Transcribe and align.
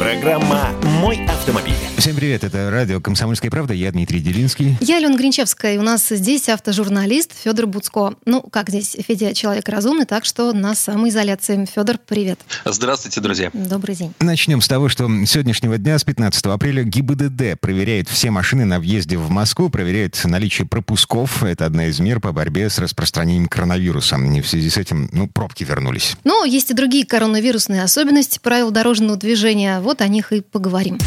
Программа 0.00 0.70
«Мой 1.02 1.26
автомобиль». 1.26 1.74
Всем 1.98 2.16
привет, 2.16 2.42
это 2.42 2.70
радио 2.70 3.02
«Комсомольская 3.02 3.50
правда», 3.50 3.74
я 3.74 3.92
Дмитрий 3.92 4.20
Делинский. 4.20 4.78
Я 4.80 4.96
Алена 4.96 5.14
Гринчевская, 5.14 5.74
и 5.74 5.76
у 5.76 5.82
нас 5.82 6.08
здесь 6.08 6.48
автожурналист 6.48 7.32
Федор 7.38 7.66
Буцко. 7.66 8.14
Ну, 8.24 8.40
как 8.40 8.70
здесь, 8.70 8.96
Федя 9.06 9.34
человек 9.34 9.68
разумный, 9.68 10.06
так 10.06 10.24
что 10.24 10.54
на 10.54 10.74
самоизоляции. 10.74 11.66
Федор, 11.66 11.98
привет. 11.98 12.40
Здравствуйте, 12.64 13.20
друзья. 13.20 13.50
Добрый 13.52 13.94
день. 13.94 14.14
Начнем 14.20 14.62
с 14.62 14.68
того, 14.68 14.88
что 14.88 15.06
с 15.06 15.30
сегодняшнего 15.30 15.76
дня, 15.76 15.98
с 15.98 16.04
15 16.04 16.46
апреля, 16.46 16.82
ГИБДД 16.84 17.60
проверяет 17.60 18.08
все 18.08 18.30
машины 18.30 18.64
на 18.64 18.80
въезде 18.80 19.18
в 19.18 19.28
Москву, 19.28 19.68
проверяет 19.68 20.18
наличие 20.24 20.66
пропусков. 20.66 21.42
Это 21.42 21.66
одна 21.66 21.88
из 21.88 22.00
мер 22.00 22.20
по 22.20 22.32
борьбе 22.32 22.70
с 22.70 22.78
распространением 22.78 23.48
коронавируса. 23.48 24.16
И 24.16 24.40
в 24.40 24.48
связи 24.48 24.70
с 24.70 24.78
этим, 24.78 25.10
ну, 25.12 25.28
пробки 25.28 25.64
вернулись. 25.64 26.16
Но 26.24 26.46
есть 26.46 26.70
и 26.70 26.74
другие 26.74 27.04
коронавирусные 27.04 27.82
особенности 27.82 28.38
правил 28.38 28.70
дорожного 28.70 29.18
движения. 29.18 29.80
Вот 29.80 29.89
о 30.00 30.08
них 30.08 30.32
и 30.32 30.40
поговорим. 30.40 30.98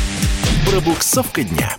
Пробуксовка 0.69 1.43
дня. 1.43 1.77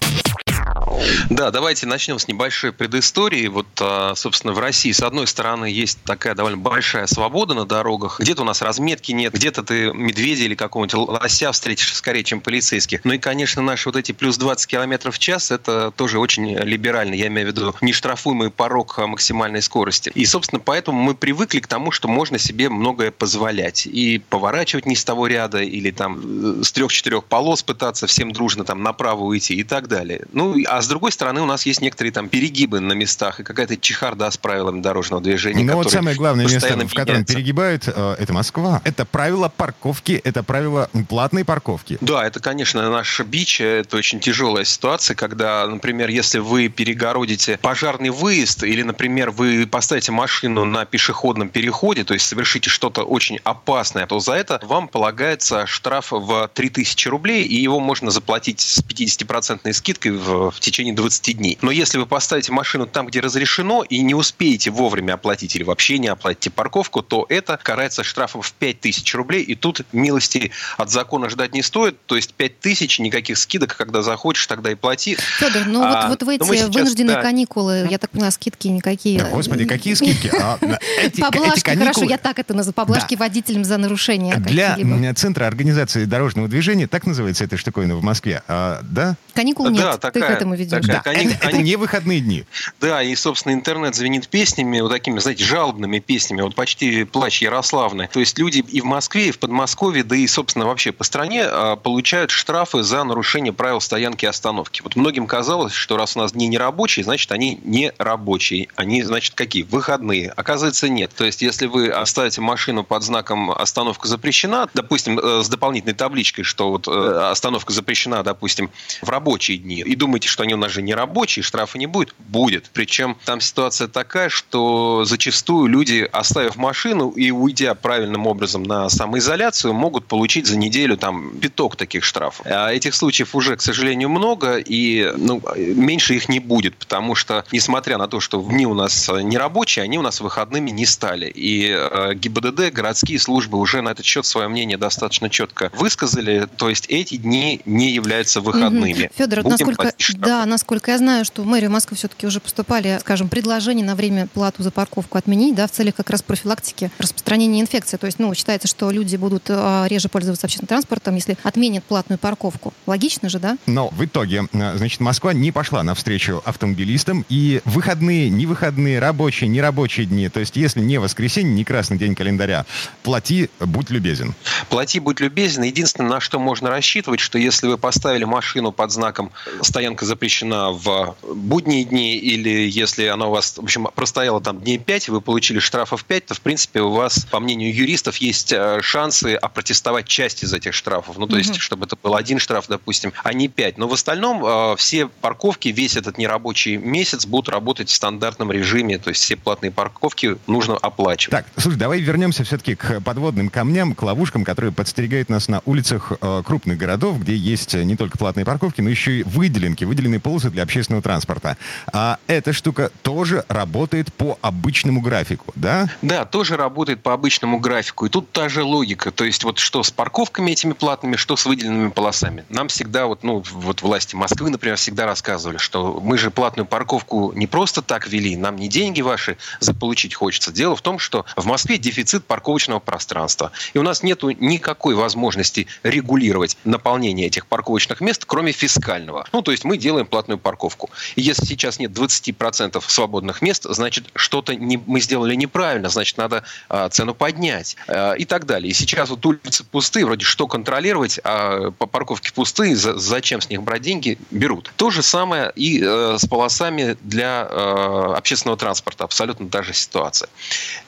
Да, 1.31 1.51
давайте 1.51 1.87
начнем 1.87 2.19
с 2.19 2.29
небольшой 2.29 2.73
предыстории. 2.73 3.49
Вот, 3.49 3.67
а, 3.81 4.15
собственно, 4.15 4.53
в 4.53 4.59
России, 4.59 4.93
с 4.93 5.03
одной 5.03 5.27
стороны, 5.27 5.67
есть 5.67 5.99
такая 6.05 6.35
довольно 6.35 6.59
большая 6.59 7.07
свобода 7.07 7.55
на 7.55 7.65
дорогах. 7.65 8.21
Где-то 8.21 8.43
у 8.43 8.45
нас 8.45 8.63
разметки 8.63 9.13
нет, 9.13 9.33
где-то 9.33 9.63
ты 9.63 9.93
медведя 9.93 10.45
или 10.45 10.55
какого-нибудь 10.55 10.95
лося 10.95 11.53
встретишь 11.53 11.95
скорее, 11.95 12.25
чем 12.25 12.41
полицейских. 12.41 13.05
Ну 13.05 13.15
и, 13.15 13.19
конечно, 13.19 13.63
наши 13.63 13.89
вот 13.89 13.97
эти 13.97 14.13
плюс 14.13 14.37
20 14.37 14.67
километров 14.67 15.17
в 15.17 15.19
час, 15.19 15.51
это 15.51 15.91
тоже 15.91 16.19
очень 16.19 16.57
либерально. 16.59 17.15
Я 17.15 17.27
имею 17.29 17.49
в 17.49 17.51
виду 17.51 17.75
нештрафуемый 17.81 18.51
порог 18.51 18.99
максимальной 18.99 19.63
скорости. 19.63 20.13
И, 20.15 20.25
собственно, 20.27 20.61
поэтому 20.61 21.01
мы 21.01 21.15
привыкли 21.15 21.61
к 21.61 21.67
тому, 21.67 21.91
что 21.91 22.09
можно 22.09 22.39
себе 22.39 22.69
многое 22.69 23.11
позволять. 23.11 23.87
И 23.87 24.19
поворачивать 24.19 24.87
не 24.87 24.97
с 24.97 25.05
того 25.05 25.27
ряда, 25.27 25.63
или 25.63 25.91
там 25.91 26.21
э, 26.61 26.63
с 26.63 26.73
трех-четырех 26.73 27.25
полос 27.25 27.63
пытаться 27.63 28.07
всем 28.07 28.33
дружно 28.33 28.65
там 28.65 28.83
направо 28.83 29.25
уйти 29.25 29.55
и 29.55 29.65
так 29.65 29.89
далее. 29.89 30.27
Ну, 30.33 30.57
а 30.67 30.83
с 30.85 30.89
другой 30.89 31.13
стороны, 31.13 31.41
у 31.41 31.47
нас 31.47 31.67
есть 31.67 31.81
некоторые 31.81 32.13
там 32.13 32.29
перегибы 32.29 32.81
на 32.81 32.93
местах 32.93 33.41
и 33.41 33.43
какая-то 33.43 33.77
чехарда 33.77 34.31
с 34.31 34.37
правилами 34.37 34.81
дорожного 34.81 35.23
движения. 35.23 35.65
Ну 35.65 35.75
вот 35.75 35.91
самое 35.91 36.17
главное 36.17 36.45
место, 36.45 36.61
постоянно 36.61 36.87
в 36.87 36.95
котором 36.95 37.15
меняется. 37.15 37.35
перегибают, 37.35 37.89
э, 37.89 38.17
это 38.19 38.33
Москва. 38.33 38.83
Это 38.85 39.05
правило 39.05 39.49
парковки, 39.49 40.21
это 40.25 40.43
правило 40.43 40.91
платной 41.09 41.45
парковки. 41.45 41.99
Да, 42.01 42.25
это, 42.27 42.41
конечно, 42.41 42.89
наш 42.91 43.21
бич. 43.21 43.61
Это 43.61 43.97
очень 43.97 44.21
тяжелая 44.21 44.65
ситуация, 44.65 45.15
когда, 45.15 45.67
например, 45.67 46.09
если 46.11 46.39
вы 46.39 46.69
перегородите 46.69 47.59
пожарный 47.59 48.11
выезд 48.11 48.63
или, 48.63 48.83
например, 48.83 49.31
вы 49.31 49.67
поставите 49.67 50.13
машину 50.13 50.65
на 50.65 50.85
пешеходном 50.85 51.49
переходе, 51.49 52.05
то 52.05 52.15
есть 52.15 52.27
совершите 52.27 52.69
что-то 52.69 53.03
очень 53.03 53.39
опасное, 53.45 54.07
то 54.07 54.21
за 54.21 54.33
это 54.33 54.61
вам 54.63 54.89
полагается 54.89 55.67
штраф 55.67 56.09
в 56.11 56.51
3000 56.53 57.09
рублей, 57.09 57.45
и 57.45 57.55
его 57.55 57.81
можно 57.81 58.11
заплатить 58.11 58.61
с 58.61 58.83
50% 58.83 59.73
скидкой 59.73 60.13
в, 60.13 60.51
в 60.51 60.61
течение 60.61 60.74
20 60.83 61.37
дней. 61.39 61.59
Но 61.63 61.71
если 61.71 61.99
вы 61.99 62.07
поставите 62.07 62.53
машину 62.53 62.87
там, 62.87 63.07
где 63.07 63.21
разрешено, 63.21 63.83
и 63.83 64.01
не 64.01 64.15
успеете 64.15 64.71
вовремя 64.71 65.15
оплатить 65.15 65.55
или 65.57 65.63
вообще 65.63 65.99
не 65.99 66.09
оплатите 66.09 66.51
парковку, 66.51 67.03
то 67.03 67.27
это 67.29 67.59
карается 67.63 68.03
штрафом 68.03 68.43
в 68.43 68.53
5000 68.53 69.15
рублей, 69.15 69.43
и 69.43 69.55
тут 69.55 69.83
милости 69.93 70.51
от 70.77 70.91
закона 70.91 71.29
ждать 71.31 71.55
не 71.55 71.63
стоит, 71.63 72.05
то 72.07 72.17
есть 72.17 72.35
5000, 72.35 72.99
никаких 73.01 73.39
скидок, 73.39 73.77
когда 73.77 74.03
захочешь, 74.03 74.47
тогда 74.47 74.73
и 74.73 74.75
плати. 74.75 75.17
Федор, 75.39 75.67
ну 75.67 75.83
А, 75.83 76.09
вот, 76.09 76.21
вот 76.21 76.23
в 76.25 76.29
эти 76.29 76.41
ну 76.41 76.47
мы 76.47 76.57
сейчас, 76.57 76.75
вынужденные 76.75 77.17
да. 77.17 77.23
каникулы, 77.23 77.87
я 77.91 77.99
так 77.99 78.11
понимаю, 78.11 78.33
скидки 78.33 78.69
никакие. 78.69 79.21
Да, 79.21 79.31
господи, 79.31 79.65
какие 79.65 79.95
скидки? 79.95 80.31
А, 80.35 80.59
эти- 81.01 81.07
эти 81.15 81.21
Поблажки, 81.21 81.71
хорошо, 81.77 82.03
я 82.05 82.19
так 82.19 82.39
это 82.39 82.55
называю. 82.55 82.75
Поблажки 82.75 83.15
водителям 83.15 83.65
за 83.65 83.77
нарушение 83.79 84.37
Для 84.37 84.77
Центра 85.15 85.47
организации 85.47 86.05
дорожного 86.05 86.49
движения, 86.49 86.87
так 86.87 87.07
называется 87.07 87.45
эта 87.45 87.57
штуковина 87.57 87.97
в 87.97 88.03
Москве, 88.03 88.43
а, 88.49 88.81
да? 88.83 89.17
Каникул 89.35 89.69
нет, 89.69 89.93
ты 89.93 89.99
к 89.99 90.01
такая- 90.01 90.33
этому 90.33 90.57
ведешь. 90.65 90.87
такая. 90.87 91.15
Да, 91.15 91.21
Кани- 91.21 91.27
это, 91.27 91.35
это 91.37 91.51
кани- 91.51 91.63
не 91.63 91.77
выходные 91.77 92.21
дни. 92.21 92.45
Да, 92.81 93.03
и, 93.03 93.15
собственно, 93.15 93.53
интернет 93.53 93.95
звенит 93.95 94.29
песнями, 94.29 94.81
вот 94.81 94.91
такими, 94.91 95.19
знаете, 95.19 95.45
жалобными 95.45 95.99
песнями, 95.99 96.43
вот 96.43 96.55
почти 96.55 97.05
плач 97.05 97.43
Ярославны. 97.43 98.09
То 98.13 98.21
есть 98.21 98.39
люди 98.39 98.65
и 98.69 98.81
в 98.81 98.85
Москве, 98.85 99.29
и 99.29 99.31
в 99.31 99.39
Подмосковье, 99.39 100.05
да 100.05 100.17
и, 100.17 100.27
собственно, 100.27 100.67
вообще 100.67 100.93
по 100.93 101.05
стране 101.05 101.45
а, 101.45 101.77
получают 101.77 102.31
штрафы 102.31 102.83
за 102.83 103.05
нарушение 103.05 103.53
правил 103.53 103.81
стоянки 103.81 104.25
и 104.25 104.29
остановки. 104.29 104.83
Вот 104.83 104.97
многим 104.97 105.27
казалось, 105.27 105.73
что 105.73 105.97
раз 105.97 106.17
у 106.17 106.21
нас 106.21 106.33
дни 106.33 106.47
не 106.49 106.59
рабочие, 106.59 107.05
значит, 107.05 107.31
они 107.33 107.61
не 107.65 107.93
рабочие. 107.99 108.69
Они, 108.77 109.03
значит, 109.03 109.35
какие? 109.35 109.63
Выходные. 109.65 110.31
Оказывается, 110.31 110.89
нет. 110.89 111.11
То 111.17 111.25
есть, 111.25 111.43
если 111.43 111.67
вы 111.67 111.89
оставите 111.89 112.41
машину 112.41 112.85
под 112.85 113.03
знаком 113.03 113.51
«остановка 113.51 114.09
запрещена», 114.09 114.69
допустим, 114.75 115.19
э, 115.19 115.43
с 115.43 115.49
дополнительной 115.49 115.95
табличкой, 115.95 116.45
что 116.45 116.71
вот 116.71 116.89
э, 116.89 116.91
остановка 117.31 117.73
запрещена, 117.73 118.23
допустим, 118.23 118.71
в 119.03 119.09
рабочие 119.09 119.59
дни, 119.59 119.81
и 119.81 119.95
думаете, 119.95 120.29
что 120.29 120.43
они 120.43 120.54
у 120.55 120.59
нас 120.59 120.73
же 120.73 120.83
не 120.83 120.95
рабочие, 120.95 121.43
штрафа 121.43 121.79
не 121.79 121.87
будет? 121.87 122.15
Будет. 122.19 122.71
Причем 122.73 123.17
там 123.25 123.41
ситуация 123.41 123.89
такая, 123.89 124.29
что 124.29 125.05
зачастую 125.05 125.69
люди, 125.69 126.09
оставив 126.13 126.57
машину 126.57 127.11
и 127.11 127.31
уйдя 127.31 127.75
правильным 127.75 128.27
образом 128.27 128.63
на 128.63 128.89
самоизоляцию, 128.89 129.75
могут 129.75 130.07
получить 130.07 130.47
за 130.47 130.57
неделю 130.57 130.97
там 130.97 131.37
пяток 131.39 131.77
таких 131.77 132.05
штрафов. 132.05 132.47
А 132.47 132.73
этих 132.73 132.95
случаев 132.95 133.35
уже, 133.35 133.57
к 133.57 133.63
сожалению, 133.63 134.09
много, 134.09 134.57
и 134.57 135.13
ну, 135.17 135.43
меньше 135.57 136.15
их 136.15 136.29
не 136.29 136.41
будет, 136.41 136.77
потому 136.77 137.15
что, 137.15 137.45
несмотря 137.53 137.99
на 137.99 138.09
то, 138.09 138.21
что 138.21 138.41
дни 138.43 138.67
у 138.67 138.75
нас 138.75 139.11
не 139.23 139.39
рабочие, 139.39 139.83
они 139.83 139.99
у 139.99 140.03
нас 140.03 140.21
выходными 140.21 140.71
не 140.71 140.87
стали. 140.87 141.31
И 141.35 141.69
э, 141.71 142.15
ГИБДД, 142.15 142.73
городские 142.73 143.19
службы 143.19 143.59
уже 143.59 143.83
на 143.83 143.91
этот 143.91 144.05
счет 144.05 144.27
свое 144.27 144.49
мнение 144.49 144.79
достаточно 144.79 145.31
четко 145.31 145.71
высказали, 145.75 146.49
то 146.57 146.69
есть 146.69 146.87
эти 146.89 147.17
дни 147.17 147.61
не 147.65 147.91
являются 147.91 148.41
выходными. 148.41 149.11
Федор, 149.17 149.43
вот 149.43 149.53
Будем 149.53 149.67
насколько, 149.67 149.83
штрафы. 149.83 149.97
Да, 150.35 150.47
насколько 150.47 150.91
я 150.91 150.99
знаю, 150.99 151.25
что 151.25 151.43
в 151.43 151.47
мэрию 151.47 151.71
Москвы 151.71 151.97
все-таки 151.97 152.27
уже 152.27 152.41
поступали, 152.41 152.99
скажем, 153.01 153.29
предложения 153.29 153.85
на 153.85 153.95
время 153.95 154.27
плату 154.27 154.65
за 154.65 154.73
парковку 154.73 155.17
отменить, 155.17 155.55
да, 155.55 155.69
в 155.69 155.71
целях 155.71 155.95
как 155.95 156.11
раз 156.11 156.23
профилактики 156.23 156.91
распространения 156.99 157.61
инфекции. 157.61 157.97
То 157.97 158.07
есть, 158.07 158.19
ну, 158.19 158.35
считается, 158.35 158.67
что 158.67 158.91
люди 158.91 159.15
будут 159.15 159.45
э, 159.49 159.85
реже 159.87 160.09
пользоваться 160.09 160.47
общественным 160.47 160.67
транспортом, 160.67 161.15
если 161.15 161.39
отменят 161.45 161.85
платную 161.85 162.19
парковку. 162.19 162.75
Логично 162.87 163.29
же, 163.29 163.39
да? 163.39 163.57
Но 163.67 163.91
в 163.91 164.05
итоге, 164.05 164.49
э, 164.53 164.77
значит, 164.77 164.99
Москва 164.99 165.33
не 165.33 165.53
пошла 165.53 165.85
навстречу 165.85 166.43
автомобилистам, 166.45 167.25
и 167.29 167.61
выходные, 167.65 168.29
не 168.29 168.47
выходные, 168.47 168.99
рабочие, 168.99 169.49
нерабочие 169.49 170.07
дни, 170.07 170.29
то 170.29 170.41
есть 170.41 170.57
если 170.57 170.81
не 170.81 170.99
воскресенье, 170.99 171.55
не 171.55 171.65
красный 171.65 171.97
день 171.97 172.17
календаря, 172.17 172.67
плати, 173.05 173.51
будь 173.61 173.91
любезен. 173.91 174.35
Плати, 174.69 174.99
будь 174.99 175.21
любезен. 175.21 175.63
Единственное, 175.63 176.11
на 176.11 176.21
что 176.21 176.41
можно 176.41 176.71
рассчитывать, 176.71 177.21
что 177.21 177.39
если 177.39 177.69
вы 177.69 177.79
поставили 177.79 178.25
машину 178.25 178.73
под 178.73 178.91
знаком 178.91 179.31
«стоянка 179.63 180.05
запрещена 180.05 180.24
в 180.73 181.17
будние 181.23 181.85
дни», 181.85 182.17
или 182.17 182.69
если 182.69 183.07
она 183.07 183.27
у 183.27 183.31
вас, 183.31 183.57
в 183.57 183.63
общем, 183.63 183.89
простояла 183.95 184.41
там 184.41 184.61
дней 184.61 184.79
5, 184.79 185.09
вы 185.09 185.21
получили 185.21 185.59
штрафов 185.59 186.05
5, 186.05 186.27
то, 186.27 186.35
в 186.35 186.41
принципе, 186.41 186.81
у 186.81 186.91
вас, 186.91 187.27
по 187.31 187.41
мнению 187.41 187.75
юристов, 187.75 188.17
есть 188.19 188.53
э, 188.53 188.81
шансы 188.83 189.35
опротестовать 189.35 190.07
часть 190.07 190.43
из 190.43 190.53
этих 190.53 190.75
штрафов. 190.75 191.19
Ну, 191.19 191.27
то 191.27 191.37
есть, 191.37 191.57
чтобы 191.57 191.87
это 191.87 191.97
был 191.97 192.15
один 192.15 192.39
штраф, 192.39 192.67
допустим, 192.69 193.13
а 193.23 193.33
не 193.33 193.49
5. 193.49 193.79
Но 193.79 193.89
в 193.89 193.93
остальном 193.93 194.45
э, 194.45 194.77
все 194.77 195.07
парковки 195.07 195.69
весь 195.69 195.97
этот 195.97 196.19
нерабочий 196.19 196.77
месяц 196.77 197.27
будут 197.27 197.49
работать 197.49 197.89
в 197.89 197.95
стандартном 197.95 198.53
режиме, 198.53 198.99
то 198.99 199.11
есть 199.11 199.23
все 199.23 199.37
платные 199.37 199.71
парковки 199.71 200.37
нужно 200.47 200.77
оплачивать. 200.77 201.31
Так, 201.31 201.47
слушай, 201.57 201.77
давай 201.77 202.01
вернемся 202.01 202.45
все-таки 202.45 202.75
к 202.75 203.01
подводным 203.01 203.49
камням, 203.49 203.95
к 203.95 204.03
ловушкам, 204.03 204.45
которые 204.45 204.73
подстерегают 204.73 205.29
нас 205.29 205.49
на 205.49 205.63
улицах 205.65 206.13
э, 206.21 206.43
крупных 206.45 206.79
городов, 206.79 207.21
где 207.21 207.37
есть 207.37 207.75
не 207.75 207.97
только 207.97 208.19
платные 208.19 208.45
парковки, 208.45 208.81
но 208.81 208.91
еще 208.91 209.21
и 209.21 209.23
выделенки, 209.23 209.85
выделенные 209.85 210.14
полосы 210.21 210.51
для 210.51 210.63
общественного 210.63 211.03
транспорта. 211.03 211.57
А 211.93 212.19
эта 212.27 212.53
штука 212.53 212.91
тоже 213.03 213.45
работает 213.49 214.13
по 214.13 214.39
обычному 214.43 215.01
графику, 215.01 215.53
да? 215.55 215.89
Да, 216.03 216.25
тоже 216.25 216.57
работает 216.57 217.03
по 217.03 217.13
обычному 217.13 217.59
графику. 217.59 218.07
И 218.07 218.09
тут 218.09 218.31
та 218.33 218.49
же 218.49 218.63
логика. 218.63 219.11
То 219.11 219.25
есть 219.25 219.45
вот 219.45 219.59
что 219.59 219.83
с 219.83 219.91
парковками 219.91 220.51
этими 220.51 220.73
платными, 220.73 221.17
что 221.17 221.37
с 221.37 221.47
выделенными 221.47 221.91
полосами. 221.91 222.45
Нам 222.49 222.69
всегда, 222.69 223.07
вот, 223.07 223.23
ну, 223.23 223.43
вот 223.53 223.83
власти 223.83 224.15
Москвы, 224.15 224.51
например, 224.51 224.77
всегда 224.77 225.07
рассказывали, 225.07 225.59
что 225.59 226.01
мы 226.03 226.19
же 226.19 226.31
платную 226.31 226.67
парковку 226.67 227.33
не 227.35 227.47
просто 227.47 227.83
так 227.83 228.09
вели, 228.09 228.37
нам 228.37 228.57
не 228.57 228.69
деньги 228.69 229.01
ваши 229.01 229.37
заполучить 229.61 230.15
хочется. 230.15 230.53
Дело 230.53 230.77
в 230.77 230.83
том, 230.83 230.99
что 230.99 231.25
в 231.37 231.47
Москве 231.47 231.79
дефицит 231.79 232.25
парковочного 232.25 232.81
пространства. 232.81 233.53
И 233.73 233.79
у 233.79 233.83
нас 233.83 234.03
нет 234.03 234.23
никакой 234.23 234.95
возможности 234.95 235.67
регулировать 235.83 236.57
наполнение 236.65 237.27
этих 237.27 237.47
парковочных 237.47 238.01
мест, 238.01 238.25
кроме 238.27 238.53
фискального. 238.53 239.27
Ну, 239.33 239.43
то 239.43 239.51
есть 239.51 239.65
мы 239.65 239.77
делаем 239.77 240.04
сделаем 240.05 240.07
платную 240.07 240.39
парковку. 240.39 240.91
И 241.17 241.23
если 241.23 241.45
сейчас 241.45 241.79
нет 241.79 241.93
20% 241.93 242.83
свободных 242.87 243.43
мест, 243.43 243.67
значит, 243.69 244.07
что-то 244.15 244.55
не, 244.55 244.77
мы 244.77 245.01
сделали 245.01 245.35
неправильно, 245.35 245.89
значит, 245.89 246.19
надо 246.19 246.45
а, 246.69 246.89
цену 246.89 247.15
поднять 247.15 247.77
а, 247.89 248.13
и 248.13 248.25
так 248.25 248.47
далее. 248.47 248.71
И 248.71 248.75
сейчас 248.75 249.11
вот 249.11 249.25
улицы 249.27 249.65
пустые, 249.65 250.05
вроде 250.07 250.25
что 250.25 250.47
контролировать, 250.47 251.21
а 251.25 251.71
по 251.71 251.87
парковке 251.87 252.33
пустые, 252.33 252.77
за, 252.77 252.99
зачем 252.99 253.41
с 253.41 253.51
них 253.51 253.63
брать 253.63 253.83
деньги, 253.83 254.19
берут. 254.31 254.73
То 254.77 254.91
же 254.91 255.03
самое 255.03 255.53
и 255.55 255.83
э, 255.83 256.17
с 256.19 256.27
полосами 256.27 256.97
для 257.03 257.49
э, 257.51 258.15
общественного 258.17 258.59
транспорта. 258.59 259.05
Абсолютно 259.05 259.49
та 259.49 259.63
же 259.63 259.73
ситуация. 259.73 260.29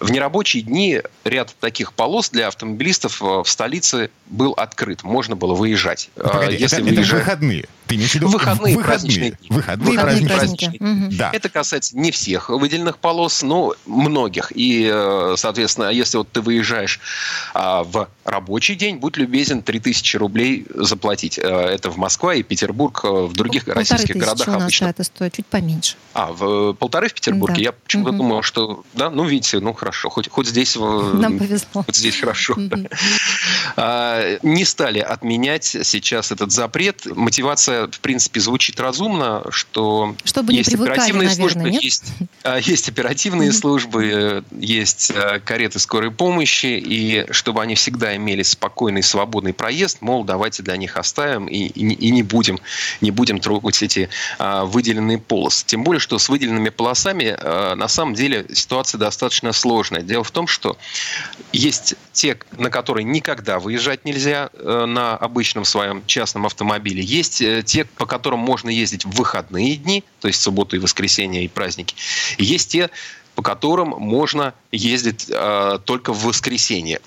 В 0.00 0.10
нерабочие 0.10 0.62
дни 0.62 1.02
ряд 1.24 1.54
таких 1.60 1.92
полос 1.92 2.30
для 2.30 2.48
автомобилистов 2.48 3.22
э, 3.22 3.42
в 3.44 3.48
столице 3.48 4.10
был 4.26 4.52
открыт. 4.52 5.02
Можно 5.02 5.36
было 5.36 5.54
выезжать. 5.54 6.10
Погоди, 6.14 6.56
Если 6.56 6.78
это, 6.78 6.86
выезжать... 6.86 7.06
это 7.06 7.16
выходные. 7.16 7.68
Ты 7.86 7.94
имеешь 7.94 8.12
в 8.12 8.14
виду 8.16 8.28
выходные, 8.28 8.76
выходные, 8.76 9.36
выходные, 9.48 9.48
выходные, 9.48 9.90
выходные 9.90 10.28
праздничные. 10.28 10.78
праздничные. 10.78 11.06
Угу. 11.06 11.16
Да. 11.16 11.30
Это 11.32 11.48
касается 11.48 11.96
не 11.96 12.10
всех 12.10 12.48
выделенных 12.48 12.98
полос, 12.98 13.42
но 13.42 13.74
многих. 13.86 14.52
И, 14.54 14.90
э, 14.92 15.34
соответственно, 15.36 15.90
если 15.90 16.18
вот 16.18 16.30
ты 16.30 16.40
выезжаешь 16.40 17.00
а, 17.54 17.84
в 17.84 18.08
рабочий 18.26 18.74
день, 18.74 18.96
будь 18.96 19.16
любезен, 19.16 19.62
3000 19.62 20.16
рублей 20.16 20.66
заплатить. 20.74 21.38
Э, 21.38 21.42
это 21.42 21.90
в 21.90 21.96
Москве 21.96 22.40
и 22.40 22.42
Петербург, 22.42 23.00
э, 23.04 23.08
в 23.08 23.32
других 23.32 23.64
полторы 23.64 23.80
российских 23.80 24.16
городах 24.16 24.48
у 24.48 24.50
нас 24.50 24.62
обычно. 24.62 24.86
это 24.86 25.04
стоит 25.04 25.34
чуть 25.34 25.46
поменьше. 25.46 25.96
А, 26.12 26.32
в 26.32 26.74
полторы 26.74 27.08
в 27.08 27.14
Петербурге? 27.14 27.56
Да. 27.56 27.62
Я 27.62 27.72
почему-то 27.72 28.10
угу. 28.10 28.18
думал, 28.18 28.42
что, 28.42 28.84
да, 28.94 29.10
ну, 29.10 29.24
видите, 29.24 29.60
ну, 29.60 29.72
хорошо, 29.72 30.10
хоть, 30.10 30.28
хоть 30.28 30.48
здесь... 30.48 30.76
Нам 30.76 31.38
повезло. 31.38 31.84
Хоть 31.84 31.96
здесь 31.96 32.18
хорошо. 32.18 32.54
Угу. 32.54 32.88
А, 33.76 34.38
не 34.42 34.64
стали 34.64 34.98
отменять 34.98 35.64
сейчас 35.64 36.32
этот 36.32 36.50
запрет. 36.50 37.06
Мотивация, 37.06 37.86
в 37.86 38.00
принципе, 38.00 38.40
звучит 38.40 38.80
разумно, 38.80 39.44
что 39.50 40.16
Чтобы 40.24 40.52
есть 40.52 40.74
оперативные 40.74 41.28
наверное, 41.28 41.34
службы, 41.34 41.70
нет? 41.70 41.82
есть, 41.82 42.04
а, 42.42 42.58
есть 42.58 42.88
оперативные 42.88 43.52
службы, 43.52 44.44
есть 44.50 45.12
кареты 45.44 45.78
скорой 45.78 46.10
помощи, 46.10 46.82
и 46.84 47.26
чтобы 47.30 47.62
они 47.62 47.74
всегда 47.74 48.15
имели 48.16 48.42
спокойный, 48.42 49.02
свободный 49.02 49.52
проезд, 49.52 49.98
мол, 50.00 50.24
давайте 50.24 50.62
для 50.62 50.76
них 50.76 50.96
оставим 50.96 51.46
и, 51.46 51.66
и, 51.66 51.92
и 51.92 52.10
не 52.10 52.22
будем, 52.22 52.58
не 53.00 53.10
будем 53.10 53.40
трогать 53.40 53.82
эти 53.82 54.08
а, 54.38 54.64
выделенные 54.64 55.18
полосы. 55.18 55.64
Тем 55.66 55.84
более, 55.84 56.00
что 56.00 56.18
с 56.18 56.28
выделенными 56.28 56.70
полосами 56.70 57.36
а, 57.38 57.74
на 57.74 57.88
самом 57.88 58.14
деле 58.14 58.46
ситуация 58.52 58.98
достаточно 58.98 59.52
сложная. 59.52 60.02
Дело 60.02 60.24
в 60.24 60.30
том, 60.30 60.46
что 60.46 60.76
есть 61.52 61.94
те, 62.12 62.38
на 62.56 62.70
которые 62.70 63.04
никогда 63.04 63.58
выезжать 63.58 64.04
нельзя 64.04 64.50
э, 64.52 64.84
на 64.86 65.16
обычном 65.16 65.64
своем 65.64 66.04
частном 66.06 66.46
автомобиле, 66.46 67.02
есть 67.02 67.40
э, 67.42 67.62
те, 67.64 67.84
по 67.84 68.06
которым 68.06 68.40
можно 68.40 68.70
ездить 68.70 69.04
в 69.04 69.10
выходные 69.10 69.76
дни, 69.76 70.04
то 70.20 70.28
есть 70.28 70.40
субботу 70.40 70.76
и 70.76 70.78
воскресенье 70.78 71.44
и 71.44 71.48
праздники. 71.48 71.94
Есть 72.38 72.72
те, 72.72 72.90
по 73.34 73.42
которым 73.42 73.90
можно 73.90 74.54
ездить 74.72 75.26
э, 75.28 75.78
только 75.84 76.12
в 76.12 76.24
воскресенье. 76.24 77.00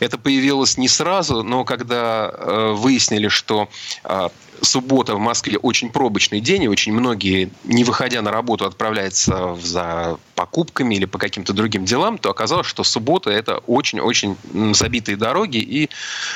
Это 0.00 0.18
появилось 0.18 0.78
не 0.78 0.88
сразу, 0.88 1.42
но 1.42 1.64
когда 1.64 2.30
э, 2.32 2.72
выяснили, 2.72 3.28
что 3.28 3.68
э, 4.04 4.28
суббота 4.62 5.14
в 5.14 5.18
Москве 5.18 5.58
очень 5.58 5.90
пробочный 5.90 6.40
день, 6.40 6.64
и 6.64 6.68
очень 6.68 6.92
многие, 6.92 7.50
не 7.64 7.84
выходя 7.84 8.22
на 8.22 8.30
работу, 8.30 8.64
отправляются 8.64 9.54
за 9.56 10.18
покупками 10.34 10.94
или 10.94 11.04
по 11.04 11.18
каким-то 11.18 11.52
другим 11.52 11.84
делам, 11.84 12.18
то 12.18 12.30
оказалось, 12.30 12.66
что 12.66 12.84
суббота– 12.84 13.30
это 13.32 13.58
очень-очень 13.58 14.36
забитые 14.74 15.16
дороги, 15.16 15.58
и 15.58 15.90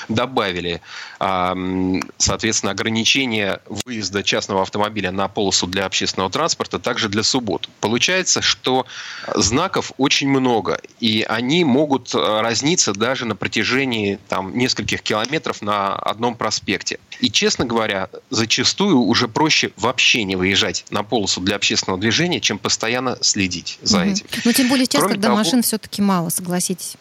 добавили, 0.08 0.80
соответственно, 1.18 2.72
ограничение 2.72 3.60
выезда 3.68 4.22
частного 4.22 4.62
автомобиля 4.62 5.12
на 5.12 5.28
полосу 5.28 5.66
для 5.66 5.86
общественного 5.86 6.30
транспорта 6.30 6.78
также 6.78 7.08
для 7.08 7.22
суббот. 7.22 7.68
Получается, 7.80 8.42
что 8.42 8.86
знаков 9.34 9.92
очень 9.96 10.28
много, 10.28 10.80
и 10.98 11.24
они 11.28 11.64
могут 11.64 12.14
разниться 12.14 12.92
даже 12.92 13.24
на 13.24 13.36
протяжении 13.36 14.18
там, 14.28 14.56
нескольких 14.56 15.02
километров 15.02 15.62
на 15.62 15.94
одном 15.94 16.34
проспекте. 16.34 16.98
И, 17.20 17.30
честно 17.30 17.64
говоря, 17.64 18.08
зачастую 18.30 19.00
уже 19.00 19.28
проще 19.28 19.72
вообще 19.76 20.24
не 20.24 20.36
выезжать 20.36 20.84
на 20.90 21.02
полосу 21.02 21.40
для 21.40 21.56
общественного 21.56 22.00
движения, 22.00 22.40
чем 22.40 22.58
постоянно 22.58 23.18
следить 23.20 23.78
за 23.82 24.00
угу. 24.00 24.10
этим. 24.10 24.26
Ну, 24.44 24.52
тем 24.52 24.68
более 24.68 24.86
сейчас, 24.86 25.00
Кроме 25.00 25.14
когда 25.14 25.28
того, 25.28 25.38
машин 25.38 25.62
все-таки 25.62 26.02
мало, 26.02 26.28
согласитесь. 26.30 26.94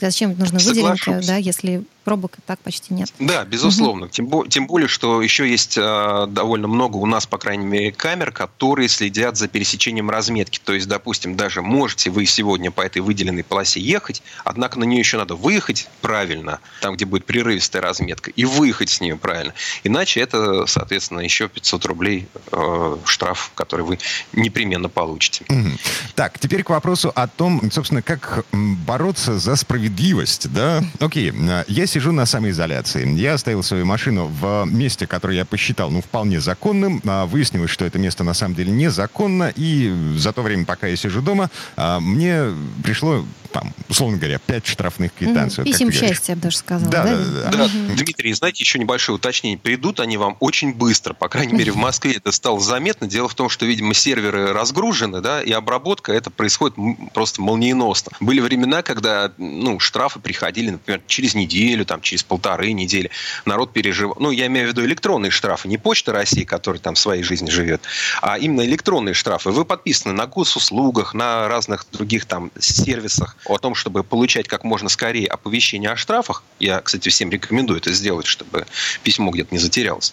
Зачем 0.00 0.36
нужны 0.38 0.58
выделенки, 0.58 1.26
да, 1.26 1.36
если 1.36 1.84
пробок 2.02 2.38
и 2.38 2.40
так 2.46 2.58
почти 2.60 2.94
нет. 2.94 3.12
Да, 3.18 3.44
безусловно. 3.44 4.06
Угу. 4.06 4.12
Тем, 4.12 4.48
тем 4.48 4.66
более, 4.66 4.88
что 4.88 5.22
еще 5.22 5.48
есть 5.48 5.76
э, 5.76 6.26
довольно 6.28 6.68
много 6.68 6.96
у 6.96 7.06
нас, 7.06 7.26
по 7.26 7.38
крайней 7.38 7.66
мере, 7.66 7.92
камер, 7.92 8.32
которые 8.32 8.88
следят 8.88 9.36
за 9.36 9.48
пересечением 9.48 10.10
разметки. 10.10 10.60
То 10.62 10.72
есть, 10.72 10.88
допустим, 10.88 11.36
даже 11.36 11.62
можете 11.62 12.10
вы 12.10 12.26
сегодня 12.26 12.70
по 12.70 12.82
этой 12.82 13.00
выделенной 13.00 13.44
полосе 13.44 13.80
ехать, 13.80 14.22
однако 14.44 14.78
на 14.78 14.84
нее 14.84 14.98
еще 14.98 15.16
надо 15.16 15.34
выехать 15.34 15.88
правильно, 16.00 16.60
там, 16.80 16.94
где 16.94 17.04
будет 17.04 17.24
прерывистая 17.24 17.82
разметка, 17.82 18.30
и 18.30 18.44
выехать 18.44 18.90
с 18.90 19.00
нее 19.00 19.16
правильно. 19.16 19.54
Иначе 19.84 20.20
это, 20.20 20.66
соответственно, 20.66 21.20
еще 21.20 21.48
500 21.48 21.84
рублей 21.86 22.28
э, 22.50 22.96
штраф, 23.04 23.52
который 23.54 23.84
вы 23.84 23.98
непременно 24.32 24.88
получите. 24.88 25.44
Угу. 25.48 25.68
Так, 26.14 26.38
теперь 26.38 26.62
к 26.62 26.70
вопросу 26.70 27.12
о 27.14 27.26
том, 27.28 27.70
собственно, 27.70 28.02
как 28.02 28.44
бороться 28.52 29.38
за 29.38 29.56
справедливость, 29.56 30.52
да? 30.52 30.82
Окей, 31.00 31.32
э, 31.32 31.64
я 31.68 31.86
сижу 31.92 32.12
на 32.12 32.26
самоизоляции. 32.26 33.06
Я 33.18 33.34
оставил 33.34 33.62
свою 33.62 33.84
машину 33.84 34.26
в 34.26 34.64
месте, 34.64 35.06
которое 35.06 35.36
я 35.36 35.44
посчитал, 35.44 35.90
ну, 35.90 36.00
вполне 36.00 36.40
законным. 36.40 37.00
А 37.04 37.26
выяснилось, 37.26 37.70
что 37.70 37.84
это 37.84 37.98
место 37.98 38.24
на 38.24 38.34
самом 38.34 38.54
деле 38.54 38.72
незаконно. 38.72 39.52
И 39.54 39.94
за 40.16 40.32
то 40.32 40.42
время, 40.42 40.64
пока 40.64 40.86
я 40.86 40.96
сижу 40.96 41.20
дома, 41.20 41.50
а, 41.76 42.00
мне 42.00 42.46
пришло 42.82 43.24
там, 43.52 43.72
условно 43.88 44.18
говоря, 44.18 44.38
пять 44.38 44.66
штрафных 44.66 45.12
квитанций. 45.14 45.62
Mm-hmm. 45.62 45.66
Вот, 45.66 45.78
Писем 45.78 45.92
счастья, 45.92 46.32
я 46.32 46.36
бы 46.36 46.42
даже 46.42 46.56
сказала. 46.56 46.90
Да, 46.90 47.04
да, 47.04 47.16
да. 47.16 47.24
да. 47.24 47.50
да. 47.50 47.64
Mm-hmm. 47.66 47.94
Дмитрий, 47.94 48.32
знаете, 48.32 48.62
еще 48.62 48.78
небольшое 48.78 49.16
уточнение. 49.16 49.58
Придут 49.58 50.00
они 50.00 50.16
вам 50.16 50.36
очень 50.40 50.72
быстро. 50.74 51.14
По 51.14 51.28
крайней 51.28 51.52
мере, 51.52 51.72
в 51.72 51.76
Москве 51.82 52.14
это 52.14 52.32
стало 52.32 52.60
заметно. 52.60 53.06
Дело 53.06 53.28
в 53.28 53.34
том, 53.34 53.48
что, 53.48 53.66
видимо, 53.66 53.94
серверы 53.94 54.52
разгружены, 54.52 55.20
да, 55.20 55.42
и 55.42 55.52
обработка 55.52 56.12
это 56.12 56.30
происходит 56.30 56.76
просто 57.12 57.42
молниеносно. 57.42 58.12
Были 58.20 58.40
времена, 58.40 58.82
когда 58.82 59.32
ну, 59.36 59.78
штрафы 59.78 60.18
приходили, 60.20 60.70
например, 60.70 61.02
через 61.06 61.34
неделю, 61.34 61.84
там, 61.84 62.00
через 62.00 62.22
полторы 62.22 62.72
недели. 62.72 63.10
Народ 63.44 63.72
переживал. 63.72 64.16
Ну, 64.18 64.30
я 64.30 64.46
имею 64.46 64.68
в 64.68 64.70
виду 64.70 64.84
электронные 64.84 65.30
штрафы, 65.30 65.68
не 65.68 65.76
Почта 65.76 66.12
России, 66.12 66.44
которая 66.44 66.80
там 66.80 66.96
своей 66.96 67.22
жизнью 67.22 67.52
живет, 67.52 67.82
а 68.22 68.38
именно 68.38 68.64
электронные 68.64 69.14
штрафы. 69.14 69.50
Вы 69.50 69.64
подписаны 69.64 70.14
на 70.14 70.26
госуслугах, 70.26 71.14
на 71.14 71.48
разных 71.48 71.86
других 71.92 72.24
там 72.26 72.50
сервисах 72.58 73.36
о 73.46 73.58
том, 73.58 73.74
чтобы 73.74 74.04
получать 74.04 74.48
как 74.48 74.64
можно 74.64 74.88
скорее 74.88 75.26
оповещение 75.26 75.90
о 75.90 75.96
штрафах. 75.96 76.42
Я, 76.58 76.80
кстати, 76.80 77.08
всем 77.08 77.30
рекомендую 77.30 77.78
это 77.78 77.92
сделать, 77.92 78.26
чтобы 78.26 78.66
письмо 79.02 79.30
где-то 79.30 79.54
не 79.54 79.58
затерялось. 79.58 80.12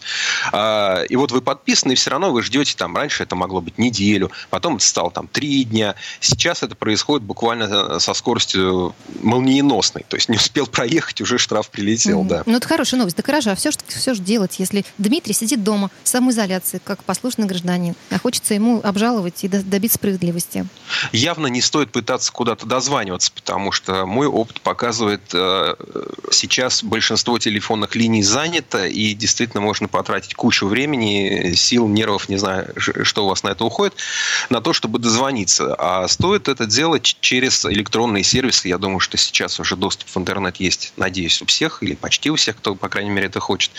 А, 0.51 1.03
и 1.03 1.15
вот 1.15 1.31
вы 1.31 1.41
подписаны, 1.41 1.93
и 1.93 1.95
все 1.95 2.09
равно 2.11 2.31
вы 2.31 2.41
ждете 2.43 2.75
там, 2.75 2.95
раньше 2.95 3.23
это 3.23 3.35
могло 3.35 3.61
быть 3.61 3.77
неделю, 3.77 4.31
потом 4.49 4.77
это 4.77 4.85
стало 4.85 5.11
там 5.11 5.27
три 5.27 5.63
дня. 5.63 5.95
Сейчас 6.19 6.63
это 6.63 6.75
происходит 6.75 7.23
буквально 7.25 7.95
э, 7.95 7.99
со 7.99 8.13
скоростью 8.13 8.95
молниеносной. 9.21 10.05
То 10.07 10.15
есть 10.17 10.29
не 10.29 10.37
успел 10.37 10.67
проехать, 10.67 11.21
уже 11.21 11.37
штраф 11.37 11.69
прилетел, 11.69 12.23
mm-hmm. 12.23 12.27
да. 12.27 12.43
Ну, 12.45 12.57
это 12.57 12.67
хорошая 12.67 12.99
новость. 12.99 13.17
Да 13.17 13.23
хорошо, 13.23 13.51
а 13.51 13.55
все, 13.55 13.71
что, 13.71 13.83
все 13.87 14.13
же 14.13 14.21
делать, 14.21 14.59
если 14.59 14.85
Дмитрий 14.97 15.33
сидит 15.33 15.63
дома, 15.63 15.91
в 16.03 16.07
самоизоляции, 16.07 16.81
как 16.83 17.03
послушный 17.03 17.45
гражданин, 17.45 17.95
а 18.09 18.19
хочется 18.19 18.53
ему 18.53 18.81
обжаловать 18.83 19.43
и 19.43 19.47
добиться 19.47 19.97
справедливости? 19.97 20.65
Явно 21.11 21.47
не 21.47 21.61
стоит 21.61 21.91
пытаться 21.91 22.31
куда-то 22.31 22.65
дозваниваться 22.65 23.31
потому 23.39 23.71
что 23.71 24.05
мой 24.05 24.27
опыт 24.27 24.61
показывает, 24.61 25.21
э, 25.33 25.75
сейчас 26.31 26.83
большинство 26.83 27.39
телефонных 27.39 27.95
линий 27.95 28.21
занято, 28.21 28.85
и 28.85 29.13
действительно 29.13 29.61
можно 29.61 29.87
потратить 29.87 30.35
кучу 30.35 30.67
времени, 30.67 31.53
сил, 31.55 31.87
нервов, 31.87 32.29
не 32.29 32.37
знаю, 32.37 32.73
что 32.77 33.25
у 33.25 33.29
вас 33.29 33.43
на 33.43 33.49
это 33.49 33.65
уходит, 33.65 33.95
на 34.49 34.61
то, 34.61 34.73
чтобы 34.73 34.99
дозвониться. 34.99 35.73
А 35.75 36.07
стоит 36.07 36.47
это 36.47 36.65
делать 36.65 37.17
через 37.21 37.65
электронные 37.65 38.23
сервисы. 38.23 38.67
Я 38.67 38.77
думаю, 38.77 38.99
что 38.99 39.17
сейчас 39.17 39.59
уже 39.59 39.75
доступ 39.75 40.09
в 40.09 40.17
интернет 40.17 40.57
есть, 40.57 40.93
надеюсь, 40.97 41.41
у 41.41 41.45
всех, 41.45 41.81
или 41.81 41.95
почти 41.95 42.29
у 42.29 42.35
всех, 42.35 42.57
кто, 42.57 42.75
по 42.75 42.89
крайней 42.89 43.09
мере, 43.09 43.27
это 43.27 43.39
хочет. 43.39 43.71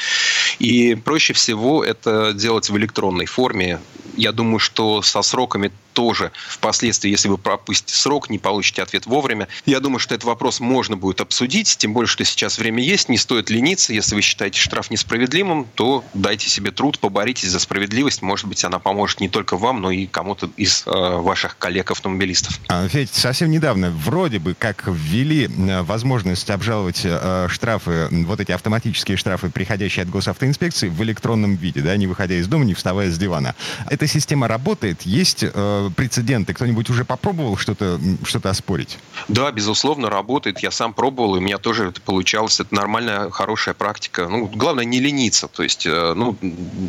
И 0.58 0.94
проще 0.94 1.32
всего 1.32 1.84
это 1.84 2.32
делать 2.32 2.68
в 2.70 2.76
электронной 2.76 3.26
форме. 3.26 3.80
Я 4.16 4.32
думаю, 4.32 4.58
что 4.58 5.02
со 5.02 5.22
сроками 5.22 5.70
тоже 6.00 6.32
впоследствии, 6.48 7.10
если 7.10 7.28
вы 7.28 7.36
пропустите 7.36 7.94
срок, 7.94 8.30
не 8.30 8.38
получите 8.38 8.82
ответ 8.82 9.04
вовремя. 9.04 9.48
Я 9.66 9.80
думаю, 9.80 9.98
что 9.98 10.14
этот 10.14 10.24
вопрос 10.24 10.58
можно 10.58 10.96
будет 10.96 11.20
обсудить, 11.20 11.76
тем 11.76 11.92
более, 11.92 12.08
что 12.08 12.24
сейчас 12.24 12.56
время 12.56 12.82
есть, 12.82 13.10
не 13.10 13.18
стоит 13.18 13.50
лениться. 13.50 13.92
Если 13.92 14.14
вы 14.14 14.22
считаете 14.22 14.58
штраф 14.58 14.90
несправедливым, 14.90 15.66
то 15.74 16.02
дайте 16.14 16.48
себе 16.48 16.70
труд, 16.70 16.98
поборитесь 16.98 17.50
за 17.50 17.60
справедливость. 17.60 18.22
Может 18.22 18.46
быть, 18.46 18.64
она 18.64 18.78
поможет 18.78 19.20
не 19.20 19.28
только 19.28 19.58
вам, 19.58 19.82
но 19.82 19.90
и 19.90 20.06
кому-то 20.06 20.50
из 20.56 20.84
э, 20.86 20.90
ваших 20.90 21.58
коллег-автомобилистов. 21.58 22.58
А, 22.68 22.88
Федь, 22.88 23.12
совсем 23.12 23.50
недавно 23.50 23.90
вроде 23.90 24.38
бы 24.38 24.54
как 24.54 24.84
ввели 24.86 25.48
э, 25.48 25.82
возможность 25.82 26.48
обжаловать 26.48 27.02
э, 27.04 27.48
штрафы, 27.50 28.08
вот 28.10 28.40
эти 28.40 28.52
автоматические 28.52 29.18
штрафы, 29.18 29.50
приходящие 29.50 30.04
от 30.04 30.08
госавтоинспекции, 30.08 30.88
в 30.88 31.02
электронном 31.02 31.56
виде, 31.56 31.82
да, 31.82 31.94
не 31.98 32.06
выходя 32.06 32.36
из 32.36 32.48
дома, 32.48 32.64
не 32.64 32.72
вставая 32.72 33.10
с 33.10 33.18
дивана. 33.18 33.54
Эта 33.90 34.06
система 34.06 34.48
работает? 34.48 35.02
Есть 35.02 35.42
э, 35.42 35.89
прецеденты? 35.96 36.54
Кто-нибудь 36.54 36.90
уже 36.90 37.04
попробовал 37.04 37.56
что-то 37.56 38.00
что 38.24 38.40
оспорить? 38.48 38.98
Да, 39.28 39.50
безусловно, 39.52 40.10
работает. 40.10 40.60
Я 40.60 40.70
сам 40.70 40.92
пробовал, 40.92 41.36
и 41.36 41.38
у 41.38 41.40
меня 41.40 41.58
тоже 41.58 41.88
это 41.88 42.00
получалось. 42.00 42.60
Это 42.60 42.74
нормальная, 42.74 43.30
хорошая 43.30 43.74
практика. 43.74 44.28
Ну, 44.28 44.46
главное, 44.46 44.84
не 44.84 45.00
лениться. 45.00 45.48
То 45.48 45.62
есть, 45.62 45.86
э, 45.86 46.14
ну, 46.14 46.36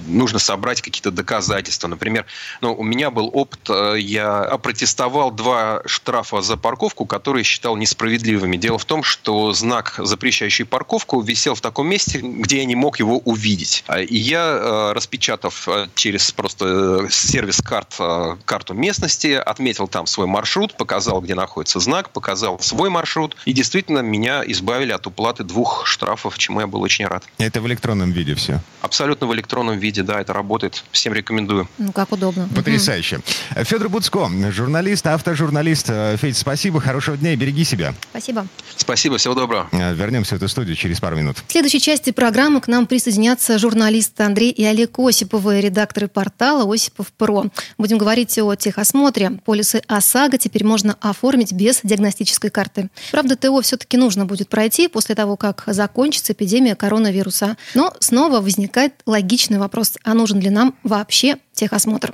нужно 0.07 0.39
собрать 0.39 0.81
какие-то 0.81 1.11
доказательства. 1.11 1.87
Например, 1.87 2.25
ну, 2.61 2.73
у 2.73 2.83
меня 2.83 3.11
был 3.11 3.29
опыт, 3.33 3.69
э, 3.69 3.95
я 3.99 4.39
опротестовал 4.39 5.31
два 5.31 5.81
штрафа 5.85 6.41
за 6.41 6.57
парковку, 6.57 7.05
которые 7.05 7.43
считал 7.43 7.75
несправедливыми. 7.75 8.57
Дело 8.57 8.77
в 8.77 8.85
том, 8.85 9.03
что 9.03 9.53
знак, 9.53 9.95
запрещающий 9.97 10.65
парковку, 10.65 11.21
висел 11.21 11.55
в 11.55 11.61
таком 11.61 11.87
месте, 11.87 12.19
где 12.21 12.57
я 12.57 12.65
не 12.65 12.75
мог 12.75 12.99
его 12.99 13.19
увидеть. 13.19 13.83
А, 13.87 13.99
и 13.99 14.17
я, 14.17 14.45
э, 14.45 14.93
распечатав 14.93 15.67
через 15.95 16.31
просто 16.31 17.07
сервис 17.09 17.61
карт 17.61 17.97
карту 18.45 18.73
местности, 18.81 19.27
отметил 19.33 19.87
там 19.87 20.05
свой 20.07 20.27
маршрут, 20.27 20.75
показал, 20.75 21.21
где 21.21 21.35
находится 21.35 21.79
знак, 21.79 22.09
показал 22.09 22.59
свой 22.59 22.89
маршрут, 22.89 23.37
и 23.45 23.53
действительно 23.53 23.99
меня 23.99 24.43
избавили 24.45 24.91
от 24.91 25.07
уплаты 25.07 25.43
двух 25.43 25.85
штрафов, 25.85 26.37
чему 26.37 26.59
я 26.59 26.67
был 26.67 26.81
очень 26.81 27.05
рад. 27.05 27.23
Это 27.37 27.61
в 27.61 27.67
электронном 27.67 28.11
виде 28.11 28.35
все? 28.35 28.59
Абсолютно 28.81 29.27
в 29.27 29.33
электронном 29.33 29.77
виде, 29.77 30.03
да, 30.03 30.19
это 30.19 30.33
работает. 30.33 30.83
Всем 30.91 31.13
рекомендую. 31.13 31.69
Ну, 31.77 31.91
как 31.91 32.11
удобно. 32.11 32.49
Потрясающе. 32.53 33.17
Угу. 33.17 33.63
Федор 33.63 33.89
Буцко, 33.89 34.29
журналист, 34.51 35.07
автожурналист. 35.07 35.91
Федь, 36.17 36.37
спасибо, 36.37 36.81
хорошего 36.81 37.15
дня 37.15 37.33
и 37.33 37.35
береги 37.35 37.63
себя. 37.63 37.93
Спасибо. 38.09 38.47
Спасибо, 38.75 39.17
всего 39.17 39.35
доброго. 39.35 39.69
Э, 39.71 39.93
вернемся 39.93 40.35
в 40.35 40.37
эту 40.37 40.47
студию 40.47 40.75
через 40.75 40.99
пару 40.99 41.15
минут. 41.15 41.37
В 41.47 41.51
следующей 41.51 41.79
части 41.79 42.11
программы 42.11 42.59
к 42.61 42.67
нам 42.67 42.87
присоединятся 42.87 43.59
журналисты 43.59 44.23
Андрей 44.23 44.51
и 44.51 44.63
Олег 44.63 44.97
Осиповы, 44.97 45.61
редакторы 45.61 46.07
портала 46.07 46.71
Осипов 46.71 47.11
Про. 47.13 47.45
Будем 47.77 47.97
говорить 47.97 48.37
о 48.39 48.55
техосмотре. 48.71 49.31
Полисы 49.45 49.81
ОСАГО 49.87 50.37
теперь 50.37 50.63
можно 50.63 50.97
оформить 51.01 51.51
без 51.51 51.81
диагностической 51.83 52.49
карты. 52.49 52.89
Правда, 53.11 53.35
ТО 53.35 53.61
все-таки 53.61 53.97
нужно 53.97 54.25
будет 54.25 54.49
пройти 54.49 54.87
после 54.87 55.15
того, 55.15 55.35
как 55.37 55.63
закончится 55.67 56.33
эпидемия 56.33 56.75
коронавируса. 56.75 57.57
Но 57.73 57.93
снова 57.99 58.39
возникает 58.39 58.93
логичный 59.05 59.59
вопрос, 59.59 59.97
а 60.03 60.13
нужен 60.13 60.39
ли 60.39 60.49
нам 60.49 60.75
вообще 60.83 61.37
техосмотр? 61.53 62.13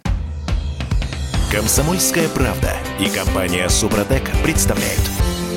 Комсомольская 1.51 2.27
правда 2.29 2.73
и 2.99 3.09
компания 3.09 3.69
Супротек 3.69 4.29
представляют. 4.43 5.01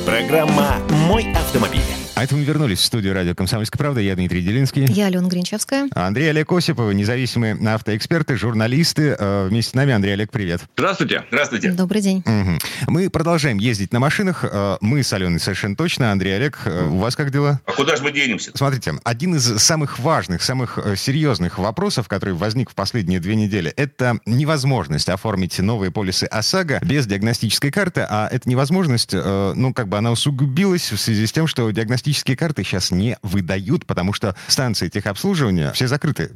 Программа 0.07 0.77
«Мой 1.09 1.33
автомобиль». 1.33 2.00
А 2.15 2.25
это 2.25 2.35
мы 2.35 2.43
вернулись 2.45 2.81
в 2.81 2.85
студию 2.85 3.15
радио 3.15 3.35
«Комсомольская 3.35 3.79
правда». 3.79 4.01
Я 4.01 4.15
Дмитрий 4.15 4.43
Делинский. 4.43 4.85
Я 4.85 5.07
Алена 5.07 5.27
Гринчевская. 5.29 5.89
Андрей 5.95 6.29
Олег 6.31 6.53
Осипов, 6.53 6.93
независимые 6.93 7.55
автоэксперты, 7.55 8.37
журналисты. 8.37 9.17
Э, 9.19 9.47
вместе 9.49 9.71
с 9.71 9.75
нами 9.75 9.95
Андрей 9.95 10.13
Олег, 10.13 10.31
привет. 10.31 10.61
Здравствуйте. 10.77 11.25
Здравствуйте. 11.31 11.71
Добрый 11.73 12.03
день. 12.03 12.19
Угу. 12.19 12.59
Мы 12.89 13.09
продолжаем 13.09 13.57
ездить 13.59 13.93
на 13.93 14.01
машинах. 14.01 14.45
Э, 14.45 14.77
мы 14.83 15.03
с 15.03 15.13
Аленой 15.15 15.41
совершенно 15.41 15.77
точно. 15.77 16.13
Андрей 16.13 16.37
Олег, 16.37 16.61
э, 16.67 16.89
у 16.89 16.99
вас 16.99 17.17
как 17.17 17.31
дела? 17.31 17.61
А 17.65 17.73
куда 17.73 17.97
же 17.97 18.03
мы 18.03 18.13
денемся? 18.13 18.51
Смотрите, 18.55 18.95
один 19.05 19.37
из 19.37 19.59
самых 19.63 19.99
важных, 19.99 20.43
самых 20.43 20.79
серьезных 20.97 21.59
вопросов, 21.59 22.07
который 22.09 22.35
возник 22.35 22.71
в 22.71 22.75
последние 22.75 23.21
две 23.21 23.35
недели, 23.35 23.71
это 23.71 24.19
невозможность 24.27 25.09
оформить 25.09 25.59
новые 25.59 25.91
полисы 25.91 26.25
ОСАГО 26.25 26.81
без 26.83 27.07
диагностической 27.07 27.71
карты, 27.71 28.07
а 28.09 28.29
эта 28.31 28.49
невозможность, 28.49 29.13
ну, 29.15 29.73
как 29.73 29.89
бы 29.89 29.97
она 29.97 30.11
усугубилась 30.11 30.93
в 30.93 30.99
связи 30.99 31.27
с 31.27 31.33
тем, 31.33 31.47
что 31.47 31.71
диагностические 32.01 32.37
карты 32.37 32.65
сейчас 32.65 32.91
не 32.91 33.17
выдают, 33.23 33.87
потому 33.87 34.13
что 34.13 34.35
станции 34.49 34.89
техобслуживания 34.89 35.73
все 35.73 35.87
закрыты. 35.87 36.31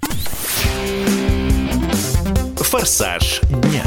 Форсаж 2.57 3.41
дня. 3.43 3.85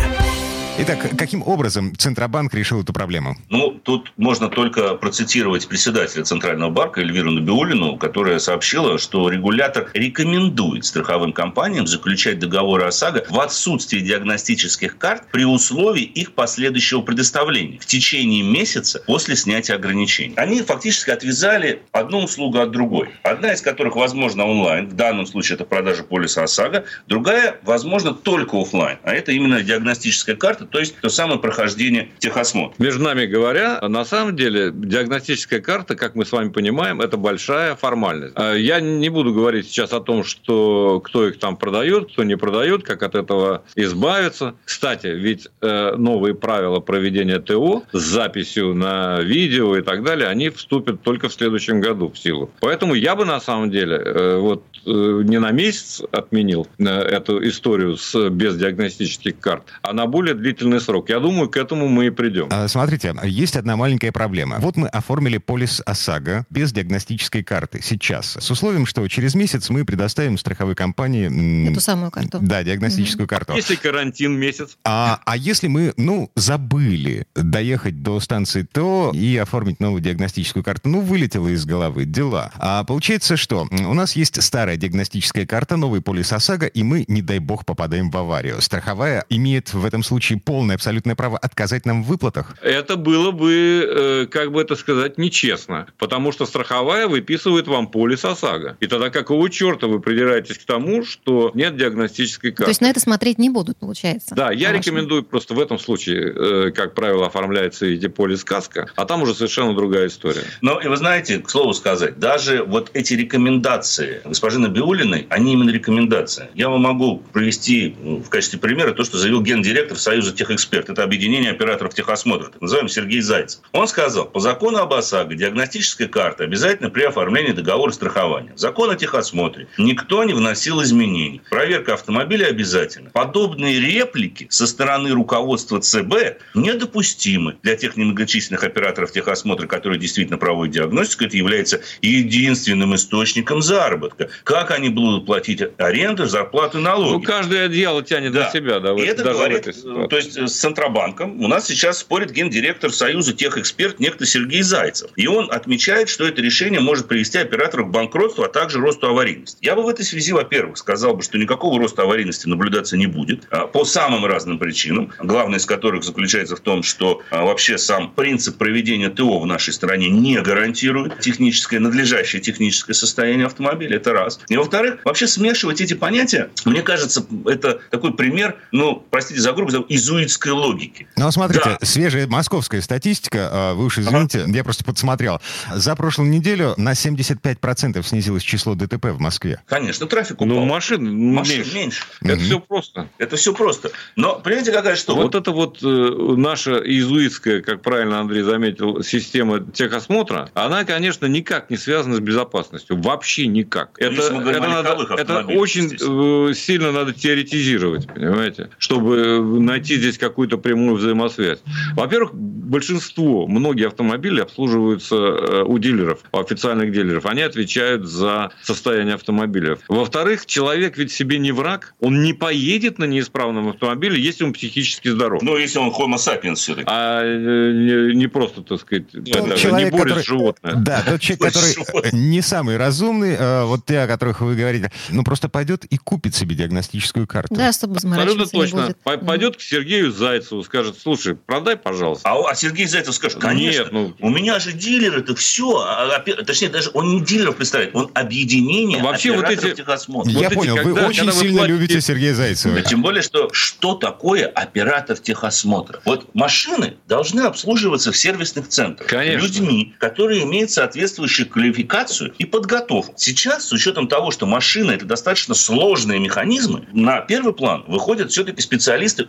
Итак, 0.79 1.09
каким 1.17 1.41
образом 1.41 1.95
Центробанк 1.97 2.53
решил 2.53 2.81
эту 2.81 2.93
проблему? 2.93 3.35
Ну, 3.49 3.71
тут 3.71 4.13
можно 4.15 4.47
только 4.47 4.93
процитировать 4.93 5.67
председателя 5.67 6.23
Центрального 6.23 6.69
банка 6.69 7.01
Эльвиру 7.01 7.31
Набиулину, 7.31 7.97
которая 7.97 8.37
сообщила, 8.37 8.99
что 8.99 9.27
регулятор 9.27 9.89
рекомендует 9.95 10.85
страховым 10.85 11.33
компаниям 11.33 11.87
заключать 11.87 12.37
договоры 12.37 12.83
ОСАГО 12.83 13.25
в 13.27 13.39
отсутствии 13.39 14.01
диагностических 14.01 14.99
карт 14.99 15.23
при 15.31 15.45
условии 15.45 16.03
их 16.03 16.33
последующего 16.33 17.01
предоставления 17.01 17.79
в 17.79 17.87
течение 17.87 18.43
месяца 18.43 19.01
после 19.07 19.35
снятия 19.35 19.75
ограничений. 19.75 20.35
Они 20.35 20.61
фактически 20.61 21.09
отвязали 21.09 21.81
одну 21.91 22.19
услугу 22.19 22.59
от 22.59 22.69
другой. 22.69 23.09
Одна 23.23 23.53
из 23.53 23.61
которых, 23.61 23.95
возможно, 23.95 24.45
онлайн, 24.45 24.87
в 24.87 24.93
данном 24.93 25.25
случае 25.25 25.55
это 25.55 25.65
продажа 25.65 26.03
полиса 26.03 26.43
ОСАГО, 26.43 26.85
другая, 27.07 27.59
возможно, 27.63 28.13
только 28.13 28.61
офлайн, 28.61 28.99
а 29.01 29.13
это 29.13 29.31
именно 29.31 29.63
диагностическая 29.63 30.35
карта, 30.35 30.66
то 30.69 30.79
есть 30.79 30.95
то 31.01 31.09
самое 31.09 31.39
прохождение 31.39 32.09
техосмотра. 32.19 32.75
Между 32.77 33.03
нами 33.03 33.25
говоря, 33.25 33.79
на 33.81 34.05
самом 34.05 34.35
деле 34.35 34.71
диагностическая 34.73 35.59
карта, 35.59 35.95
как 35.95 36.15
мы 36.15 36.25
с 36.25 36.31
вами 36.31 36.49
понимаем, 36.49 37.01
это 37.01 37.17
большая 37.17 37.75
формальность. 37.75 38.33
А 38.35 38.53
я 38.53 38.79
не 38.79 39.09
буду 39.09 39.33
говорить 39.33 39.67
сейчас 39.67 39.93
о 39.93 39.99
том, 39.99 40.23
что 40.23 41.01
кто 41.03 41.27
их 41.27 41.39
там 41.39 41.57
продает, 41.57 42.11
кто 42.11 42.23
не 42.23 42.35
продает, 42.35 42.83
как 42.83 43.03
от 43.03 43.15
этого 43.15 43.63
избавиться. 43.75 44.55
Кстати, 44.65 45.07
ведь 45.07 45.47
э, 45.61 45.95
новые 45.95 46.35
правила 46.35 46.79
проведения 46.79 47.39
ТО 47.39 47.83
с 47.91 48.01
записью 48.01 48.73
на 48.73 49.21
видео 49.21 49.77
и 49.77 49.81
так 49.81 50.03
далее, 50.03 50.27
они 50.27 50.49
вступят 50.49 51.01
только 51.01 51.29
в 51.29 51.33
следующем 51.33 51.81
году 51.81 52.09
в 52.09 52.17
силу. 52.17 52.49
Поэтому 52.59 52.93
я 52.93 53.15
бы 53.15 53.25
на 53.25 53.39
самом 53.39 53.71
деле 53.71 53.95
э, 53.95 54.37
вот 54.39 54.63
э, 54.85 54.89
не 54.89 55.39
на 55.39 55.51
месяц 55.51 56.01
отменил 56.11 56.67
эту 56.77 57.47
историю 57.47 57.97
с 57.97 58.29
без 58.29 58.57
диагностических 58.57 59.39
карт, 59.39 59.63
а 59.81 59.93
на 59.93 60.05
более 60.05 60.33
длительный 60.33 60.56
длительный 60.57 60.81
срок. 60.81 61.09
Я 61.09 61.19
думаю, 61.19 61.49
к 61.49 61.57
этому 61.57 61.87
мы 61.87 62.07
и 62.07 62.09
придем. 62.09 62.47
А, 62.51 62.67
смотрите, 62.67 63.13
есть 63.23 63.55
одна 63.55 63.75
маленькая 63.75 64.11
проблема. 64.11 64.57
Вот 64.59 64.75
мы 64.75 64.87
оформили 64.87 65.37
полис 65.37 65.81
ОСАГО 65.85 66.45
без 66.49 66.71
диагностической 66.71 67.43
карты 67.43 67.79
сейчас, 67.83 68.37
с 68.39 68.51
условием, 68.51 68.85
что 68.85 69.07
через 69.07 69.35
месяц 69.35 69.69
мы 69.69 69.85
предоставим 69.85 70.37
страховой 70.37 70.75
компании... 70.75 71.71
Эту 71.71 71.79
самую 71.79 72.11
карту. 72.11 72.39
Да, 72.41 72.63
диагностическую 72.63 73.25
угу. 73.25 73.29
карту. 73.29 73.53
Если 73.55 73.75
карантин 73.75 74.33
месяц. 74.33 74.77
А, 74.83 75.19
а 75.25 75.37
если 75.37 75.67
мы, 75.67 75.93
ну, 75.97 76.31
забыли 76.35 77.27
доехать 77.35 78.01
до 78.01 78.19
станции 78.19 78.63
ТО 78.63 79.11
и 79.13 79.37
оформить 79.37 79.79
новую 79.79 80.01
диагностическую 80.01 80.63
карту, 80.63 80.89
ну, 80.89 81.01
вылетело 81.01 81.47
из 81.49 81.65
головы, 81.65 82.05
дела. 82.05 82.51
А 82.57 82.83
получается, 82.83 83.37
что 83.37 83.67
у 83.71 83.93
нас 83.93 84.15
есть 84.15 84.41
старая 84.41 84.77
диагностическая 84.77 85.45
карта, 85.45 85.77
новый 85.77 86.01
полис 86.01 86.33
ОСАГО, 86.33 86.67
и 86.67 86.83
мы, 86.83 87.05
не 87.07 87.21
дай 87.21 87.39
бог, 87.39 87.65
попадаем 87.65 88.09
в 88.09 88.17
аварию. 88.17 88.61
Страховая 88.61 89.25
имеет 89.29 89.73
в 89.73 89.85
этом 89.85 90.03
случае 90.03 90.39
полное, 90.47 90.75
абсолютное 90.75 91.13
право 91.15 91.37
отказать 91.37 91.85
нам 91.85 92.03
в 92.03 92.07
выплатах? 92.07 92.55
Это 92.61 92.95
было 92.95 93.31
бы, 93.31 94.23
э, 94.23 94.25
как 94.27 94.53
бы 94.53 94.61
это 94.61 94.77
сказать, 94.77 95.17
нечестно. 95.17 95.87
Потому 95.97 96.31
что 96.31 96.45
страховая 96.45 97.09
выписывает 97.09 97.67
вам 97.67 97.87
полис 97.87 98.23
ОСАГО. 98.23 98.77
И 98.79 98.87
тогда 98.87 99.09
какого 99.09 99.49
черта 99.49 99.87
вы 99.87 99.99
придираетесь 99.99 100.57
к 100.57 100.63
тому, 100.63 101.03
что 101.03 101.51
нет 101.53 101.75
диагностической 101.75 102.51
карты? 102.51 102.63
То 102.63 102.69
есть 102.69 102.79
на 102.79 102.89
это 102.89 103.01
смотреть 103.01 103.39
не 103.39 103.49
будут, 103.49 103.77
получается? 103.77 104.35
Да, 104.35 104.51
я 104.53 104.71
рекомендую 104.71 105.23
просто 105.23 105.53
в 105.53 105.59
этом 105.59 105.77
случае, 105.79 106.33
э, 106.33 106.71
как 106.71 106.93
правило, 106.93 107.27
оформляется 107.27 107.85
эти 107.85 108.07
полис 108.07 108.45
КАСКО, 108.45 108.89
а 108.95 109.05
там 109.05 109.23
уже 109.23 109.33
совершенно 109.33 109.75
другая 109.75 110.07
история. 110.07 110.43
Но, 110.61 110.79
и 110.79 110.87
вы 110.87 110.95
знаете, 110.95 111.39
к 111.39 111.49
слову 111.49 111.73
сказать, 111.73 112.19
даже 112.19 112.63
вот 112.63 112.89
эти 112.93 113.15
рекомендации 113.15 114.21
госпожи 114.23 114.59
Набиулиной, 114.59 115.27
они 115.29 115.53
именно 115.53 115.71
рекомендации. 115.71 116.47
Я 116.55 116.69
вам 116.69 116.81
могу 116.81 117.17
провести 117.33 117.97
ну, 118.01 118.21
в 118.21 118.29
качестве 118.29 118.59
примера 118.59 118.93
то, 118.93 119.03
что 119.03 119.17
заявил 119.17 119.41
гендиректор 119.41 119.97
Союза 119.97 120.36
техэксперт, 120.37 120.89
это 120.89 121.03
объединение 121.03 121.51
операторов 121.51 121.93
техосмотра, 121.93 122.47
так 122.47 122.61
называемый 122.61 122.89
Сергей 122.89 123.21
Зайцев. 123.21 123.61
Он 123.73 123.87
сказал, 123.87 124.25
по 124.25 124.39
закону 124.39 124.79
об 124.79 124.93
ОСАГО 124.93 125.35
диагностическая 125.35 126.07
карта 126.07 126.45
обязательно 126.45 126.89
при 126.89 127.03
оформлении 127.03 127.51
договора 127.51 127.91
страхования. 127.91 128.53
Закон 128.55 128.89
о 128.91 128.95
техосмотре. 128.95 129.67
Никто 129.77 130.23
не 130.23 130.33
вносил 130.33 130.81
изменений. 130.81 131.41
Проверка 131.49 131.95
автомобиля 131.95 132.47
обязательно. 132.47 133.09
Подобные 133.09 133.79
реплики 133.79 134.47
со 134.49 134.67
стороны 134.67 135.11
руководства 135.11 135.79
ЦБ 135.79 136.39
недопустимы 136.53 137.57
для 137.63 137.75
тех 137.75 137.97
немногочисленных 137.97 138.63
операторов 138.63 139.11
техосмотра, 139.11 139.67
которые 139.67 139.99
действительно 139.99 140.37
проводят 140.37 140.75
диагностику. 140.75 141.25
Это 141.25 141.37
является 141.37 141.81
единственным 142.01 142.95
источником 142.95 143.61
заработка. 143.61 144.29
Как 144.43 144.71
они 144.71 144.89
будут 144.89 145.25
платить 145.25 145.61
аренду, 145.77 146.25
зарплату, 146.25 146.79
налоги? 146.79 147.13
Ну, 147.13 147.21
каждое 147.21 147.67
дело 147.67 148.03
тянет 148.03 148.31
да. 148.33 148.45
на 148.45 148.51
себя. 148.51 148.79
Да, 148.79 148.93
и 148.93 149.01
это 149.01 149.23
говорит, 149.23 149.63
то 150.09 150.16
то 150.17 150.23
есть 150.23 150.49
с 150.49 150.59
Центробанком 150.59 151.43
у 151.43 151.47
нас 151.47 151.67
сейчас 151.67 151.99
спорит 151.99 152.31
гендиректор 152.31 152.91
Союза 152.91 153.33
техэксперт 153.33 153.99
некто 153.99 154.25
Сергей 154.25 154.63
Зайцев. 154.63 155.11
И 155.15 155.27
он 155.27 155.51
отмечает, 155.51 156.09
что 156.09 156.27
это 156.27 156.41
решение 156.41 156.79
может 156.79 157.07
привести 157.07 157.37
операторов 157.37 157.89
к 157.89 157.91
банкротству, 157.91 158.43
а 158.43 158.47
также 158.47 158.79
росту 158.79 159.07
аварийности. 159.07 159.59
Я 159.61 159.75
бы 159.75 159.83
в 159.83 159.87
этой 159.87 160.03
связи, 160.03 160.33
во-первых, 160.33 160.79
сказал 160.79 161.13
бы, 161.15 161.21
что 161.21 161.37
никакого 161.37 161.79
роста 161.79 162.01
аварийности 162.01 162.47
наблюдаться 162.47 162.97
не 162.97 163.05
будет 163.05 163.47
а, 163.51 163.67
по 163.67 163.85
самым 163.85 164.25
разным 164.25 164.57
причинам, 164.57 165.11
главное 165.19 165.59
из 165.59 165.67
которых 165.67 166.03
заключается 166.03 166.55
в 166.55 166.61
том, 166.61 166.81
что 166.81 167.21
а, 167.29 167.45
вообще 167.45 167.77
сам 167.77 168.11
принцип 168.11 168.57
проведения 168.57 169.09
ТО 169.09 169.39
в 169.39 169.45
нашей 169.45 169.73
стране 169.73 170.09
не 170.09 170.41
гарантирует 170.41 171.19
техническое, 171.19 171.79
надлежащее 171.79 172.41
техническое 172.41 172.95
состояние 172.95 173.45
автомобиля. 173.45 173.97
Это 173.97 174.13
раз. 174.13 174.39
И 174.49 174.57
во-вторых, 174.57 174.99
вообще 175.03 175.27
смешивать 175.27 175.79
эти 175.79 175.93
понятия, 175.93 176.49
мне 176.65 176.81
кажется, 176.81 177.23
это 177.45 177.81
такой 177.91 178.15
пример, 178.15 178.55
ну, 178.71 179.05
простите 179.11 179.41
за 179.41 179.53
грубость, 179.53 179.77
изуитской 180.07 180.53
логики. 180.53 181.07
Ну, 181.17 181.29
смотрите, 181.31 181.77
да. 181.79 181.85
свежая 181.85 182.27
московская 182.27 182.81
статистика, 182.81 183.49
а, 183.51 183.73
вы 183.73 183.85
уж 183.85 183.97
извините, 183.97 184.41
ага. 184.43 184.51
я 184.51 184.63
просто 184.63 184.83
подсмотрел. 184.85 185.41
За 185.73 185.95
прошлую 185.95 186.29
неделю 186.29 186.73
на 186.77 186.93
75% 186.93 188.01
снизилось 188.03 188.43
число 188.43 188.75
ДТП 188.75 189.07
в 189.07 189.19
Москве. 189.19 189.61
Конечно, 189.67 190.07
трафик 190.07 190.41
упал. 190.41 190.47
Ну, 190.47 190.65
машин, 190.65 191.33
машин 191.33 191.59
меньше. 191.59 191.75
меньше. 191.75 192.03
Это 192.21 192.33
угу. 192.33 192.41
все 192.41 192.59
просто. 192.59 193.09
Это 193.17 193.35
все 193.35 193.53
просто. 193.53 193.91
Но, 194.15 194.39
понимаете, 194.39 194.71
какая 194.71 194.95
штука? 194.95 195.21
Вот 195.21 195.35
это 195.35 195.51
вот 195.51 195.79
э, 195.83 195.87
наша 195.87 196.77
иезуитская, 196.77 197.61
как 197.61 197.81
правильно 197.81 198.19
Андрей 198.19 198.43
заметил, 198.43 199.03
система 199.03 199.59
техосмотра, 199.59 200.49
она, 200.53 200.85
конечно, 200.85 201.25
никак 201.25 201.69
не 201.69 201.77
связана 201.77 202.15
с 202.15 202.19
безопасностью. 202.19 203.01
Вообще 203.01 203.47
никак. 203.47 203.91
Это, 203.99 204.21
это, 204.21 204.59
надо, 204.61 205.15
это 205.17 205.39
очень 205.47 205.93
э, 205.93 206.53
сильно 206.53 206.91
надо 206.91 207.13
теоретизировать, 207.13 208.07
понимаете, 208.07 208.69
чтобы 208.77 209.41
найти 209.59 209.96
здесь 209.97 210.17
какую-то 210.17 210.57
прямую 210.57 210.95
взаимосвязь. 210.95 211.59
Во-первых, 211.95 212.33
большинство, 212.33 213.47
многие 213.47 213.87
автомобили 213.87 214.41
обслуживаются 214.41 215.15
э, 215.15 215.63
у 215.63 215.77
дилеров, 215.79 216.19
у 216.31 216.39
официальных 216.39 216.91
дилеров. 216.91 217.25
Они 217.25 217.41
отвечают 217.41 218.05
за 218.05 218.51
состояние 218.61 219.15
автомобиля. 219.15 219.77
Во-вторых, 219.87 220.45
человек 220.45 220.97
ведь 220.97 221.11
себе 221.11 221.39
не 221.39 221.51
враг. 221.51 221.95
Он 221.99 222.21
не 222.23 222.33
поедет 222.33 222.99
на 222.99 223.05
неисправном 223.05 223.69
автомобиле, 223.69 224.21
если 224.21 224.43
он 224.43 224.53
психически 224.53 225.09
здоров. 225.09 225.41
Ну, 225.41 225.57
если 225.57 225.79
он 225.79 225.89
homo 225.89 226.15
sapiens 226.15 226.55
все-таки. 226.55 226.87
А 226.87 227.23
не, 227.23 228.15
не 228.15 228.27
просто, 228.27 228.61
так 228.61 228.79
сказать, 228.81 229.05
это, 229.13 229.57
человек, 229.57 229.93
не 229.93 229.97
борец 229.97 230.15
который, 230.15 230.23
животное. 230.23 230.73
Да, 230.75 231.03
тот 231.05 231.21
человек, 231.21 231.53
который 231.53 232.11
не 232.11 232.41
самый 232.41 232.77
разумный, 232.77 233.35
э, 233.37 233.63
вот 233.63 233.85
те, 233.85 233.99
о 233.99 234.07
которых 234.07 234.41
вы 234.41 234.55
говорите, 234.55 234.91
ну, 235.09 235.23
просто 235.23 235.49
пойдет 235.49 235.85
и 235.85 235.97
купит 235.97 236.35
себе 236.35 236.55
диагностическую 236.55 237.27
карту. 237.27 237.55
Да, 237.55 237.71
чтобы 237.71 237.95
Абсолютно 237.97 238.45
точно. 238.45 238.95
Пойдет 239.03 239.57
к 239.57 239.61
Сергею 239.61 239.86
Зайцеву, 240.11 240.63
скажет, 240.63 240.95
слушай, 241.01 241.35
продай, 241.35 241.77
пожалуйста. 241.77 242.29
А, 242.29 242.51
а 242.51 242.55
Сергей 242.55 242.85
Зайцев 242.87 243.15
скажет, 243.15 243.39
конечно, 243.39 243.83
Нет, 243.83 243.91
ну... 243.91 244.15
у 244.19 244.29
меня 244.29 244.59
же 244.59 244.73
дилер, 244.73 245.17
это 245.17 245.35
все. 245.35 245.77
А, 245.77 246.15
а, 246.15 246.43
точнее, 246.43 246.69
даже 246.69 246.91
он 246.93 247.15
не 247.15 247.21
дилеров 247.21 247.55
представляет, 247.55 247.95
он 247.95 248.11
объединение 248.13 249.01
Вообще 249.01 249.31
вот 249.31 249.49
эти... 249.49 249.73
техосмотра. 249.73 250.31
Я 250.31 250.49
вот 250.49 250.55
понял, 250.55 250.75
эти, 250.75 250.83
когда, 250.83 251.01
вы 251.01 251.07
очень 251.07 251.19
когда 251.25 251.31
сильно 251.33 251.51
вы 251.53 251.57
платите... 251.59 251.73
любите 251.73 252.01
Сергея 252.01 252.33
Зайцева. 252.33 252.75
Да, 252.75 252.81
тем 252.81 253.01
более, 253.01 253.21
что 253.21 253.49
что 253.53 253.95
такое 253.95 254.45
оператор 254.45 255.17
техосмотра? 255.17 256.01
Вот 256.05 256.33
машины 256.35 256.97
должны 257.07 257.41
обслуживаться 257.41 258.11
в 258.11 258.17
сервисных 258.17 258.67
центрах 258.67 259.09
Конечно. 259.09 259.45
людьми, 259.45 259.95
которые 259.99 260.43
имеют 260.43 260.71
соответствующую 260.71 261.47
квалификацию 261.49 262.33
и 262.37 262.45
подготовку. 262.45 263.13
Сейчас, 263.17 263.67
с 263.67 263.71
учетом 263.71 264.07
того, 264.07 264.31
что 264.31 264.45
машина– 264.45 264.91
это 264.93 265.05
достаточно 265.05 265.53
сложные 265.55 266.19
механизмы, 266.19 266.87
на 266.93 267.21
первый 267.21 267.53
план 267.53 267.83
выходят 267.87 268.31
все-таки 268.31 268.61
специалисты 268.61 269.25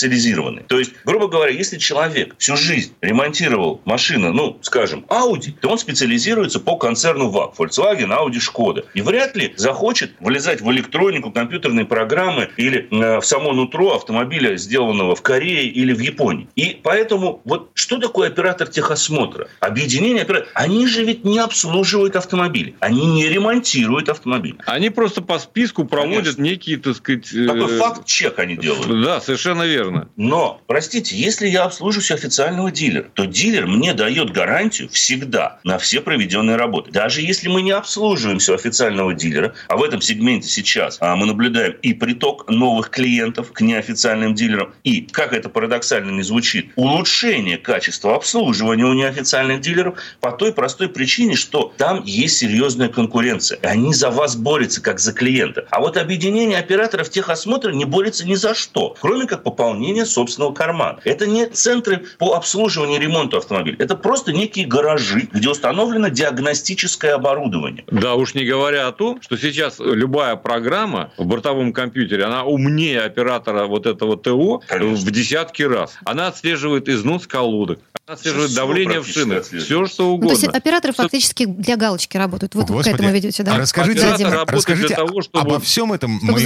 узкоспециализированные. 0.00 0.64
То 0.66 0.78
есть, 0.78 0.92
грубо 1.04 1.28
говоря, 1.28 1.52
если 1.52 1.78
человек 1.78 2.34
всю 2.38 2.56
жизнь 2.56 2.94
ремонтировал 3.00 3.80
машину, 3.84 4.32
ну, 4.32 4.58
скажем, 4.62 5.04
Audi, 5.08 5.52
то 5.60 5.68
он 5.68 5.78
специализируется 5.78 6.60
по 6.60 6.76
концерну 6.76 7.30
ВАГ, 7.30 7.54
Volkswagen, 7.56 8.10
Audi, 8.10 8.38
Skoda. 8.38 8.84
И 8.94 9.02
вряд 9.02 9.36
ли 9.36 9.52
захочет 9.56 10.12
влезать 10.20 10.60
в 10.60 10.70
электронику, 10.70 11.30
компьютерные 11.30 11.84
программы 11.84 12.50
или 12.56 12.88
э, 12.90 13.20
в 13.20 13.24
само 13.24 13.52
нутро 13.52 13.94
автомобиля, 13.94 14.56
сделанного 14.56 15.14
в 15.14 15.22
Корее 15.22 15.66
или 15.66 15.92
в 15.92 16.00
Японии. 16.00 16.48
И 16.56 16.80
поэтому 16.82 17.40
вот 17.44 17.70
что 17.74 17.98
такое 17.98 18.28
оператор 18.28 18.68
техосмотра? 18.68 19.48
Объединение 19.60 20.22
операторов. 20.22 20.50
Они 20.54 20.86
же 20.86 21.04
ведь 21.04 21.24
не 21.24 21.38
обслуживают 21.38 22.16
автомобили. 22.16 22.74
Они 22.80 23.06
не 23.06 23.28
ремонтируют 23.28 24.08
автомобиль. 24.08 24.56
Они 24.66 24.90
просто 24.90 25.22
по 25.22 25.38
списку 25.38 25.84
проводят 25.84 26.36
Конечно. 26.36 26.42
некие, 26.42 26.76
так 26.78 26.96
сказать... 26.96 27.32
Э, 27.32 27.46
Такой 27.46 27.78
факт-чек 27.78 28.38
они 28.38 28.56
делают. 28.56 29.02
Да, 29.02 29.20
совершенно 29.20 29.64
верно. 29.64 29.89
Но, 30.16 30.60
простите, 30.66 31.16
если 31.16 31.48
я 31.48 31.64
обслуживаюсь 31.64 32.10
официального 32.10 32.70
дилера, 32.70 33.08
то 33.14 33.24
дилер 33.24 33.66
мне 33.66 33.94
дает 33.94 34.30
гарантию 34.30 34.88
всегда 34.88 35.58
на 35.64 35.78
все 35.78 36.00
проведенные 36.00 36.56
работы. 36.56 36.90
Даже 36.90 37.22
если 37.22 37.48
мы 37.48 37.62
не 37.62 37.72
обслуживаемся 37.72 38.52
у 38.52 38.54
официального 38.54 39.14
дилера, 39.14 39.54
а 39.68 39.76
в 39.76 39.82
этом 39.82 40.00
сегменте 40.00 40.48
сейчас 40.48 40.98
а, 41.00 41.16
мы 41.16 41.26
наблюдаем 41.26 41.74
и 41.82 41.94
приток 41.94 42.48
новых 42.48 42.90
клиентов 42.90 43.52
к 43.52 43.60
неофициальным 43.60 44.34
дилерам, 44.34 44.72
и, 44.84 45.02
как 45.02 45.32
это 45.32 45.48
парадоксально 45.48 46.10
не 46.10 46.22
звучит, 46.22 46.70
улучшение 46.76 47.58
качества 47.58 48.14
обслуживания 48.14 48.84
у 48.84 48.92
неофициальных 48.92 49.60
дилеров 49.60 49.98
по 50.20 50.32
той 50.32 50.52
простой 50.52 50.88
причине, 50.88 51.36
что 51.36 51.72
там 51.76 52.02
есть 52.04 52.38
серьезная 52.38 52.88
конкуренция. 52.88 53.58
Они 53.62 53.94
за 53.94 54.10
вас 54.10 54.36
борются, 54.36 54.82
как 54.82 55.00
за 55.00 55.12
клиента. 55.12 55.66
А 55.70 55.80
вот 55.80 55.96
объединение 55.96 56.58
операторов 56.58 57.10
техосмотра 57.10 57.72
не 57.72 57.84
борется 57.84 58.26
ни 58.26 58.34
за 58.34 58.54
что, 58.54 58.96
кроме 59.00 59.26
как 59.26 59.42
пополнения 59.42 59.79
собственного 60.04 60.52
кармана. 60.52 60.98
Это 61.04 61.26
не 61.26 61.46
центры 61.46 62.04
по 62.18 62.34
обслуживанию 62.34 62.98
и 62.98 63.00
ремонту 63.02 63.36
автомобиля. 63.36 63.76
Это 63.78 63.96
просто 63.96 64.32
некие 64.32 64.66
гаражи, 64.66 65.28
где 65.32 65.48
установлено 65.48 66.08
диагностическое 66.08 67.14
оборудование. 67.14 67.84
Да, 67.90 68.14
уж 68.14 68.34
не 68.34 68.44
говоря 68.44 68.88
о 68.88 68.92
том, 68.92 69.20
что 69.22 69.36
сейчас 69.36 69.76
любая 69.78 70.36
программа 70.36 71.12
в 71.16 71.26
бортовом 71.26 71.72
компьютере, 71.72 72.24
она 72.24 72.44
умнее 72.44 73.00
оператора 73.02 73.66
вот 73.66 73.86
этого 73.86 74.16
ТО 74.16 74.62
Конечно. 74.66 75.06
в 75.06 75.10
десятки 75.10 75.62
раз. 75.62 75.98
Она 76.04 76.28
отслеживает 76.28 76.88
износ 76.88 77.26
колодок, 77.26 77.80
она 78.06 78.14
отслеживает 78.14 78.54
давление 78.54 79.00
в 79.00 79.06
шинах, 79.06 79.44
все 79.44 79.86
что 79.86 80.08
угодно. 80.08 80.30
Ну, 80.30 80.36
то 80.36 80.40
есть 80.40 80.56
операторы 80.56 80.92
что... 80.92 81.02
фактически 81.04 81.46
для 81.46 81.76
галочки 81.76 82.16
работают. 82.16 82.54
Вот 82.54 82.66
Господи, 82.66 82.90
к 82.90 82.94
этому 82.94 83.10
ведете, 83.12 83.42
да? 83.42 83.54
А 83.54 83.58
расскажите, 83.58 84.06
расскажите 84.48 84.94
того, 84.94 85.22
чтобы... 85.22 85.40
обо 85.40 85.60
всем 85.60 85.92
этом 85.92 86.18
мой, 86.22 86.42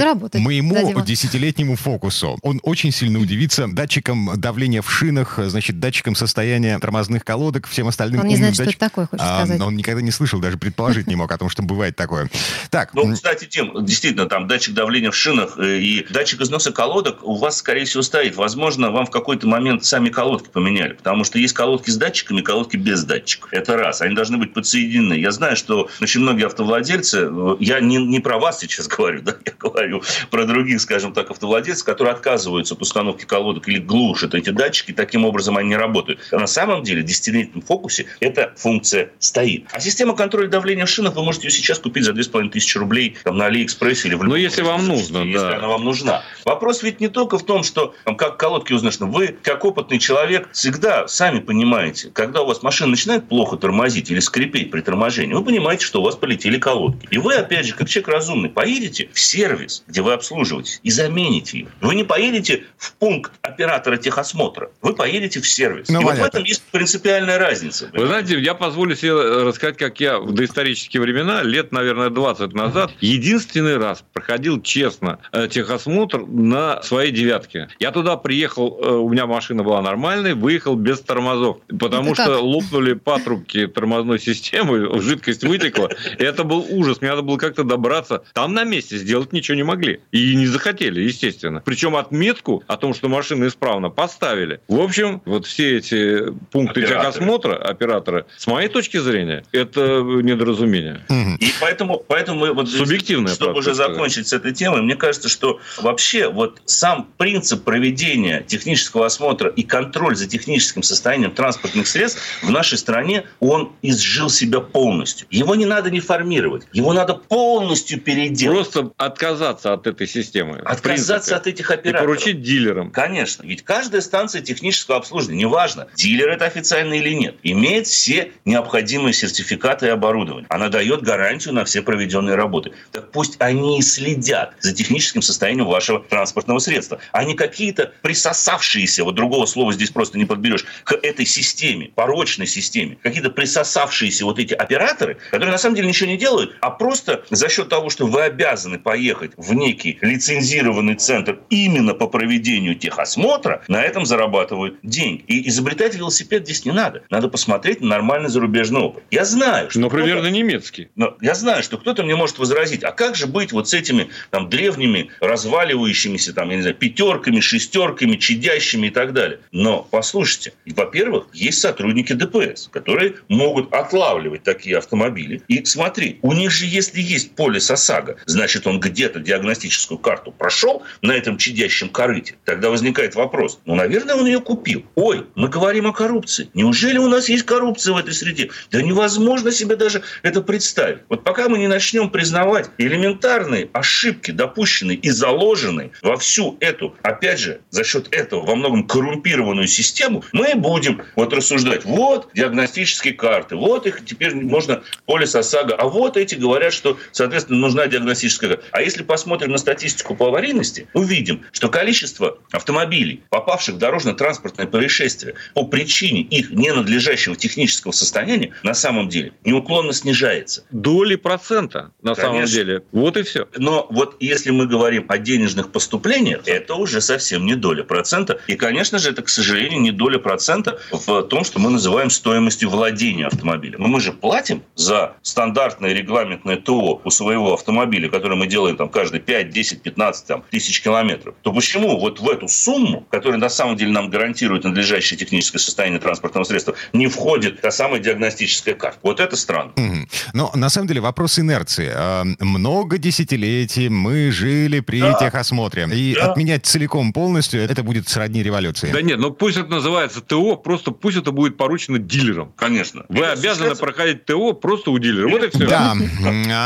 моему 0.61 1.01
десятилетнему 1.01 1.75
фокусу. 1.75 2.37
Он 2.41 2.59
очень 2.63 2.91
сильно 2.91 3.17
удивится 3.25 3.67
датчиком 3.67 4.31
давления 4.37 4.81
в 4.81 4.89
шинах, 4.89 5.39
значит, 5.43 5.79
датчиком 5.79 6.15
состояния 6.15 6.79
тормозных 6.79 7.25
колодок, 7.25 7.67
всем 7.67 7.87
остальным. 7.87 8.21
Он 8.21 8.27
не 8.27 8.37
знает, 8.37 8.55
дач... 8.55 8.67
что 8.67 8.69
это 8.71 8.79
такое, 8.79 9.07
хочешь 9.07 9.25
а, 9.27 9.45
сказать. 9.45 9.61
Он 9.61 9.75
никогда 9.75 10.01
не 10.01 10.11
слышал, 10.11 10.39
даже 10.39 10.57
предположить 10.57 11.07
не 11.07 11.15
мог 11.15 11.31
о 11.31 11.37
том, 11.37 11.49
что 11.49 11.63
бывает 11.63 11.95
такое. 11.95 12.29
Так. 12.69 12.93
Ну, 12.93 13.13
кстати, 13.13 13.45
Тим, 13.45 13.83
действительно, 13.83 14.27
там 14.27 14.47
датчик 14.47 14.73
давления 14.73 15.11
в 15.11 15.15
шинах 15.15 15.57
э, 15.57 15.79
и 15.79 16.05
датчик 16.09 16.41
износа 16.41 16.71
колодок 16.71 17.23
у 17.23 17.35
вас, 17.35 17.57
скорее 17.57 17.85
всего, 17.85 18.03
стоит. 18.03 18.35
Возможно, 18.35 18.91
вам 18.91 19.05
в 19.05 19.11
какой-то 19.11 19.47
момент 19.47 19.83
сами 19.83 20.09
колодки 20.09 20.49
поменяли, 20.49 20.93
потому 20.93 21.23
что 21.23 21.39
есть 21.39 21.53
колодки 21.53 21.89
с 21.89 21.97
датчиками, 21.97 22.41
колодки 22.41 22.77
без 22.77 23.03
датчиков. 23.03 23.51
Это 23.51 23.75
раз. 23.75 24.01
Они 24.01 24.15
должны 24.15 24.37
быть 24.37 24.53
подсоединены. 24.53 25.15
Я 25.15 25.31
знаю, 25.31 25.55
что 25.55 25.89
очень 26.01 26.21
многие 26.21 26.45
автовладельцы, 26.45 27.27
э, 27.29 27.55
я 27.59 27.79
не, 27.79 27.97
не 27.97 28.19
про 28.19 28.37
вас 28.37 28.59
сейчас 28.59 28.87
говорю, 28.95 29.21
да, 29.23 29.35
я 29.45 29.53
говорю 29.57 30.03
про 30.29 30.45
других, 30.45 30.79
скажем 30.79 31.13
так, 31.13 31.31
автовладельцев, 31.31 31.85
которые 31.85 32.13
отказываются 32.13 32.75
от 32.75 32.81
установки 32.81 33.04
колодок 33.13 33.67
или 33.67 33.79
глушат 33.79 34.33
эти 34.33 34.49
датчики, 34.49 34.91
таким 34.91 35.25
образом 35.25 35.57
они 35.57 35.69
не 35.69 35.75
работают. 35.75 36.19
А 36.31 36.37
на 36.37 36.47
самом 36.47 36.83
деле 36.83 37.01
в 37.01 37.05
десятилетнем 37.05 37.61
фокусе 37.61 38.07
эта 38.19 38.53
функция 38.57 39.11
стоит. 39.19 39.65
А 39.71 39.79
система 39.79 40.15
контроля 40.15 40.47
давления 40.47 40.85
в 40.85 40.89
шинах 40.89 41.15
вы 41.15 41.23
можете 41.23 41.47
ее 41.47 41.51
сейчас 41.51 41.79
купить 41.79 42.03
за 42.03 42.13
2500 42.13 42.81
рублей 42.81 43.17
там, 43.23 43.37
на 43.37 43.45
Алиэкспрессе 43.45 44.07
или 44.07 44.15
в 44.15 44.23
Ну, 44.23 44.35
если 44.35 44.61
вам 44.61 44.87
нужно, 44.87 45.19
если 45.19 45.37
да. 45.37 45.57
она 45.57 45.67
вам 45.67 45.83
нужна. 45.83 46.23
Вопрос 46.45 46.83
ведь 46.83 46.99
не 46.99 47.07
только 47.07 47.37
в 47.37 47.45
том, 47.45 47.63
что 47.63 47.93
там, 48.03 48.15
как 48.15 48.37
колодки 48.37 48.73
узнать, 48.73 48.95
вы, 48.99 49.35
как 49.41 49.65
опытный 49.65 49.99
человек, 49.99 50.49
всегда 50.51 51.07
сами 51.07 51.39
понимаете, 51.39 52.09
когда 52.13 52.41
у 52.41 52.47
вас 52.47 52.63
машина 52.63 52.91
начинает 52.91 53.27
плохо 53.27 53.57
тормозить 53.57 54.11
или 54.11 54.19
скрипеть 54.19 54.71
при 54.71 54.81
торможении, 54.81 55.33
вы 55.33 55.43
понимаете, 55.43 55.85
что 55.85 56.01
у 56.01 56.03
вас 56.03 56.15
полетели 56.15 56.57
колодки. 56.57 57.07
И 57.11 57.17
вы, 57.17 57.35
опять 57.35 57.65
же, 57.65 57.75
как 57.75 57.89
человек 57.89 58.09
разумный, 58.09 58.49
поедете 58.49 59.09
в 59.13 59.19
сервис, 59.19 59.83
где 59.87 60.01
вы 60.01 60.13
обслуживаетесь, 60.13 60.79
и 60.83 60.91
замените 60.91 61.59
их. 61.59 61.67
Вы 61.81 61.95
не 61.95 62.03
поедете 62.03 62.63
в 62.77 62.93
пункт 62.99 63.31
оператора 63.41 63.97
техосмотра, 63.97 64.71
вы 64.81 64.93
поедете 64.93 65.41
в 65.41 65.47
сервис. 65.47 65.89
Ну, 65.89 66.01
и 66.01 66.03
понятно. 66.03 66.23
вот 66.23 66.31
в 66.31 66.35
этом 66.35 66.43
есть 66.43 66.63
принципиальная 66.71 67.37
разница. 67.37 67.89
Вы 67.93 68.07
знаете, 68.07 68.39
я 68.39 68.53
позволю 68.53 68.95
себе 68.95 69.13
рассказать, 69.43 69.77
как 69.77 69.99
я 69.99 70.19
в 70.19 70.33
доисторические 70.33 71.01
времена, 71.01 71.43
лет, 71.43 71.71
наверное, 71.71 72.09
20 72.09 72.53
назад, 72.53 72.91
единственный 73.01 73.77
раз 73.77 74.03
проходил 74.13 74.61
честно 74.61 75.19
э, 75.31 75.47
техосмотр 75.49 76.25
на 76.25 76.81
своей 76.83 77.11
девятке. 77.11 77.69
Я 77.79 77.91
туда 77.91 78.17
приехал, 78.17 78.79
э, 78.81 78.89
у 78.91 79.09
меня 79.09 79.25
машина 79.25 79.63
была 79.63 79.81
нормальная, 79.81 80.35
выехал 80.35 80.75
без 80.75 80.99
тормозов, 81.01 81.57
потому 81.67 82.13
Это 82.13 82.23
что 82.23 82.33
как? 82.33 82.41
лопнули 82.41 82.93
патрубки 82.93 83.67
тормозной 83.67 84.19
системы, 84.19 85.01
жидкость 85.01 85.43
вытекла. 85.43 85.89
И 86.17 86.23
это 86.23 86.43
был 86.43 86.65
ужас. 86.69 87.01
Мне 87.01 87.09
надо 87.09 87.21
было 87.21 87.37
как-то 87.37 87.63
добраться. 87.63 88.23
Там 88.33 88.53
на 88.53 88.63
месте 88.63 88.97
сделать 88.97 89.33
ничего 89.33 89.55
не 89.55 89.63
могли. 89.63 90.01
И 90.11 90.35
не 90.35 90.47
захотели, 90.47 91.01
естественно. 91.01 91.61
Причем 91.65 91.95
отметку 91.95 92.63
о 92.67 92.77
том, 92.85 92.93
что 92.93 93.09
машина 93.09 93.47
исправна, 93.47 93.89
поставили. 93.89 94.59
В 94.67 94.79
общем, 94.79 95.21
вот 95.25 95.47
все 95.47 95.77
эти 95.77 96.31
пункты 96.51 96.83
операторы. 96.83 97.11
техосмотра, 97.11 97.55
операторы, 97.55 98.25
с 98.37 98.45
моей 98.45 98.69
точки 98.69 98.97
зрения, 98.97 99.43
это 99.51 100.01
недоразумение. 100.01 101.01
И 101.39 101.51
поэтому, 101.59 102.03
поэтому 102.07 102.41
мы 102.41 102.53
вот 102.53 102.69
Субъективная 102.69 103.33
чтобы 103.33 103.59
уже 103.59 103.73
закончить 103.73 104.27
с 104.27 104.33
этой 104.33 104.53
темой, 104.53 104.83
мне 104.83 104.95
кажется, 104.95 105.29
что 105.29 105.59
вообще 105.79 106.29
вот 106.29 106.61
сам 106.65 107.07
принцип 107.17 107.63
проведения 107.63 108.43
технического 108.45 109.07
осмотра 109.07 109.49
и 109.49 109.63
контроль 109.63 110.15
за 110.15 110.27
техническим 110.27 110.83
состоянием 110.83 111.31
транспортных 111.31 111.87
средств 111.87 112.21
в 112.43 112.51
нашей 112.51 112.77
стране, 112.77 113.23
он 113.39 113.71
изжил 113.81 114.29
себя 114.29 114.59
полностью. 114.59 115.27
Его 115.31 115.55
не 115.55 115.65
надо 115.65 115.89
не 115.89 116.01
формировать, 116.01 116.67
его 116.71 116.93
надо 116.93 117.15
полностью 117.15 117.99
переделать. 117.99 118.57
Просто 118.57 118.91
отказаться 118.97 119.73
от 119.73 119.87
этой 119.87 120.07
системы. 120.07 120.59
Отказаться 120.59 121.35
от 121.35 121.47
этих 121.47 121.71
операторов. 121.71 122.03
И 122.03 122.05
поручить 122.05 122.41
дилерам. 122.43 122.74
Конечно. 122.93 123.43
Ведь 123.43 123.63
каждая 123.63 124.01
станция 124.01 124.41
технического 124.41 124.97
обслуживания, 124.97 125.39
неважно, 125.39 125.87
дилер 125.95 126.29
это 126.29 126.45
официально 126.45 126.93
или 126.93 127.13
нет, 127.13 127.35
имеет 127.43 127.87
все 127.87 128.31
необходимые 128.45 129.13
сертификаты 129.13 129.87
и 129.87 129.89
оборудование. 129.89 130.47
Она 130.49 130.69
дает 130.69 131.01
гарантию 131.01 131.53
на 131.53 131.65
все 131.65 131.81
проведенные 131.81 132.35
работы. 132.35 132.71
Так 132.91 133.11
пусть 133.11 133.35
они 133.39 133.81
следят 133.81 134.55
за 134.59 134.73
техническим 134.73 135.21
состоянием 135.21 135.67
вашего 135.67 135.99
транспортного 135.99 136.59
средства, 136.59 136.99
а 137.11 137.23
не 137.23 137.35
какие-то 137.35 137.93
присосавшиеся, 138.01 139.03
вот 139.03 139.15
другого 139.15 139.45
слова 139.45 139.73
здесь 139.73 139.91
просто 139.91 140.17
не 140.17 140.25
подберешь, 140.25 140.65
к 140.83 140.93
этой 140.93 141.25
системе, 141.25 141.89
порочной 141.95 142.47
системе, 142.47 142.97
какие-то 143.01 143.29
присосавшиеся 143.29 144.25
вот 144.25 144.39
эти 144.39 144.53
операторы, 144.53 145.17
которые 145.31 145.51
на 145.51 145.57
самом 145.57 145.75
деле 145.75 145.87
ничего 145.87 146.09
не 146.09 146.17
делают, 146.17 146.55
а 146.61 146.71
просто 146.71 147.23
за 147.29 147.49
счет 147.49 147.69
того, 147.69 147.89
что 147.89 148.07
вы 148.07 148.21
обязаны 148.23 148.79
поехать 148.79 149.31
в 149.37 149.53
некий 149.53 149.97
лицензированный 150.01 150.95
центр 150.95 151.39
именно 151.49 151.93
по 151.93 152.07
проведению 152.07 152.64
техосмотра, 152.73 153.63
на 153.67 153.81
этом 153.83 154.05
зарабатывают 154.05 154.77
деньги. 154.83 155.23
И 155.27 155.47
изобретать 155.49 155.95
велосипед 155.95 156.43
здесь 156.43 156.65
не 156.65 156.71
надо. 156.71 157.03
Надо 157.09 157.27
посмотреть 157.27 157.81
на 157.81 157.87
нормальный 157.89 158.29
зарубежный 158.29 158.81
опыт. 158.81 159.03
Я 159.11 159.25
знаю, 159.25 159.69
что... 159.69 159.79
Например, 159.79 160.21
на 160.21 160.27
немецкий. 160.27 160.89
Но 160.95 161.15
я 161.21 161.33
знаю, 161.35 161.63
что 161.63 161.77
кто-то 161.77 162.03
мне 162.03 162.15
может 162.15 162.39
возразить, 162.39 162.83
а 162.83 162.91
как 162.91 163.15
же 163.15 163.27
быть 163.27 163.51
вот 163.51 163.69
с 163.69 163.73
этими 163.73 164.09
там 164.31 164.49
древними, 164.49 165.09
разваливающимися 165.21 166.33
там, 166.33 166.49
я 166.49 166.55
не 166.57 166.61
знаю, 166.61 166.75
пятерками, 166.75 167.39
шестерками, 167.39 168.15
чадящими 168.15 168.87
и 168.87 168.89
так 168.89 169.13
далее. 169.13 169.39
Но 169.51 169.87
послушайте, 169.89 170.53
во-первых, 170.65 171.27
есть 171.33 171.59
сотрудники 171.59 172.13
ДПС, 172.13 172.67
которые 172.71 173.15
могут 173.29 173.73
отлавливать 173.73 174.43
такие 174.43 174.77
автомобили 174.77 175.41
и 175.47 175.63
смотреть. 175.65 176.19
У 176.21 176.33
них 176.33 176.51
же, 176.51 176.65
если 176.65 177.01
есть 177.01 177.35
полис 177.35 177.71
ОСАГО, 177.71 178.17
значит, 178.25 178.67
он 178.67 178.79
где-то 178.79 179.19
диагностическую 179.19 179.97
карту 179.97 180.31
прошел 180.31 180.83
на 181.01 181.13
этом 181.13 181.37
чадящем 181.37 181.89
корыте. 181.89 182.35
Тогда 182.55 182.69
возникает 182.69 183.15
вопрос, 183.15 183.59
ну, 183.65 183.75
наверное, 183.75 184.15
он 184.15 184.25
ее 184.27 184.39
купил. 184.39 184.85
Ой, 184.95 185.25
мы 185.35 185.49
говорим 185.49 185.87
о 185.87 185.91
коррупции. 185.91 186.49
Неужели 186.53 186.97
у 186.97 187.09
нас 187.09 187.27
есть 187.27 187.43
коррупция 187.43 187.93
в 187.93 187.97
этой 187.97 188.13
среде? 188.13 188.49
Да 188.71 188.81
невозможно 188.81 189.51
себе 189.51 189.75
даже 189.75 190.03
это 190.23 190.41
представить. 190.41 190.99
Вот 191.09 191.25
пока 191.25 191.49
мы 191.49 191.57
не 191.57 191.67
начнем 191.67 192.09
признавать 192.09 192.69
элементарные 192.77 193.69
ошибки, 193.73 194.31
допущенные 194.31 194.95
и 194.95 195.09
заложенные 195.09 195.91
во 196.01 196.15
всю 196.15 196.55
эту, 196.61 196.95
опять 197.01 197.39
же, 197.39 197.59
за 197.71 197.83
счет 197.83 198.07
этого 198.11 198.45
во 198.45 198.55
многом 198.55 198.87
коррумпированную 198.87 199.67
систему, 199.67 200.23
мы 200.31 200.55
будем 200.55 201.01
вот 201.17 201.33
рассуждать, 201.33 201.83
вот 201.83 202.29
диагностические 202.35 203.15
карты, 203.15 203.57
вот 203.57 203.85
их 203.85 204.05
теперь 204.05 204.33
можно 204.33 204.81
полис 205.05 205.35
ОСАГО, 205.35 205.75
а 205.75 205.89
вот 205.89 206.15
эти 206.15 206.35
говорят, 206.35 206.71
что, 206.71 206.97
соответственно, 207.11 207.59
нужна 207.59 207.87
диагностическая 207.87 208.51
карта. 208.51 208.65
А 208.71 208.81
если 208.81 209.03
посмотрим 209.03 209.51
на 209.51 209.57
статистику 209.57 210.15
по 210.15 210.27
аварийности, 210.27 210.87
увидим, 210.93 211.43
что 211.51 211.67
количество 211.67 212.39
автомобилей, 212.51 213.23
попавших 213.29 213.75
в 213.75 213.77
дорожно-транспортное 213.77 214.67
происшествие 214.67 215.35
по 215.53 215.65
причине 215.65 216.21
их 216.21 216.51
ненадлежащего 216.51 217.35
технического 217.35 217.91
состояния, 217.91 218.51
на 218.63 218.73
самом 218.73 219.09
деле 219.09 219.33
неуклонно 219.43 219.93
снижается. 219.93 220.65
Доли 220.71 221.15
процента, 221.15 221.91
на 222.01 222.15
Конечно. 222.15 222.23
самом 222.23 222.45
деле. 222.45 222.83
Вот 222.91 223.17
и 223.17 223.23
все. 223.23 223.47
Но 223.57 223.87
вот 223.89 224.17
если 224.19 224.51
мы 224.51 224.67
говорим 224.67 225.05
о 225.07 225.17
денежных 225.17 225.71
поступлениях, 225.71 226.41
это 226.45 226.75
уже 226.75 227.01
совсем 227.01 227.45
не 227.45 227.55
доля 227.55 227.83
процента. 227.83 228.39
И, 228.47 228.55
конечно 228.55 228.99
же, 228.99 229.09
это, 229.11 229.21
к 229.21 229.29
сожалению, 229.29 229.81
не 229.81 229.91
доля 229.91 230.19
процента 230.19 230.79
в 230.91 231.23
том, 231.23 231.43
что 231.43 231.59
мы 231.59 231.69
называем 231.69 232.09
стоимостью 232.09 232.69
владения 232.69 233.27
автомобилем. 233.27 233.81
Но 233.81 233.87
мы 233.87 233.99
же 233.99 234.11
платим 234.11 234.63
за 234.75 235.15
стандартное 235.21 235.93
регламентное 235.93 236.57
ТО 236.57 237.01
у 237.03 237.09
своего 237.09 237.53
автомобиля, 237.53 238.09
которое 238.09 238.35
мы 238.35 238.47
делаем 238.47 238.77
там 238.77 238.89
каждые 238.89 239.21
5, 239.21 239.49
10, 239.49 239.81
15 239.81 240.27
там, 240.27 240.43
тысяч 240.49 240.81
километров. 240.81 241.35
То 241.41 241.51
почему 241.51 241.99
вот 241.99 242.19
в 242.19 242.29
эту 242.35 242.47
сумму, 242.47 243.05
которая 243.11 243.39
на 243.39 243.49
самом 243.49 243.75
деле 243.77 243.91
нам 243.91 244.09
гарантирует 244.09 244.63
надлежащее 244.63 245.17
техническое 245.17 245.59
состояние 245.59 245.99
транспортного 245.99 246.43
средства, 246.45 246.75
не 246.93 247.07
входит 247.07 247.61
та 247.61 247.71
самая 247.71 247.99
диагностическая 247.99 248.75
карта? 248.75 248.99
Вот 249.03 249.19
это 249.19 249.35
странно. 249.35 249.71
Mm-hmm. 249.75 250.09
Но 250.33 250.51
на 250.53 250.69
самом 250.69 250.87
деле 250.87 251.01
вопрос 251.01 251.39
инерции. 251.39 251.91
А, 251.93 252.23
много 252.39 252.97
десятилетий 252.97 253.89
мы 253.89 254.31
жили 254.31 254.79
при 254.79 255.01
да. 255.01 255.13
техосмотре. 255.13 255.87
И 255.93 256.15
да. 256.15 256.31
отменять 256.31 256.65
целиком 256.65 257.13
полностью, 257.13 257.61
это 257.61 257.83
будет 257.83 258.07
сродни 258.09 258.43
революции. 258.43 258.91
Да 258.91 259.01
нет, 259.01 259.19
ну 259.19 259.31
пусть 259.31 259.57
это 259.57 259.69
называется 259.69 260.21
ТО, 260.21 260.55
просто 260.55 260.91
пусть 260.91 261.17
это 261.17 261.31
будет 261.31 261.57
поручено 261.57 261.99
дилерам. 261.99 262.53
Конечно. 262.55 263.05
Вы 263.09 263.19
это 263.19 263.33
обязаны 263.33 263.69
осуществляется... 263.69 263.83
проходить 263.83 264.25
ТО 264.25 264.53
просто 264.53 264.91
у 264.91 264.99
дилера. 264.99 265.27
Вот 265.29 265.43
и 265.43 265.49
все. 265.49 265.67
Да. 265.67 265.95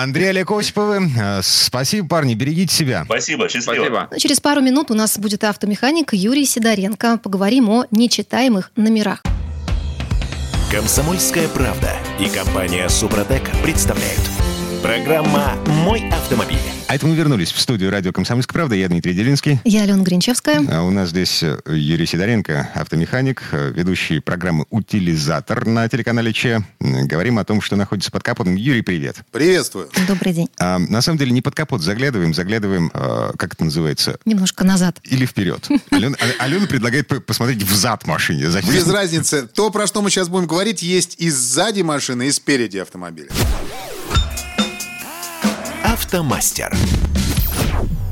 Андрей 0.03 0.29
Олег 0.29 0.51
Осиповы, 0.51 1.10
э, 1.17 1.41
спасибо, 1.43 2.08
парни, 2.08 2.34
берегите 2.36 2.73
себя. 2.73 3.03
Спасибо, 3.05 3.49
счастливо. 3.49 3.75
Спасибо. 3.75 4.08
Ну, 4.12 4.17
через 4.19 4.39
пару 4.39 4.62
минут 4.62 4.91
у 4.91 4.93
нас 4.93 5.17
будет 5.17 5.43
автомеханик 5.60 6.13
Юрий 6.13 6.45
Сидоренко. 6.45 7.19
Поговорим 7.22 7.69
о 7.69 7.84
нечитаемых 7.91 8.72
номерах. 8.78 9.22
Комсомольская 10.72 11.50
правда 11.50 11.91
и 12.17 12.30
компания 12.30 12.88
Супротек 12.88 13.41
представляют. 13.62 14.22
Программа 14.82 15.56
«Мой 15.84 16.10
автомобиль». 16.12 16.79
А 16.89 16.95
это 16.95 17.06
мы 17.06 17.13
вернулись 17.15 17.52
в 17.52 17.60
студию 17.60 17.91
радио 17.91 18.12
«Комсомольская 18.12 18.52
правда». 18.52 18.73
Я 18.73 18.88
Дмитрий 18.88 19.13
Делинский. 19.13 19.60
Я 19.63 19.84
Алена 19.84 20.02
Гринчевская. 20.02 20.65
А 20.71 20.82
у 20.82 20.89
нас 20.89 21.10
здесь 21.10 21.43
э, 21.43 21.60
Юрий 21.67 22.08
Сидоренко, 22.08 22.71
автомеханик, 22.73 23.43
э, 23.52 23.71
ведущий 23.75 24.19
программы 24.21 24.65
«Утилизатор» 24.71 25.67
на 25.67 25.88
телеканале 25.88 26.34
Че. 26.34 26.63
Говорим 26.80 27.38
о 27.38 27.43
том, 27.43 27.62
что 27.62 27.75
находится 27.75 28.10
под 28.10 28.23
капотом. 28.23 28.56
Юрий, 28.56 28.82
привет. 28.82 29.17
Приветствую. 29.32 29.88
Добрый 30.08 30.34
день. 30.34 30.49
А, 30.58 30.80
на 30.80 31.04
самом 31.04 31.19
деле 31.19 31.30
не 31.30 31.43
под 31.43 31.54
капот 31.54 31.84
заглядываем, 31.84 32.34
заглядываем, 32.34 32.89
а, 32.95 33.34
как 33.38 33.54
это 33.54 33.65
называется? 33.65 34.17
Немножко 34.25 34.63
назад. 34.63 34.97
Или 35.04 35.28
вперед. 35.28 35.69
Алена, 35.91 36.17
а, 36.19 36.43
Алена 36.43 36.65
предлагает 36.65 37.08
посмотреть 37.23 37.62
взад 37.62 38.08
машине. 38.08 38.49
Зачем? 38.49 38.73
Без 38.73 38.88
разницы. 38.88 39.45
То, 39.45 39.69
про 39.69 39.86
что 39.86 40.02
мы 40.02 40.10
сейчас 40.10 40.28
будем 40.28 40.47
говорить, 40.47 40.82
есть 40.82 41.17
и 41.19 41.30
сзади 41.30 41.84
машины, 41.84 42.30
и 42.30 42.32
спереди 42.32 42.80
автомобиля. 42.80 43.30
Автомастер. 46.00 46.72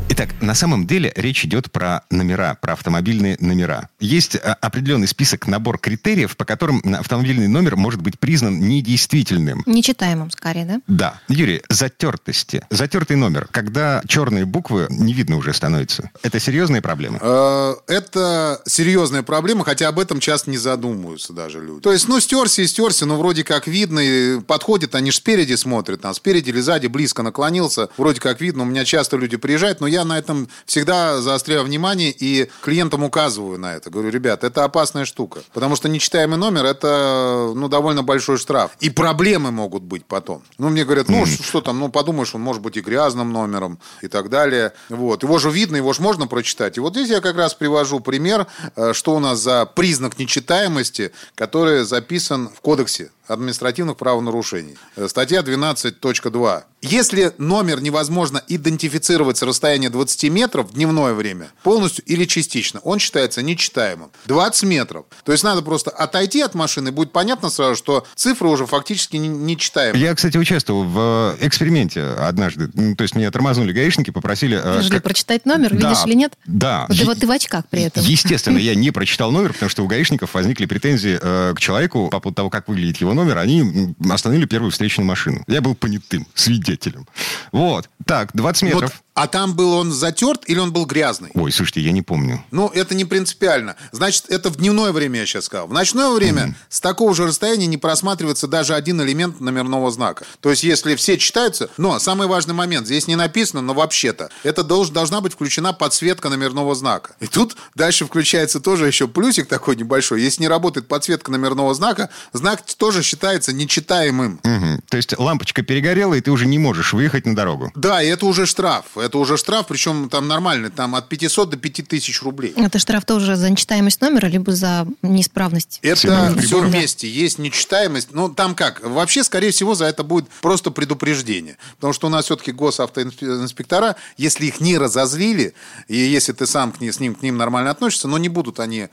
Итак, 0.09 0.29
на 0.41 0.55
самом 0.55 0.87
деле 0.87 1.11
речь 1.15 1.43
идет 1.45 1.71
про 1.71 2.03
номера, 2.09 2.57
про 2.59 2.73
автомобильные 2.73 3.37
номера. 3.39 3.89
Есть 3.99 4.37
а, 4.37 4.53
определенный 4.61 5.07
список, 5.07 5.47
набор 5.47 5.77
критериев, 5.77 6.37
по 6.37 6.45
которым 6.45 6.81
автомобильный 6.97 7.47
номер 7.47 7.75
может 7.75 8.01
быть 8.01 8.17
признан 8.17 8.59
недействительным. 8.59 9.63
Нечитаемым, 9.65 10.31
скорее, 10.31 10.65
да? 10.65 10.81
Да. 10.87 11.21
Юрий, 11.27 11.61
затертости. 11.69 12.65
Затертый 12.69 13.17
номер. 13.17 13.47
Когда 13.51 14.01
черные 14.07 14.45
буквы 14.45 14.87
не 14.89 15.13
видно 15.13 15.37
уже 15.37 15.53
становится. 15.53 16.09
Это 16.23 16.39
серьезная 16.39 16.81
проблема? 16.81 17.19
Э, 17.21 17.75
это 17.87 18.61
серьезная 18.65 19.23
проблема, 19.23 19.65
хотя 19.65 19.89
об 19.89 19.99
этом 19.99 20.19
часто 20.19 20.49
не 20.49 20.57
задумываются 20.57 21.33
даже 21.33 21.59
люди. 21.63 21.81
То 21.81 21.91
есть, 21.91 22.07
ну, 22.07 22.19
стерся 22.21 22.61
и 22.61 22.67
стерся, 22.67 23.05
но 23.05 23.17
вроде 23.17 23.43
как 23.43 23.67
видно, 23.67 23.99
и 23.99 24.39
подходит, 24.39 24.95
они 24.95 25.11
же 25.11 25.17
спереди 25.17 25.55
смотрят, 25.55 26.01
там, 26.01 26.13
спереди 26.13 26.49
или 26.49 26.61
сзади, 26.61 26.87
близко 26.87 27.23
наклонился, 27.23 27.89
вроде 27.97 28.21
как 28.21 28.39
видно. 28.39 28.63
У 28.63 28.65
меня 28.65 28.85
часто 28.85 29.17
люди 29.17 29.35
приезжают, 29.35 29.81
но 29.81 29.87
я 29.87 29.96
на 30.03 30.17
этом 30.17 30.47
всегда 30.65 31.21
заостряю 31.21 31.63
внимание 31.63 32.11
и 32.11 32.49
клиентам 32.61 33.03
указываю 33.03 33.59
на 33.59 33.75
это. 33.75 33.89
Говорю, 33.89 34.09
ребят, 34.09 34.43
это 34.43 34.63
опасная 34.63 35.05
штука. 35.05 35.41
Потому 35.53 35.75
что 35.75 35.89
нечитаемый 35.89 36.37
номер– 36.37 36.65
это 36.65 37.51
ну, 37.55 37.67
довольно 37.67 38.03
большой 38.03 38.37
штраф. 38.37 38.71
И 38.79 38.89
проблемы 38.89 39.51
могут 39.51 39.83
быть 39.83 40.05
потом. 40.05 40.43
Ну, 40.57 40.69
мне 40.69 40.85
говорят, 40.85 41.09
ну, 41.09 41.23
mm. 41.23 41.43
что 41.43 41.61
там, 41.61 41.79
ну, 41.79 41.89
подумаешь, 41.89 42.33
он 42.35 42.41
может 42.41 42.61
быть 42.61 42.77
и 42.77 42.81
грязным 42.81 43.31
номером 43.31 43.79
и 44.01 44.07
так 44.07 44.29
далее. 44.29 44.73
Вот. 44.89 45.23
Его 45.23 45.37
же 45.39 45.49
видно, 45.51 45.75
его 45.75 45.93
же 45.93 46.01
можно 46.01 46.27
прочитать. 46.27 46.77
И 46.77 46.79
вот 46.79 46.93
здесь 46.93 47.09
я 47.09 47.21
как 47.21 47.35
раз 47.35 47.53
привожу 47.53 47.99
пример, 47.99 48.47
э, 48.75 48.93
что 48.93 49.15
у 49.15 49.19
нас 49.19 49.39
за 49.39 49.65
признак 49.65 50.19
нечитаемости, 50.19 51.11
который 51.35 51.83
записан 51.83 52.49
в 52.49 52.61
кодексе 52.61 53.11
административных 53.27 53.97
правонарушений. 53.97 54.77
Э, 54.95 55.07
статья 55.07 55.41
12.2. 55.41 56.63
Если 56.81 57.33
номер 57.37 57.81
невозможно 57.81 58.41
идентифицировать 58.47 59.37
с 59.37 59.41
расстояния 59.41 59.86
20 59.89 60.23
метров 60.31 60.69
в 60.69 60.73
дневное 60.73 61.13
время, 61.13 61.47
полностью 61.63 62.03
или 62.05 62.25
частично, 62.25 62.79
он 62.81 62.99
считается 62.99 63.41
нечитаемым. 63.41 64.09
20 64.25 64.63
метров. 64.63 65.05
То 65.23 65.31
есть 65.31 65.43
надо 65.43 65.61
просто 65.61 65.91
отойти 65.91 66.41
от 66.41 66.53
машины, 66.55 66.91
будет 66.91 67.11
понятно 67.11 67.49
сразу, 67.49 67.75
что 67.75 68.05
цифры 68.15 68.47
уже 68.49 68.65
фактически 68.65 69.17
не- 69.17 69.27
нечитаемы. 69.27 69.97
Я, 69.97 70.13
кстати, 70.15 70.37
участвовал 70.37 70.83
в 70.83 71.35
э, 71.41 71.45
эксперименте 71.47 72.01
однажды. 72.03 72.69
М, 72.75 72.95
То 72.95 73.03
есть 73.03 73.15
меня 73.15 73.31
тормознули 73.31 73.71
гаишники, 73.73 74.11
попросили... 74.11 74.57
э, 74.61 74.75
Нужно 74.77 74.95
как- 74.95 75.03
прочитать 75.03 75.45
номер, 75.45 75.75
Да, 75.75 75.89
видишь 75.89 76.05
или 76.05 76.13
нет? 76.15 76.33
Да. 76.45 76.85
Вот, 76.87 76.97
Е- 76.97 77.05
вот 77.05 77.19
ты 77.19 77.27
в 77.27 77.31
очках 77.31 77.65
при 77.69 77.83
этом. 77.83 78.03
Естественно, 78.03 78.57
я 78.57 78.75
не 78.75 78.91
прочитал 78.91 79.31
номер, 79.31 79.53
потому 79.53 79.69
что 79.69 79.83
у 79.83 79.87
гаишников 79.87 80.33
возникли 80.33 80.65
претензии 80.65 81.17
э, 81.21 81.53
к 81.55 81.59
человеку 81.59 82.09
по 82.09 82.19
поводу 82.19 82.35
того, 82.35 82.49
как 82.49 82.67
выглядит 82.67 82.97
его 82.97 83.13
номер. 83.13 83.37
Они 83.37 83.93
остановили 84.09 84.45
первую 84.45 84.71
встречную 84.71 85.07
машину. 85.07 85.43
Я 85.47 85.61
был 85.61 85.75
понятым, 85.75 86.27
свидетелем. 86.33 87.07
Вот. 87.51 87.89
Так, 88.05 88.29
20 88.33 88.63
Вот, 88.63 88.69
метров. 88.73 89.03
А 89.17 89.25
там 89.27 89.55
был 89.55 89.73
он 89.73 89.91
затерт 89.91 90.43
или 90.45 90.59
он 90.59 90.71
был 90.71 90.85
грязный? 90.85 91.31
Ой, 91.33 91.51
слушайте, 91.51 91.81
я 91.81 91.91
не 91.91 92.03
помню. 92.03 92.45
Ну, 92.51 92.67
это 92.67 92.93
не 92.93 93.03
принципиально. 93.03 93.75
Значит, 93.91 94.25
это 94.29 94.51
в 94.51 94.57
дневное 94.57 94.91
время, 94.91 95.21
я 95.21 95.25
сейчас 95.25 95.45
сказал. 95.45 95.67
В 95.67 95.73
ночное 95.73 96.11
время 96.11 96.55
с 96.69 96.79
такого 96.79 97.15
же 97.15 97.25
расстояния 97.25 97.65
не 97.65 97.77
просматривается 97.77 98.47
даже 98.47 98.75
один 98.75 99.01
элемент 99.01 99.39
номерного 99.39 99.89
знака. 99.89 100.23
То 100.39 100.51
есть, 100.51 100.63
если 100.63 100.95
все 100.95 101.17
читаются... 101.17 101.67
Но 101.77 101.97
самый 101.97 102.27
важный 102.27 102.53
момент, 102.53 102.85
здесь 102.85 103.07
не 103.07 103.15
написано, 103.15 103.63
но 103.63 103.73
вообще-то, 103.73 104.29
это 104.43 104.61
долж- 104.61 104.91
должна 104.91 105.19
быть 105.19 105.33
включена 105.33 105.73
подсветка 105.73 106.29
номерного 106.29 106.75
знака. 106.75 107.15
И 107.19 107.25
тут 107.25 107.57
дальше 107.73 108.05
включается 108.05 108.59
тоже 108.59 108.85
еще 108.85 109.07
плюсик 109.07 109.47
такой 109.47 109.75
небольшой. 109.77 110.21
Если 110.21 110.43
не 110.43 110.47
работает 110.47 110.87
подсветка 110.87 111.31
номерного 111.31 111.73
знака, 111.73 112.11
знак 112.33 112.61
тоже 112.77 113.01
считается 113.01 113.51
нечитаемым. 113.51 114.39
Мгм. 114.43 114.83
То 114.89 114.97
есть 114.97 115.17
лампочка 115.17 115.63
перегорела, 115.63 116.13
и 116.13 116.21
ты 116.21 116.29
уже 116.29 116.45
не 116.45 116.59
можешь 116.59 116.93
выехать 116.93 117.25
на 117.25 117.35
дорогу. 117.35 117.71
Да, 117.73 118.03
и 118.03 118.07
это 118.07 118.27
уже 118.27 118.45
штраф. 118.45 118.85
Это 119.07 119.17
уже 119.17 119.37
штраф, 119.37 119.67
причем 119.67 120.09
там 120.09 120.27
нормальный, 120.27 120.69
там 120.69 120.95
от 120.95 121.09
500 121.09 121.49
до 121.49 121.57
5000 121.57 122.21
рублей. 122.21 122.53
Это 122.55 122.79
штраф 122.79 123.05
тоже 123.05 123.35
за 123.35 123.49
нечитаемость 123.49 124.01
номера, 124.01 124.27
либо 124.27 124.53
за 124.53 124.87
неисправность. 125.01 125.79
Это 125.81 126.35
все 126.41 126.61
вместе. 126.61 127.09
Есть 127.09 127.39
нечитаемость. 127.39 128.09
Ну, 128.11 128.29
там 128.29 128.55
как? 128.55 128.81
Вообще, 128.83 129.23
скорее 129.23 129.51
всего, 129.51 129.75
за 129.75 129.85
это 129.85 130.03
будет 130.03 130.27
просто 130.41 130.71
предупреждение. 130.71 131.57
Потому 131.77 131.93
что 131.93 132.07
у 132.07 132.09
нас 132.09 132.25
все-таки 132.25 132.51
госавтоинспектора, 132.51 133.95
если 134.17 134.45
их 134.45 134.61
не 134.61 134.77
разозлили, 134.77 135.53
и 135.87 135.97
если 135.97 136.33
ты 136.33 136.45
сам 136.45 136.71
к 136.71 136.81
ним, 136.81 136.91
с 136.91 136.99
ним, 136.99 137.15
к 137.15 137.21
ним 137.21 137.37
нормально 137.37 137.71
относишься, 137.71 138.07
но 138.07 138.17
не 138.17 138.29
будут 138.29 138.59
они 138.59 138.89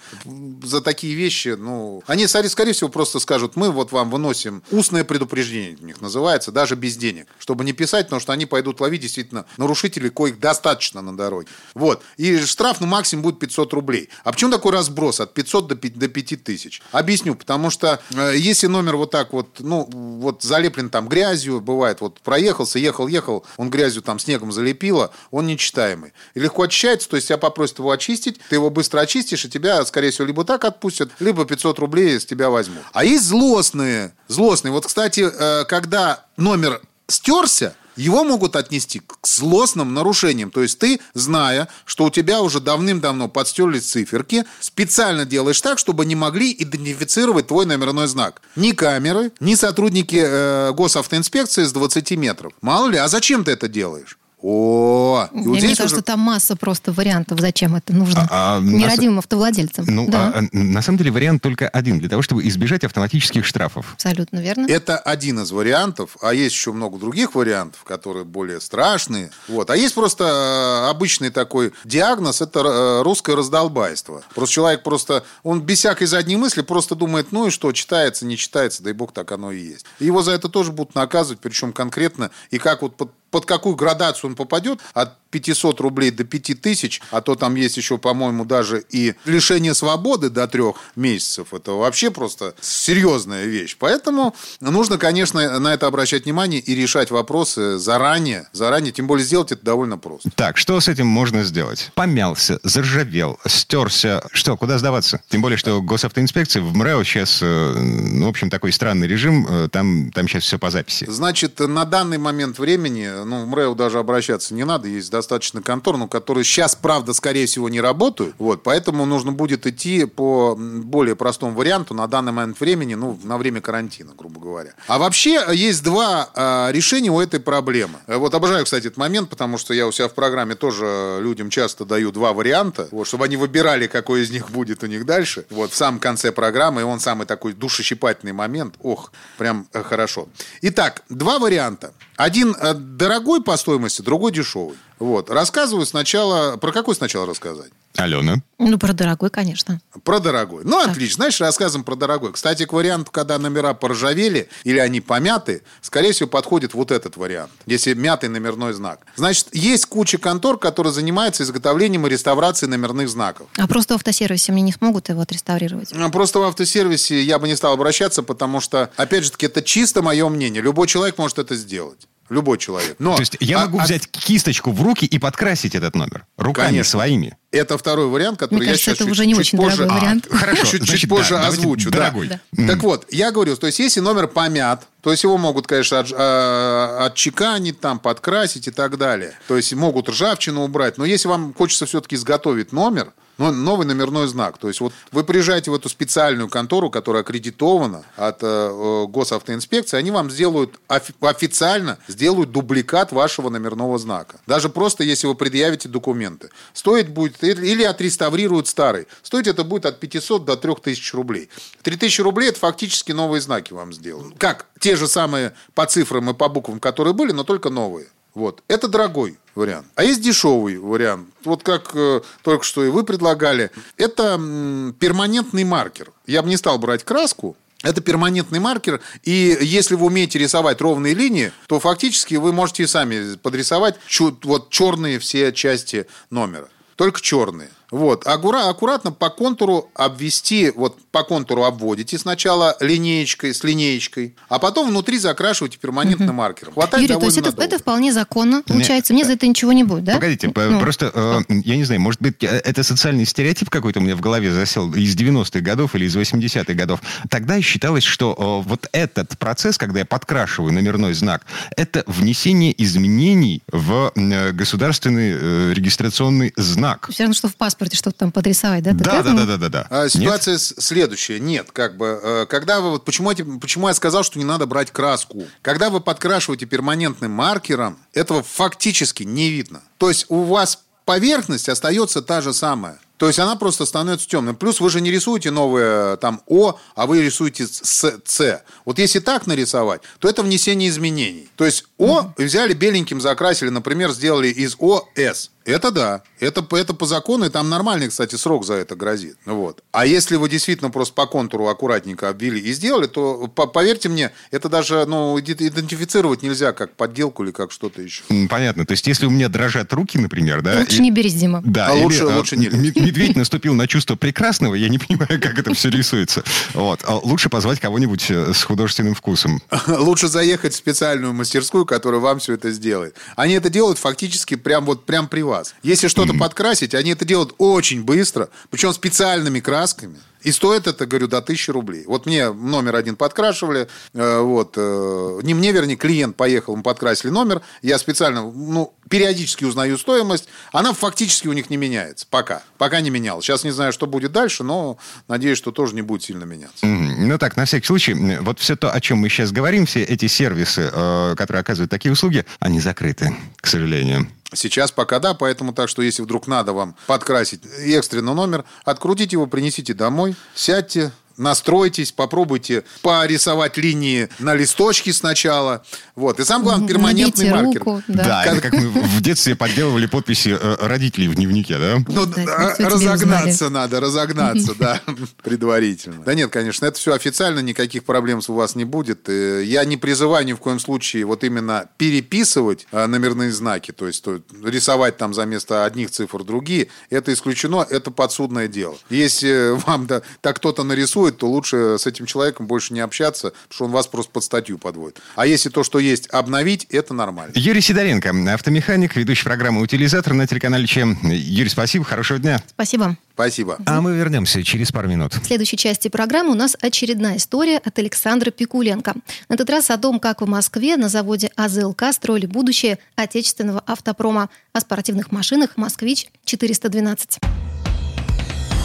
за 0.62 0.80
такие 0.80 1.14
вещи, 1.14 1.56
ну... 1.58 2.02
Они, 2.06 2.26
скорее 2.26 2.48
скорее 2.48 2.72
всего, 2.72 2.88
просто 2.88 3.18
скажут, 3.20 3.56
мы 3.56 3.70
вот 3.70 3.92
вам 3.92 4.10
выносим 4.10 4.62
устное 4.70 5.04
предупреждение, 5.04 5.76
у 5.80 5.84
них 5.84 6.00
называется, 6.00 6.52
даже 6.52 6.76
без 6.76 6.96
денег, 6.96 7.26
чтобы 7.38 7.64
не 7.64 7.72
писать, 7.72 8.06
потому 8.06 8.20
что 8.20 8.32
они 8.32 8.46
пойдут 8.46 8.80
ловить 8.80 9.02
действительно 9.02 9.44
нарушителей, 9.56 10.03
коих 10.10 10.38
достаточно 10.38 11.02
на 11.02 11.16
дороге. 11.16 11.48
Вот. 11.74 12.02
И 12.16 12.38
штраф, 12.40 12.80
ну, 12.80 12.86
максимум 12.86 13.22
будет 13.22 13.38
500 13.38 13.72
рублей. 13.72 14.08
А 14.24 14.32
почему 14.32 14.50
такой 14.50 14.72
разброс 14.72 15.20
от 15.20 15.34
500 15.34 15.68
до 15.68 15.76
5 15.76 15.98
до 15.98 16.08
5000? 16.08 16.82
Объясню. 16.92 17.34
Потому 17.34 17.70
что 17.70 18.00
э, 18.14 18.34
если 18.36 18.66
номер 18.66 18.96
вот 18.96 19.10
так 19.10 19.32
вот, 19.32 19.60
ну, 19.60 19.88
вот 19.90 20.42
залеплен 20.42 20.90
там 20.90 21.08
грязью, 21.08 21.60
бывает, 21.60 22.00
вот 22.00 22.20
проехался, 22.20 22.78
ехал, 22.78 23.06
ехал, 23.06 23.44
он 23.56 23.70
грязью 23.70 24.02
там 24.02 24.18
снегом 24.18 24.52
залепило, 24.52 25.12
он 25.30 25.46
нечитаемый. 25.46 26.12
И 26.34 26.40
легко 26.40 26.62
очищается, 26.62 27.08
то 27.08 27.16
есть 27.16 27.28
тебя 27.28 27.38
попросят 27.38 27.78
его 27.78 27.90
очистить, 27.90 28.38
ты 28.48 28.56
его 28.56 28.70
быстро 28.70 29.00
очистишь, 29.00 29.44
и 29.44 29.50
тебя, 29.50 29.84
скорее 29.84 30.10
всего, 30.10 30.26
либо 30.26 30.44
так 30.44 30.64
отпустят, 30.64 31.10
либо 31.20 31.44
500 31.44 31.78
рублей 31.78 32.20
с 32.20 32.26
тебя 32.26 32.50
возьмут. 32.50 32.82
А 32.92 33.04
есть 33.04 33.24
злостные. 33.24 34.14
Злостные. 34.28 34.72
Вот, 34.72 34.86
кстати, 34.86 35.20
э, 35.20 35.64
когда 35.64 36.26
номер 36.36 36.80
стерся, 37.08 37.76
его 37.96 38.24
могут 38.24 38.56
отнести 38.56 39.00
к 39.00 39.26
злостным 39.26 39.94
нарушениям. 39.94 40.50
То 40.50 40.62
есть 40.62 40.78
ты, 40.78 41.00
зная, 41.14 41.68
что 41.84 42.04
у 42.04 42.10
тебя 42.10 42.42
уже 42.42 42.60
давным-давно 42.60 43.28
подстерлись 43.28 43.90
циферки, 43.90 44.44
специально 44.60 45.24
делаешь 45.24 45.60
так, 45.60 45.78
чтобы 45.78 46.06
не 46.06 46.14
могли 46.14 46.54
идентифицировать 46.58 47.48
твой 47.48 47.66
номерной 47.66 48.06
знак. 48.06 48.42
Ни 48.56 48.72
камеры, 48.72 49.32
ни 49.40 49.54
сотрудники 49.54 50.22
э, 50.24 50.72
госавтоинспекции 50.72 51.64
с 51.64 51.72
20 51.72 52.10
метров. 52.12 52.52
Мало 52.60 52.88
ли, 52.88 52.98
а 52.98 53.08
зачем 53.08 53.44
ты 53.44 53.52
это 53.52 53.68
делаешь? 53.68 54.18
О, 54.46 55.26
и 55.32 55.36
вот 55.38 55.46
Мне 55.46 55.58
здесь 55.60 55.78
кажется, 55.78 55.96
уже- 55.96 56.04
там 56.04 56.20
масса 56.20 56.54
просто 56.54 56.92
вариантов, 56.92 57.40
зачем 57.40 57.76
это 57.76 57.94
нужно 57.94 58.28
А, 58.30 58.58
а, 58.58 58.60
нерадивым 58.60 59.18
автовладельцам. 59.20 59.86
Ну, 59.88 60.06
да, 60.06 60.34
а, 60.34 60.40
а, 60.40 60.42
на 60.52 60.82
самом 60.82 60.98
деле 60.98 61.12
вариант 61.12 61.40
только 61.40 61.66
один. 61.66 61.98
Для 61.98 62.10
того, 62.10 62.20
чтобы 62.20 62.46
избежать 62.46 62.84
автоматических 62.84 63.46
штрафов. 63.46 63.94
абсолютно 63.94 64.40
верно. 64.40 64.66
Это 64.68 64.98
один 64.98 65.40
из 65.40 65.50
вариантов, 65.50 66.18
а 66.20 66.34
есть 66.34 66.54
еще 66.54 66.72
много 66.72 66.98
других 66.98 67.34
вариантов, 67.34 67.84
которые 67.84 68.26
более 68.26 68.60
страшные. 68.60 69.30
Вот. 69.48 69.70
А 69.70 69.76
есть 69.76 69.94
просто 69.94 70.24
э, 70.24 70.90
обычный 70.90 71.30
такой 71.30 71.72
диагноз, 71.86 72.42
это 72.42 72.60
э, 72.60 73.02
русское 73.02 73.34
раздолбайство. 73.34 74.22
Просто 74.34 74.52
человек 74.56 74.82
просто, 74.82 75.24
он 75.42 75.62
без 75.62 75.78
всякой 75.78 76.06
задней 76.06 76.36
мысли 76.36 76.60
просто 76.60 76.94
думает, 76.94 77.28
ну 77.32 77.46
и 77.46 77.50
что, 77.50 77.72
читается, 77.72 78.26
не 78.26 78.36
читается, 78.36 78.82
дай 78.82 78.92
бог, 78.92 79.12
так 79.12 79.32
оно 79.32 79.52
и 79.52 79.58
есть. 79.60 79.86
Его 80.00 80.22
за 80.22 80.32
это 80.32 80.50
тоже 80.50 80.70
будут 80.70 80.94
наказывать, 80.94 81.40
причем 81.40 81.72
конкретно, 81.72 82.30
и 82.50 82.58
как 82.58 82.82
вот 82.82 82.96
под, 82.98 83.10
под 83.34 83.46
какую 83.46 83.74
градацию 83.74 84.30
он 84.30 84.36
попадет, 84.36 84.78
от 84.92 85.18
500 85.30 85.80
рублей 85.80 86.12
до 86.12 86.22
5000, 86.22 87.02
а 87.10 87.20
то 87.20 87.34
там 87.34 87.56
есть 87.56 87.76
еще, 87.76 87.98
по-моему, 87.98 88.44
даже 88.44 88.84
и 88.90 89.14
лишение 89.24 89.74
свободы 89.74 90.30
до 90.30 90.46
трех 90.46 90.76
месяцев. 90.94 91.48
Это 91.52 91.72
вообще 91.72 92.12
просто 92.12 92.54
серьезная 92.60 93.46
вещь. 93.46 93.76
Поэтому 93.80 94.36
нужно, 94.60 94.98
конечно, 94.98 95.58
на 95.58 95.74
это 95.74 95.88
обращать 95.88 96.26
внимание 96.26 96.60
и 96.60 96.76
решать 96.76 97.10
вопросы 97.10 97.76
заранее. 97.78 98.46
Заранее, 98.52 98.92
тем 98.92 99.08
более 99.08 99.26
сделать 99.26 99.50
это 99.50 99.64
довольно 99.64 99.98
просто. 99.98 100.30
Так, 100.36 100.56
что 100.56 100.78
с 100.80 100.86
этим 100.86 101.08
можно 101.08 101.42
сделать? 101.42 101.90
Помялся, 101.96 102.60
заржавел, 102.62 103.40
стерся. 103.44 104.22
Что, 104.30 104.56
куда 104.56 104.78
сдаваться? 104.78 105.20
Тем 105.30 105.42
более, 105.42 105.56
что 105.58 105.82
госавтоинспекция 105.82 106.62
в 106.62 106.72
МРЭО 106.76 107.02
сейчас, 107.02 107.40
э, 107.42 107.72
ну, 107.80 108.26
в 108.26 108.28
общем, 108.28 108.50
такой 108.50 108.70
странный 108.72 109.08
режим. 109.08 109.44
э, 109.50 109.68
Там, 109.68 110.12
там 110.12 110.28
сейчас 110.28 110.44
все 110.44 110.60
по 110.60 110.70
записи. 110.70 111.06
Значит, 111.08 111.58
на 111.58 111.84
данный 111.84 112.18
момент 112.18 112.60
времени, 112.60 113.23
ну, 113.24 113.44
в 113.44 113.48
МРЭО 113.48 113.74
даже 113.74 113.98
обращаться 113.98 114.54
не 114.54 114.64
надо, 114.64 114.88
есть 114.88 115.10
достаточно 115.10 115.62
контор, 115.62 115.96
ну, 115.96 116.08
которые 116.08 116.44
сейчас, 116.44 116.74
правда, 116.74 117.12
скорее 117.12 117.46
всего, 117.46 117.68
не 117.68 117.80
работают, 117.80 118.34
вот, 118.38 118.62
поэтому 118.62 119.04
нужно 119.06 119.32
будет 119.32 119.66
идти 119.66 120.04
по 120.04 120.54
более 120.56 121.16
простому 121.16 121.54
варианту 121.54 121.94
на 121.94 122.06
данный 122.06 122.32
момент 122.32 122.60
времени, 122.60 122.94
ну, 122.94 123.18
на 123.24 123.38
время 123.38 123.60
карантина, 123.60 124.12
грубо 124.16 124.40
говоря. 124.40 124.74
А 124.86 124.98
вообще 124.98 125.44
есть 125.52 125.82
два 125.82 126.28
а, 126.34 126.70
решения 126.70 127.10
у 127.10 127.20
этой 127.20 127.40
проблемы. 127.40 127.98
Э, 128.06 128.16
Вот 128.16 128.34
обожаю, 128.34 128.64
кстати, 128.64 128.86
этот 128.86 128.96
момент, 128.96 129.30
потому 129.30 129.58
что 129.58 129.74
я 129.74 129.86
у 129.86 129.92
себя 129.92 130.08
в 130.08 130.14
программе 130.14 130.54
тоже 130.54 131.18
людям 131.20 131.50
часто 131.50 131.84
даю 131.84 132.12
два 132.12 132.32
варианта, 132.32 132.88
вот, 132.90 133.06
чтобы 133.06 133.24
они 133.24 133.36
выбирали, 133.36 133.86
какой 133.86 134.22
из 134.22 134.30
них 134.30 134.50
будет 134.50 134.82
у 134.82 134.86
них 134.86 135.04
дальше, 135.04 135.46
вот, 135.50 135.72
в 135.72 135.76
самом 135.76 135.98
конце 136.00 136.32
программы, 136.32 136.82
и 136.82 136.84
он 136.84 137.00
самый 137.00 137.26
такой 137.26 137.52
душещипательный 137.52 138.32
момент, 138.32 138.74
ох, 138.82 139.12
прям 139.38 139.66
э, 139.72 139.82
хорошо. 139.82 140.28
Итак, 140.62 141.02
два 141.08 141.38
варианта. 141.38 141.92
Один 142.16 142.54
э, 142.54 142.74
по 143.20 143.56
стоимости, 143.56 144.02
другой 144.02 144.32
дешевый. 144.32 144.76
Вот. 144.98 145.30
Рассказываю 145.30 145.86
сначала... 145.86 146.56
Про 146.56 146.72
какой 146.72 146.94
сначала 146.94 147.26
рассказать? 147.26 147.70
Алена? 147.96 148.36
Ну, 148.58 148.78
про 148.78 148.92
дорогой, 148.92 149.30
конечно. 149.30 149.80
Про 150.02 150.18
дорогой. 150.18 150.64
Ну, 150.64 150.80
отлично. 150.80 151.16
Знаешь, 151.16 151.40
рассказываем 151.40 151.84
про 151.84 151.94
дорогой. 151.94 152.32
Кстати, 152.32 152.64
к 152.64 152.72
варианту, 152.72 153.10
когда 153.12 153.38
номера 153.38 153.74
поржавели 153.74 154.48
или 154.64 154.78
они 154.78 155.00
помяты, 155.00 155.62
скорее 155.80 156.12
всего, 156.12 156.28
подходит 156.28 156.74
вот 156.74 156.90
этот 156.90 157.16
вариант, 157.16 157.52
если 157.66 157.94
мятый 157.94 158.28
номерной 158.28 158.72
знак. 158.72 159.00
Значит, 159.16 159.48
есть 159.52 159.86
куча 159.86 160.18
контор, 160.18 160.58
которые 160.58 160.92
занимаются 160.92 161.44
изготовлением 161.44 162.06
и 162.06 162.10
реставрацией 162.10 162.70
номерных 162.70 163.08
знаков. 163.08 163.48
А 163.58 163.66
просто 163.68 163.94
в 163.94 163.96
автосервисе 163.96 164.52
мне 164.52 164.62
не 164.62 164.72
смогут 164.72 165.08
его 165.08 165.20
отреставрировать. 165.20 165.92
А 165.92 166.08
Просто 166.08 166.38
в 166.40 166.44
автосервисе 166.44 167.22
я 167.22 167.38
бы 167.38 167.46
не 167.46 167.56
стал 167.56 167.74
обращаться, 167.74 168.22
потому 168.22 168.60
что, 168.60 168.90
опять 168.96 169.24
же 169.24 169.30
таки, 169.30 169.46
это 169.46 169.62
чисто 169.62 170.02
мое 170.02 170.28
мнение. 170.28 170.62
Любой 170.62 170.86
человек 170.86 171.18
может 171.18 171.38
это 171.38 171.54
сделать. 171.54 172.08
Любой 172.30 172.56
человек. 172.58 172.96
Но, 172.98 173.14
То 173.16 173.20
есть 173.20 173.36
я 173.40 173.58
а- 173.58 173.66
могу 173.66 173.78
а- 173.78 173.84
взять 173.84 174.06
кисточку 174.10 174.72
в 174.72 174.82
руки 174.82 175.04
и 175.04 175.18
подкрасить 175.18 175.74
этот 175.74 175.94
номер? 175.94 176.24
Руками 176.38 176.68
Конечно. 176.68 176.90
своими? 176.90 177.36
Это 177.50 177.76
второй 177.78 178.06
вариант, 178.08 178.38
который 178.38 178.60
Мне 178.60 178.66
я 178.66 178.72
кажется, 178.72 178.84
сейчас 178.92 178.94
это 178.96 179.04
чуть- 179.04 179.12
уже 179.12 179.26
не 179.26 179.32
чуть 179.34 179.40
очень 179.40 179.58
позже- 179.58 179.76
дорогой 179.76 179.96
А, 179.96 180.00
вариант. 180.00 180.26
Хорошо, 180.30 180.62
Чуть, 180.64 180.70
чуть 180.80 180.88
значит, 180.88 181.10
позже 181.10 181.30
да, 181.34 181.36
давайте 181.42 181.58
озвучу. 181.60 181.90
да. 181.90 181.98
дорогой. 181.98 182.28
Да. 182.28 182.40
Мгм. 182.52 182.68
Так 182.68 182.82
вот, 182.82 183.06
я 183.10 183.30
говорю, 183.30 183.56
то 183.56 183.66
есть 183.66 183.78
если 183.78 184.00
номер 184.00 184.26
помят, 184.28 184.86
то 185.02 185.10
есть 185.10 185.22
его 185.22 185.36
могут, 185.36 185.66
конечно, 185.66 185.96
отж- 185.96 186.14
а, 186.16 187.06
отчеканить, 187.06 187.80
там, 187.80 187.98
подкрасить 187.98 188.68
и 188.68 188.70
так 188.70 188.96
далее. 188.98 189.34
То 189.48 189.56
есть 189.56 189.72
могут 189.74 190.08
ржавчину 190.08 190.62
убрать. 190.64 190.98
Но 190.98 191.04
если 191.04 191.28
вам 191.28 191.52
хочется 191.54 191.86
все-таки 191.86 192.16
изготовить 192.16 192.72
номер, 192.72 193.12
но 193.38 193.52
новый 193.52 193.86
номерной 193.86 194.26
знак. 194.26 194.58
То 194.58 194.68
есть 194.68 194.80
вот 194.80 194.92
вы 195.12 195.24
приезжаете 195.24 195.70
в 195.70 195.74
эту 195.74 195.88
специальную 195.88 196.48
контору, 196.48 196.90
которая 196.90 197.22
аккредитована 197.22 198.04
от 198.16 198.42
э, 198.42 198.46
э 198.46 199.06
госавтоинспекции, 199.08 199.96
они 199.96 200.10
вам 200.10 200.30
сделают 200.30 200.78
официально 200.88 201.98
сделают 202.08 202.52
дубликат 202.52 203.12
вашего 203.12 203.50
номерного 203.50 203.98
знака. 203.98 204.40
Даже 204.46 204.68
просто 204.68 205.04
если 205.04 205.26
вы 205.26 205.34
предъявите 205.34 205.88
документы. 205.88 206.50
Стоит 206.72 207.08
будет 207.10 207.42
или 207.42 207.82
отреставрируют 207.82 208.68
старый. 208.68 209.06
Стоить 209.22 209.46
это 209.46 209.64
будет 209.64 209.86
от 209.86 210.00
500 210.00 210.44
до 210.44 210.56
3000 210.56 211.14
рублей. 211.14 211.48
3000 211.82 212.20
рублей 212.20 212.48
это 212.50 212.60
фактически 212.60 213.12
новые 213.12 213.40
знаки 213.40 213.72
вам 213.72 213.92
сделают. 213.92 214.34
Как 214.38 214.66
те 214.80 214.96
же 214.96 215.08
самые 215.08 215.54
по 215.74 215.86
цифрам 215.86 216.30
и 216.30 216.34
по 216.34 216.48
буквам, 216.48 216.80
которые 216.80 217.14
были, 217.14 217.32
но 217.32 217.44
только 217.44 217.70
новые. 217.70 218.06
Вот. 218.34 218.62
Это 218.68 218.88
дорогой 218.88 219.38
вариант. 219.54 219.86
А 219.94 220.04
есть 220.04 220.20
дешевый 220.20 220.78
вариант. 220.78 221.28
Вот 221.44 221.62
как 221.62 221.90
э, 221.94 222.20
только 222.42 222.64
что 222.64 222.84
и 222.84 222.88
вы 222.90 223.04
предлагали. 223.04 223.70
Это 223.96 224.34
м, 224.34 224.94
перманентный 224.98 225.64
маркер. 225.64 226.12
Я 226.26 226.42
бы 226.42 226.48
не 226.48 226.56
стал 226.56 226.78
брать 226.78 227.04
краску, 227.04 227.56
это 227.82 228.00
перманентный 228.00 228.60
маркер, 228.60 229.00
и 229.24 229.56
если 229.60 229.94
вы 229.94 230.06
умеете 230.06 230.38
рисовать 230.38 230.80
ровные 230.80 231.14
линии, 231.14 231.52
то 231.68 231.78
фактически 231.78 232.34
вы 232.36 232.52
можете 232.52 232.88
сами 232.88 233.36
подрисовать 233.36 233.96
вот 234.42 234.70
черные 234.70 235.18
все 235.18 235.52
части 235.52 236.06
номера. 236.30 236.68
Только 236.96 237.20
черные. 237.20 237.70
Вот. 237.90 238.26
Аккура- 238.26 238.68
аккуратно 238.68 239.12
по 239.12 239.28
контуру 239.28 239.90
обвести, 239.94 240.72
вот 240.74 240.96
по 241.14 241.22
контуру 241.22 241.62
обводите 241.62 242.18
сначала 242.18 242.76
линеечкой, 242.80 243.54
с 243.54 243.62
линеечкой, 243.62 244.34
а 244.48 244.58
потом 244.58 244.88
внутри 244.88 245.18
закрашиваете 245.18 245.78
перманентным 245.78 246.30
угу. 246.30 246.38
маркером. 246.38 246.72
Хватает 246.72 247.08
Юрий, 247.08 247.20
то 247.20 247.26
есть 247.26 247.38
это, 247.38 247.62
это 247.62 247.78
вполне 247.78 248.12
законно, 248.12 248.64
получается, 248.66 249.12
мне, 249.12 249.22
мне 249.22 249.28
за 249.28 249.36
это 249.36 249.46
ничего 249.46 249.72
не 249.72 249.84
будет, 249.84 250.02
да? 250.02 250.14
Погодите, 250.14 250.50
ну, 250.52 250.80
просто, 250.80 251.12
э, 251.14 251.40
я 251.64 251.76
не 251.76 251.84
знаю, 251.84 252.00
может 252.00 252.20
быть, 252.20 252.42
э, 252.42 252.46
это 252.46 252.82
социальный 252.82 253.26
стереотип 253.26 253.70
какой-то 253.70 254.00
у 254.00 254.02
меня 254.02 254.16
в 254.16 254.20
голове 254.20 254.52
засел 254.52 254.92
из 254.92 255.14
90-х 255.14 255.60
годов 255.60 255.94
или 255.94 256.06
из 256.06 256.16
80-х 256.16 256.74
годов. 256.74 257.00
Тогда 257.30 257.62
считалось, 257.62 258.02
что 258.02 258.34
э, 258.36 258.68
вот 258.68 258.88
этот 258.90 259.38
процесс, 259.38 259.78
когда 259.78 260.00
я 260.00 260.04
подкрашиваю 260.04 260.72
номерной 260.72 261.14
знак, 261.14 261.42
это 261.76 262.02
внесение 262.08 262.74
изменений 262.82 263.62
в 263.70 264.10
э, 264.16 264.50
государственный 264.50 265.30
э, 265.32 265.72
регистрационный 265.74 266.52
знак. 266.56 267.08
Все 267.12 267.22
равно, 267.22 267.34
что 267.34 267.48
в 267.48 267.54
паспорте 267.54 267.96
что-то 267.96 268.18
там 268.18 268.32
подрисовать, 268.32 268.82
да? 268.82 268.90
Да, 268.92 269.22
да, 269.22 269.32
да, 269.32 269.46
да, 269.46 269.56
да, 269.56 269.68
да. 269.68 269.86
А, 269.90 270.08
ситуация 270.08 270.54
Нет? 270.54 270.60
Следующая. 271.04 271.38
Нет, 271.38 271.70
как 271.72 271.96
бы, 271.96 272.18
э, 272.22 272.46
когда 272.48 272.80
вы, 272.80 272.90
вот 272.90 273.04
почему, 273.04 273.30
почему 273.60 273.88
я 273.88 273.94
сказал, 273.94 274.22
что 274.22 274.38
не 274.38 274.44
надо 274.44 274.66
брать 274.66 274.90
краску? 274.90 275.44
Когда 275.62 275.90
вы 275.90 276.00
подкрашиваете 276.00 276.66
перманентным 276.66 277.30
маркером, 277.30 277.98
этого 278.12 278.42
фактически 278.42 279.22
не 279.22 279.50
видно. 279.50 279.82
То 279.98 280.08
есть 280.08 280.26
у 280.28 280.44
вас 280.44 280.80
поверхность 281.04 281.68
остается 281.68 282.22
та 282.22 282.40
же 282.40 282.54
самая. 282.54 282.98
То 283.16 283.28
есть 283.28 283.38
она 283.38 283.56
просто 283.56 283.86
становится 283.86 284.28
темной. 284.28 284.54
Плюс 284.54 284.80
вы 284.80 284.90
же 284.90 285.00
не 285.00 285.10
рисуете 285.10 285.50
новое 285.50 286.16
там 286.16 286.42
О, 286.46 286.78
а 286.94 287.06
вы 287.06 287.22
рисуете 287.22 287.66
с 287.66 288.20
С. 288.24 288.62
Вот 288.84 288.98
если 288.98 289.20
так 289.20 289.46
нарисовать, 289.46 290.02
то 290.18 290.28
это 290.28 290.42
внесение 290.42 290.88
изменений. 290.88 291.48
То 291.56 291.64
есть 291.64 291.84
О 291.98 292.32
взяли 292.36 292.74
беленьким 292.74 293.20
закрасили, 293.20 293.68
например, 293.68 294.10
сделали 294.10 294.48
из 294.48 294.76
О 294.78 295.08
С. 295.14 295.50
Это 295.64 295.90
да. 295.90 296.22
Это, 296.40 296.66
это 296.76 296.92
по 296.92 297.06
закону, 297.06 297.46
и 297.46 297.48
там 297.48 297.70
нормальный, 297.70 298.08
кстати, 298.08 298.34
срок 298.34 298.66
за 298.66 298.74
это 298.74 298.96
грозит. 298.96 299.38
Вот. 299.46 299.82
А 299.92 300.04
если 300.04 300.36
вы 300.36 300.50
действительно 300.50 300.90
просто 300.90 301.14
по 301.14 301.26
контуру 301.26 301.68
аккуратненько 301.68 302.28
обвели 302.28 302.60
и 302.60 302.72
сделали, 302.74 303.06
то, 303.06 303.48
по, 303.48 303.66
поверьте 303.66 304.10
мне, 304.10 304.32
это 304.50 304.68
даже 304.68 305.06
ну, 305.06 305.40
идентифицировать 305.40 306.42
нельзя 306.42 306.72
как 306.72 306.94
подделку 306.96 307.44
или 307.44 307.50
как 307.50 307.72
что-то 307.72 308.02
еще. 308.02 308.24
Понятно. 308.50 308.84
То 308.84 308.92
есть, 308.92 309.06
если 309.06 309.24
у 309.24 309.30
меня 309.30 309.48
дрожат 309.48 309.92
руки, 309.94 310.18
например, 310.18 310.60
да... 310.60 310.80
Лучше 310.80 310.98
и... 310.98 311.00
не 311.00 311.10
бери, 311.10 311.30
Дима. 311.30 311.62
Да, 311.64 311.88
а 311.88 311.94
или, 311.94 312.04
лучше, 312.04 312.24
а, 312.24 312.36
лучше 312.36 312.56
не 312.56 312.68
Медведь 313.04 313.36
наступил 313.36 313.74
на 313.74 313.86
чувство 313.86 314.16
прекрасного, 314.16 314.74
я 314.74 314.88
не 314.88 314.98
понимаю, 314.98 315.40
как 315.40 315.58
это 315.58 315.74
все 315.74 315.88
рисуется. 315.88 316.44
Вот. 316.74 317.00
А 317.04 317.16
лучше 317.16 317.48
позвать 317.48 317.80
кого-нибудь 317.80 318.30
э, 318.30 318.52
с 318.52 318.62
художественным 318.62 319.14
вкусом. 319.14 319.62
Лучше 319.86 320.28
заехать 320.28 320.74
в 320.74 320.76
специальную 320.76 321.32
мастерскую, 321.32 321.86
которая 321.86 322.20
вам 322.20 322.38
все 322.38 322.54
это 322.54 322.70
сделает. 322.70 323.16
Они 323.36 323.54
это 323.54 323.70
делают 323.70 323.98
фактически 323.98 324.56
прям 324.56 324.84
вот 324.84 325.06
прям 325.06 325.28
при 325.28 325.42
вас 325.42 325.54
вас. 325.54 325.74
Если 325.82 326.08
что-то 326.08 326.32
mm-hmm. 326.32 326.38
подкрасить, 326.38 326.94
они 326.94 327.10
это 327.10 327.24
делают 327.24 327.54
очень 327.58 328.02
быстро, 328.02 328.48
причем 328.70 328.92
специальными 328.92 329.60
красками. 329.60 330.16
И 330.44 330.52
стоит 330.52 330.86
это, 330.86 331.06
говорю, 331.06 331.26
до 331.26 331.38
1000 331.38 331.72
рублей. 331.72 332.04
Вот 332.06 332.26
мне 332.26 332.52
номер 332.52 332.96
один 332.96 333.16
подкрашивали, 333.16 333.88
э, 334.12 334.38
вот, 334.40 334.74
э, 334.76 335.40
не 335.42 335.54
мне, 335.54 335.72
вернее, 335.72 335.96
клиент 335.96 336.36
поехал, 336.36 336.76
мы 336.76 336.82
подкрасили 336.82 337.30
номер, 337.30 337.62
я 337.82 337.98
специально, 337.98 338.42
ну, 338.42 338.94
периодически 339.08 339.64
узнаю 339.64 339.98
стоимость, 339.98 340.48
она 340.72 340.92
фактически 340.92 341.48
у 341.48 341.52
них 341.52 341.70
не 341.70 341.76
меняется, 341.76 342.26
пока, 342.28 342.62
пока 342.78 343.00
не 343.00 343.10
менялась. 343.10 343.44
Сейчас 343.44 343.64
не 343.64 343.70
знаю, 343.70 343.92
что 343.92 344.06
будет 344.06 344.32
дальше, 344.32 344.64
но 344.64 344.98
надеюсь, 345.28 345.58
что 345.58 345.72
тоже 345.72 345.94
не 345.94 346.02
будет 346.02 346.22
сильно 346.22 346.44
меняться. 346.44 346.86
Ну 346.86 347.38
так, 347.38 347.56
на 347.56 347.64
всякий 347.64 347.86
случай, 347.86 348.14
вот 348.40 348.58
все 348.60 348.76
то, 348.76 348.90
о 348.90 349.00
чем 349.00 349.18
мы 349.18 349.28
сейчас 349.28 349.50
говорим, 349.50 349.86
все 349.86 350.02
эти 350.02 350.26
сервисы, 350.26 350.90
э, 350.92 351.34
которые 351.36 351.62
оказывают 351.62 351.90
такие 351.90 352.12
услуги, 352.12 352.44
они 352.60 352.80
закрыты, 352.80 353.34
к 353.56 353.66
сожалению. 353.66 354.28
Сейчас 354.54 354.92
пока 354.92 355.18
да, 355.18 355.34
поэтому 355.34 355.72
так, 355.72 355.88
что 355.88 356.02
если 356.02 356.22
вдруг 356.22 356.46
надо 356.46 356.72
вам 356.72 356.96
подкрасить 357.06 357.62
экстренно 357.78 358.34
номер, 358.34 358.64
открутите 358.84 359.36
его, 359.36 359.46
принесите 359.46 359.94
домой, 359.94 360.36
сядьте, 360.54 361.12
настройтесь, 361.36 362.12
попробуйте 362.12 362.84
порисовать 363.02 363.76
линии 363.76 364.28
на 364.38 364.54
листочке 364.54 365.12
сначала. 365.12 365.84
Вот. 366.14 366.40
И 366.40 366.44
самое 366.44 366.64
главное, 366.64 366.88
перманентный 366.88 367.50
Набейте 367.50 367.64
маркер. 367.64 367.80
Руку, 367.84 368.02
да, 368.08 368.24
да 368.24 368.44
как... 368.44 368.52
это 368.52 368.70
как 368.70 368.72
мы 368.80 368.88
в 368.88 369.20
детстве 369.20 369.56
подделывали 369.56 370.06
подписи 370.06 370.56
э, 370.60 370.76
родителей 370.80 371.28
в 371.28 371.34
дневнике, 371.34 371.78
да? 371.78 371.98
Ну, 372.06 372.26
да, 372.26 372.74
разогнаться 372.78 373.70
надо, 373.70 374.00
разогнаться, 374.00 374.74
да, 374.78 375.00
предварительно. 375.42 376.22
Да 376.24 376.34
нет, 376.34 376.50
конечно, 376.50 376.86
это 376.86 376.98
все 376.98 377.14
официально, 377.14 377.60
никаких 377.60 378.04
проблем 378.04 378.40
у 378.46 378.52
вас 378.52 378.74
не 378.74 378.84
будет. 378.84 379.28
Э, 379.28 379.62
я 379.64 379.84
не 379.84 379.96
призываю 379.96 380.46
ни 380.46 380.52
в 380.52 380.58
коем 380.58 380.78
случае 380.78 381.24
вот 381.24 381.44
именно 381.44 381.88
переписывать 381.96 382.86
э, 382.92 383.06
номерные 383.06 383.52
знаки, 383.52 383.92
то 383.92 384.06
есть 384.06 384.24
рисовать 384.62 385.16
там 385.16 385.34
за 385.34 385.44
место 385.46 385.84
одних 385.84 386.10
цифр 386.10 386.44
другие. 386.44 386.88
Это 387.10 387.32
исключено, 387.32 387.86
это 387.88 388.10
подсудное 388.10 388.68
дело. 388.68 388.96
Если 389.10 389.70
вам 389.86 390.06
да, 390.06 390.22
так 390.40 390.56
кто-то 390.56 390.84
нарисует, 390.84 391.23
существует, 391.24 391.38
то 391.38 391.48
лучше 391.48 391.98
с 391.98 392.06
этим 392.06 392.26
человеком 392.26 392.66
больше 392.66 392.92
не 392.92 393.00
общаться, 393.00 393.50
потому 393.50 393.74
что 393.74 393.84
он 393.84 393.90
вас 393.92 394.06
просто 394.06 394.32
под 394.32 394.44
статью 394.44 394.78
подводит. 394.78 395.20
А 395.36 395.46
если 395.46 395.70
то, 395.70 395.82
что 395.84 395.98
есть, 395.98 396.28
обновить, 396.30 396.86
это 396.90 397.14
нормально. 397.14 397.52
Юрий 397.54 397.80
Сидоренко, 397.80 398.32
автомеханик, 398.52 399.16
ведущий 399.16 399.44
программы 399.44 399.80
«Утилизатор» 399.80 400.34
на 400.34 400.46
телеканале 400.46 400.86
ЧЕМ. 400.86 401.18
Юрий, 401.30 401.68
спасибо, 401.68 402.04
хорошего 402.04 402.38
дня. 402.38 402.62
Спасибо. 402.68 403.16
Спасибо. 403.34 403.78
А 403.86 404.00
мы 404.00 404.16
вернемся 404.16 404.62
через 404.62 404.92
пару 404.92 405.08
минут. 405.08 405.34
В 405.34 405.44
следующей 405.44 405.76
части 405.76 406.08
программы 406.08 406.52
у 406.52 406.54
нас 406.54 406.76
очередная 406.80 407.36
история 407.36 407.78
от 407.78 407.98
Александра 407.98 408.50
Пикуленко. 408.50 409.14
На 409.48 409.54
этот 409.54 409.70
раз 409.70 409.90
о 409.90 409.98
том, 409.98 410.20
как 410.20 410.40
в 410.40 410.46
Москве 410.46 410.96
на 410.96 411.08
заводе 411.08 411.50
АЗЛК 411.56 412.12
строили 412.12 412.46
будущее 412.46 412.98
отечественного 413.16 413.82
автопрома 413.86 414.50
о 414.72 414.80
спортивных 414.80 415.32
машинах 415.32 415.76
«Москвич-412». 415.76 417.40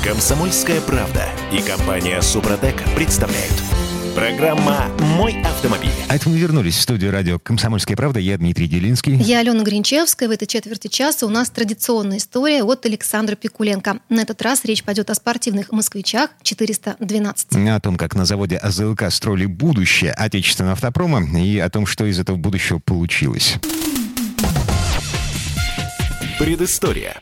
Комсомольская 0.01 0.79
правда 0.79 1.25
и 1.51 1.61
компания 1.61 2.21
Супротек 2.21 2.81
представляют. 2.95 3.53
Программа 4.15 4.85
«Мой 5.17 5.41
автомобиль». 5.41 5.91
А 6.07 6.15
это 6.15 6.29
мы 6.29 6.37
вернулись 6.37 6.77
в 6.77 6.81
студию 6.81 7.11
радио 7.11 7.37
«Комсомольская 7.37 7.97
правда». 7.97 8.21
Я 8.21 8.37
Дмитрий 8.37 8.69
Делинский. 8.69 9.15
Я 9.17 9.39
Алена 9.39 9.61
Гринчевская. 9.61 10.29
В 10.29 10.31
этой 10.31 10.47
четверти 10.47 10.87
часа 10.87 11.25
у 11.25 11.29
нас 11.29 11.49
традиционная 11.49 12.17
история 12.17 12.63
от 12.63 12.85
Александра 12.85 13.35
Пикуленко. 13.35 13.99
На 14.07 14.21
этот 14.21 14.41
раз 14.41 14.63
речь 14.63 14.85
пойдет 14.85 15.09
о 15.09 15.15
спортивных 15.15 15.73
«Москвичах 15.73 16.29
412». 16.43 17.69
О 17.69 17.79
том, 17.81 17.97
как 17.97 18.15
на 18.15 18.23
заводе 18.23 18.55
АЗЛК 18.55 19.11
строили 19.11 19.47
будущее 19.47 20.13
отечественного 20.13 20.73
автопрома 20.73 21.21
и 21.37 21.59
о 21.59 21.69
том, 21.69 21.85
что 21.85 22.05
из 22.05 22.19
этого 22.19 22.37
будущего 22.37 22.79
получилось. 22.79 23.55
Предыстория. 26.39 27.21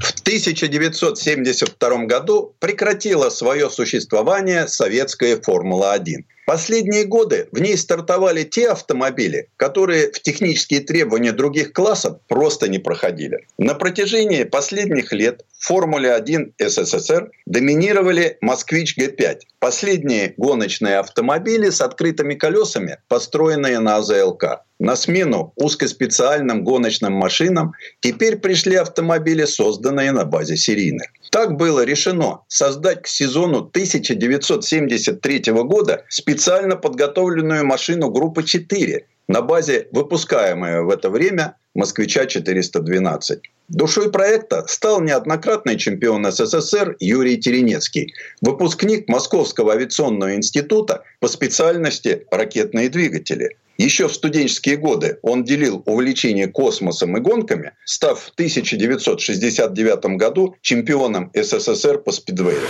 В 0.00 0.20
1972 0.20 2.04
году 2.04 2.54
прекратила 2.60 3.30
свое 3.30 3.68
существование 3.68 4.68
советская 4.68 5.40
«Формула-1». 5.40 6.24
Последние 6.46 7.04
годы 7.04 7.48
в 7.52 7.60
ней 7.60 7.76
стартовали 7.76 8.44
те 8.44 8.70
автомобили, 8.70 9.50
которые 9.56 10.10
в 10.10 10.22
технические 10.22 10.80
требования 10.80 11.32
других 11.32 11.72
классов 11.72 12.20
просто 12.26 12.68
не 12.68 12.78
проходили. 12.78 13.46
На 13.58 13.74
протяжении 13.74 14.44
последних 14.44 15.12
лет 15.12 15.44
в 15.58 15.66
Формуле-1 15.66 16.52
СССР 16.58 17.30
доминировали 17.44 18.38
«Москвич 18.40 18.96
Г5». 18.96 19.40
Последние 19.58 20.32
гоночные 20.38 20.98
автомобили 20.98 21.68
с 21.68 21.80
открытыми 21.82 22.34
колесами, 22.34 22.98
построенные 23.08 23.80
на 23.80 23.96
АЗЛК. 23.96 24.62
На 24.78 24.94
смену 24.94 25.52
узкоспециальным 25.56 26.62
гоночным 26.62 27.12
машинам 27.12 27.72
теперь 28.00 28.36
пришли 28.36 28.76
автомобили, 28.76 29.44
созданные 29.44 30.12
на 30.12 30.24
базе 30.24 30.56
серийных. 30.56 31.08
Так 31.30 31.56
было 31.56 31.84
решено 31.84 32.42
создать 32.46 33.02
к 33.02 33.06
сезону 33.08 33.58
1973 33.58 35.52
года 35.64 36.04
специально 36.08 36.76
подготовленную 36.76 37.66
машину 37.66 38.10
группы 38.10 38.44
4 38.44 39.04
на 39.26 39.42
базе 39.42 39.88
выпускаемой 39.90 40.82
в 40.84 40.90
это 40.90 41.10
время 41.10 41.56
«Москвича 41.74 42.24
412». 42.24 43.40
Душой 43.68 44.10
проекта 44.10 44.64
стал 44.66 45.02
неоднократный 45.02 45.76
чемпион 45.76 46.24
СССР 46.30 46.96
Юрий 47.00 47.36
Теренецкий, 47.36 48.14
выпускник 48.40 49.08
Московского 49.08 49.74
авиационного 49.74 50.34
института 50.36 51.02
по 51.20 51.28
специальности 51.28 52.26
ракетные 52.30 52.88
двигатели. 52.88 53.56
Еще 53.78 54.08
в 54.08 54.12
студенческие 54.12 54.76
годы 54.76 55.20
он 55.22 55.44
делил 55.44 55.84
увлечение 55.86 56.48
космосом 56.48 57.16
и 57.16 57.20
гонками, 57.20 57.74
став 57.84 58.20
в 58.20 58.30
1969 58.30 60.16
году 60.16 60.56
чемпионом 60.62 61.30
СССР 61.32 61.98
по 61.98 62.10
спидвею. 62.10 62.66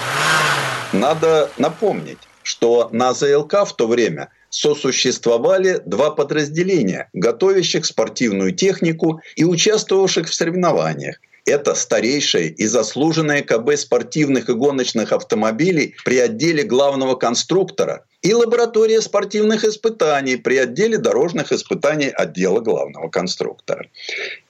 Надо 0.92 1.50
напомнить, 1.56 2.18
что 2.42 2.90
на 2.92 3.14
ЗЛК 3.14 3.64
в 3.66 3.74
то 3.74 3.86
время 3.86 4.28
сосуществовали 4.50 5.80
два 5.86 6.10
подразделения, 6.10 7.08
готовящих 7.14 7.86
спортивную 7.86 8.52
технику 8.52 9.22
и 9.34 9.44
участвовавших 9.44 10.28
в 10.28 10.34
соревнованиях. 10.34 11.16
Это 11.46 11.74
старейшее 11.74 12.50
и 12.50 12.66
заслуженное 12.66 13.40
КБ 13.40 13.78
спортивных 13.78 14.50
и 14.50 14.52
гоночных 14.52 15.12
автомобилей 15.12 15.94
при 16.04 16.18
отделе 16.18 16.64
главного 16.64 17.14
конструктора 17.14 18.04
и 18.22 18.32
лаборатория 18.34 19.00
спортивных 19.00 19.64
испытаний 19.64 20.36
при 20.36 20.56
отделе 20.56 20.98
дорожных 20.98 21.52
испытаний 21.52 22.08
отдела 22.08 22.60
главного 22.60 23.08
конструктора. 23.08 23.86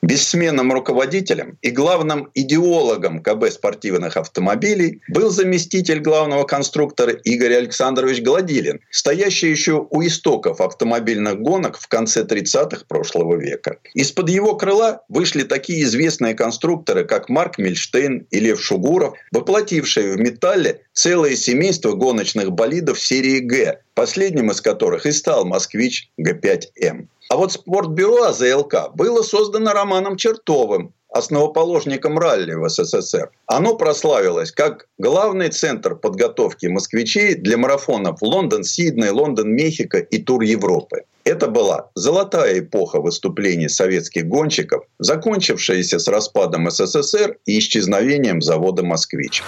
Бессменным 0.00 0.72
руководителем 0.72 1.58
и 1.60 1.70
главным 1.70 2.30
идеологом 2.34 3.22
КБ 3.22 3.50
спортивных 3.50 4.16
автомобилей 4.16 5.02
был 5.08 5.30
заместитель 5.30 6.00
главного 6.00 6.44
конструктора 6.44 7.12
Игорь 7.12 7.54
Александрович 7.54 8.22
Гладилин, 8.22 8.80
стоящий 8.90 9.50
еще 9.50 9.86
у 9.90 10.02
истоков 10.02 10.60
автомобильных 10.60 11.40
гонок 11.40 11.78
в 11.78 11.88
конце 11.88 12.22
30-х 12.22 12.84
прошлого 12.88 13.36
века. 13.36 13.78
Из-под 13.94 14.30
его 14.30 14.56
крыла 14.56 15.02
вышли 15.08 15.42
такие 15.42 15.82
известные 15.82 16.34
конструкторы, 16.34 17.04
как 17.04 17.28
Марк 17.28 17.58
Мильштейн 17.58 18.26
и 18.30 18.40
Лев 18.40 18.62
Шугуров, 18.62 19.14
воплотившие 19.30 20.14
в 20.14 20.18
металле 20.18 20.82
целое 20.98 21.36
семейство 21.36 21.92
гоночных 21.92 22.50
болидов 22.50 23.00
серии 23.00 23.38
«Г», 23.38 23.80
последним 23.94 24.50
из 24.50 24.60
которых 24.60 25.06
и 25.06 25.12
стал 25.12 25.44
«Москвич 25.44 26.10
Г5М». 26.20 27.06
А 27.30 27.36
вот 27.36 27.52
спортбюро 27.52 28.24
АЗЛК 28.24 28.90
было 28.94 29.22
создано 29.22 29.72
Романом 29.72 30.16
Чертовым, 30.16 30.92
основоположником 31.08 32.18
ралли 32.18 32.54
в 32.54 32.68
СССР. 32.68 33.30
Оно 33.46 33.76
прославилось 33.76 34.50
как 34.50 34.88
главный 34.98 35.50
центр 35.50 35.94
подготовки 35.94 36.66
москвичей 36.66 37.36
для 37.36 37.56
марафонов 37.56 38.20
Лондон-Сидней, 38.20 39.10
Лондон-Мехико 39.10 39.98
и 39.98 40.18
Тур 40.18 40.42
Европы. 40.42 41.04
Это 41.22 41.46
была 41.46 41.90
золотая 41.94 42.58
эпоха 42.58 43.00
выступлений 43.00 43.68
советских 43.68 44.26
гонщиков, 44.26 44.84
закончившаяся 44.98 46.00
с 46.00 46.08
распадом 46.08 46.68
СССР 46.68 47.36
и 47.46 47.58
исчезновением 47.60 48.42
завода 48.42 48.82
«Москвич». 48.82 49.44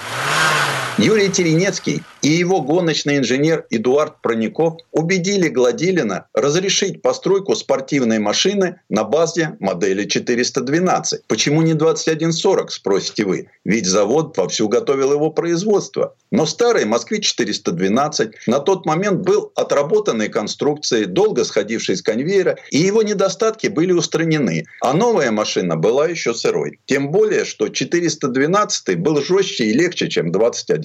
Юрий 0.98 1.30
Теренецкий 1.30 2.02
и 2.22 2.28
его 2.28 2.60
гоночный 2.60 3.18
инженер 3.18 3.64
Эдуард 3.70 4.20
Проников 4.20 4.74
убедили 4.92 5.48
Гладилина 5.48 6.26
разрешить 6.34 7.00
постройку 7.00 7.54
спортивной 7.54 8.18
машины 8.18 8.80
на 8.88 9.04
базе 9.04 9.56
модели 9.60 10.04
412. 10.04 11.26
Почему 11.26 11.62
не 11.62 11.74
2140, 11.74 12.70
спросите 12.70 13.24
вы? 13.24 13.48
Ведь 13.64 13.86
завод 13.86 14.36
вовсю 14.36 14.68
готовил 14.68 15.12
его 15.12 15.30
производство. 15.30 16.14
Но 16.30 16.46
старый 16.46 16.84
«Москвич-412» 16.84 18.32
на 18.46 18.60
тот 18.60 18.86
момент 18.86 19.22
был 19.22 19.50
отработанной 19.56 20.28
конструкцией, 20.28 21.06
долго 21.06 21.44
сходившей 21.44 21.96
с 21.96 22.02
конвейера, 22.02 22.56
и 22.70 22.78
его 22.78 23.02
недостатки 23.02 23.66
были 23.66 23.92
устранены. 23.92 24.64
А 24.80 24.92
новая 24.92 25.32
машина 25.32 25.76
была 25.76 26.06
еще 26.06 26.34
сырой. 26.34 26.78
Тем 26.86 27.10
более, 27.10 27.44
что 27.44 27.68
412 27.68 28.98
был 28.98 29.20
жестче 29.22 29.64
и 29.64 29.72
легче, 29.72 30.08
чем 30.08 30.30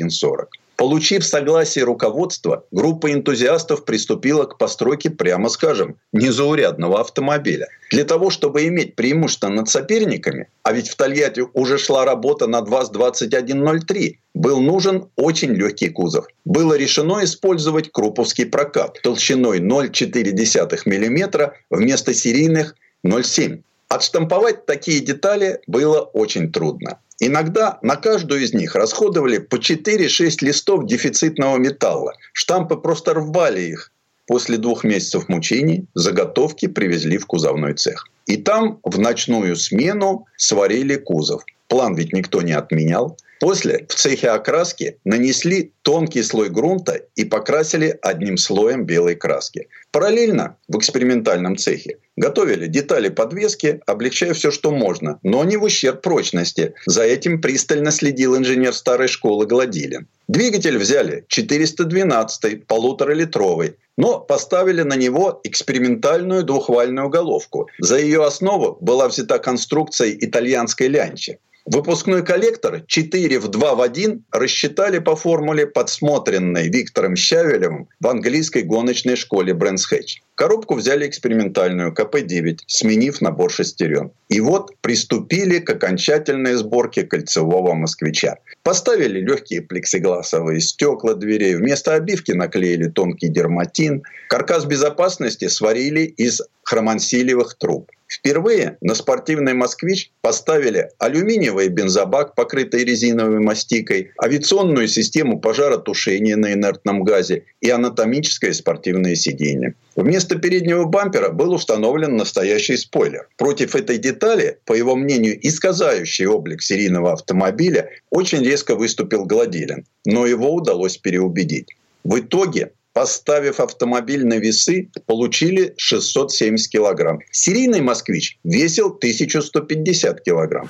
2140. 0.10 0.50
Получив 0.78 1.26
согласие 1.26 1.86
руководства, 1.86 2.66
группа 2.72 3.12
энтузиастов 3.14 3.86
приступила 3.86 4.44
к 4.44 4.58
постройке, 4.58 5.10
прямо 5.10 5.48
скажем, 5.50 5.96
незаурядного 6.12 7.00
автомобиля. 7.00 7.68
Для 7.92 8.04
того, 8.04 8.30
чтобы 8.30 8.68
иметь 8.68 8.96
преимущество 8.96 9.48
над 9.48 9.70
соперниками, 9.70 10.50
а 10.64 10.74
ведь 10.74 10.90
в 10.90 10.96
Тольятти 10.98 11.44
уже 11.54 11.78
шла 11.78 12.04
работа 12.04 12.48
над 12.48 12.68
ВАЗ-2103, 12.68 14.16
был 14.34 14.60
нужен 14.60 15.08
очень 15.16 15.54
легкий 15.54 15.90
кузов. 15.90 16.26
Было 16.44 16.74
решено 16.74 17.24
использовать 17.24 17.90
круповский 17.92 18.46
прокат 18.46 19.00
толщиной 19.02 19.60
0,4 19.60 20.82
мм 20.86 21.54
вместо 21.70 22.14
серийных 22.14 22.76
0,7 23.06 23.62
Отштамповать 23.88 24.66
такие 24.66 25.00
детали 25.00 25.60
было 25.68 26.02
очень 26.02 26.52
трудно. 26.52 27.00
Иногда 27.20 27.80
на 27.82 27.96
каждую 27.96 28.44
из 28.44 28.54
них 28.54 28.76
расходовали 28.76 29.38
по 29.38 29.56
4-6 29.56 30.38
листов 30.42 30.86
дефицитного 30.86 31.58
металла. 31.58 32.14
Штампы 32.34 32.76
просто 32.76 33.14
рвали 33.14 33.62
их. 33.62 33.92
После 34.28 34.58
двух 34.58 34.84
месяцев 34.84 35.30
мучений 35.30 35.86
заготовки 35.94 36.68
привезли 36.68 37.18
в 37.18 37.26
кузовной 37.26 37.74
цех. 37.74 38.08
И 38.26 38.38
там 38.38 38.80
в 38.84 39.00
ночную 39.00 39.56
смену 39.56 40.26
сварили 40.36 40.96
кузов. 40.96 41.44
План 41.68 41.96
ведь 41.96 42.12
никто 42.12 42.42
не 42.42 42.54
отменял. 42.54 43.18
После 43.40 43.86
в 43.90 43.96
цехе 43.96 44.30
окраски 44.30 44.98
нанесли 45.04 45.74
тонкий 45.82 46.24
слой 46.24 46.50
грунта 46.50 47.02
и 47.16 47.26
покрасили 47.26 47.98
одним 48.02 48.38
слоем 48.38 48.86
белой 48.86 49.16
краски. 49.16 49.68
Параллельно 49.92 50.58
в 50.68 50.78
экспериментальном 50.78 51.58
цехе 51.58 51.98
готовили 52.16 52.68
детали 52.68 53.10
подвески, 53.10 53.82
облегчая 53.86 54.34
все, 54.34 54.52
что 54.52 54.72
можно, 54.72 55.20
но 55.24 55.44
не 55.44 55.58
в 55.58 55.64
ущерб 55.64 56.02
прочности. 56.02 56.74
За 56.86 57.04
этим 57.04 57.42
пристально 57.42 57.92
следил 57.92 58.38
инженер 58.38 58.74
старой 58.74 59.08
школы 59.08 59.46
Гладилин. 59.46 60.08
Двигатель 60.28 60.78
взяли 60.78 61.26
412 61.28 62.66
полуторалитровый, 62.66 63.76
но 63.98 64.20
поставили 64.20 64.82
на 64.82 64.96
него 64.96 65.40
экспериментальную 65.44 66.44
двухвальную 66.44 67.10
головку. 67.10 67.68
За 67.80 67.98
ее 67.98 68.26
основу 68.26 68.78
была 68.82 69.08
взята 69.08 69.40
конструкция 69.40 70.12
итальянской 70.12 70.88
лянчи. 70.88 71.40
Выпускной 71.66 72.24
коллектор 72.24 72.84
4 72.86 73.40
в 73.40 73.48
2 73.48 73.74
в 73.74 73.82
1 73.82 74.26
рассчитали 74.32 75.00
по 75.00 75.16
формуле, 75.16 75.66
подсмотренной 75.66 76.70
Виктором 76.70 77.16
Щавелевым 77.16 77.90
в 78.00 78.08
английской 78.08 78.62
гоночной 78.62 79.16
школе 79.16 79.56
Брэнс 79.56 79.88
Хэтч. 79.88 80.20
Коробку 80.36 80.76
взяли 80.76 81.08
экспериментальную 81.08 81.92
КП-9, 81.92 82.60
сменив 82.68 83.20
набор 83.20 83.52
шестерен. 83.52 84.12
И 84.30 84.42
вот 84.42 84.76
приступили 84.82 85.58
к 85.58 85.68
окончательной 85.72 86.54
сборке 86.54 87.02
кольцевого 87.02 87.74
москвича. 87.74 88.36
Поставили 88.62 89.20
легкие 89.20 89.64
плексигласовые 89.64 90.62
стекла 90.62 91.16
дверей, 91.16 91.56
вместо 91.56 91.96
обивки 91.96 92.34
наклеили 92.34 92.90
тонкий 92.90 93.30
дерматин. 93.30 94.04
Каркас 94.30 94.66
безопасности 94.66 95.48
сварили 95.48 96.02
из 96.02 96.42
хромансилевых 96.62 97.56
труб. 97.58 97.90
Впервые 98.08 98.78
на 98.82 98.94
спортивный 98.94 99.54
«Москвич» 99.54 100.12
поставили 100.22 100.90
алюминиевый 101.00 101.70
бензобак, 101.70 102.36
покрытый 102.36 102.84
резиновой 102.84 103.40
мастикой, 103.40 104.12
авиационную 104.22 104.88
систему 104.88 105.40
пожаротушения 105.40 106.36
на 106.36 106.54
инертном 106.54 107.04
газе 107.04 107.46
и 107.62 107.70
анатомическое 107.70 108.54
спортивное 108.54 109.16
сиденье. 109.16 109.74
Вместо 109.96 110.38
переднего 110.38 110.86
бампера 110.86 111.30
был 111.30 111.54
установлен 111.54 112.16
настоящий 112.16 112.78
спойлер. 112.78 113.28
Против 113.38 113.76
этой 113.76 113.98
детали, 113.98 114.60
по 114.66 114.74
его 114.74 114.96
мнению, 114.96 115.40
исказающий 115.42 116.28
облик 116.28 116.62
серийного 116.62 117.14
автомобиля, 117.14 117.90
очень 118.12 118.44
резко 118.44 118.76
выступил 118.76 119.26
Гладилин, 119.26 119.86
но 120.06 120.28
его 120.28 120.54
удалось 120.54 120.98
переубедить. 120.98 121.76
В 122.04 122.20
итоге 122.20 122.72
поставив 122.96 123.60
автомобиль 123.60 124.26
на 124.26 124.40
весы, 124.40 124.90
получили 125.06 125.74
670 125.78 126.72
килограмм. 126.72 127.20
Серийный 127.30 127.82
«Москвич» 127.82 128.40
весил 128.46 128.88
1150 128.88 130.22
килограмм. 130.22 130.70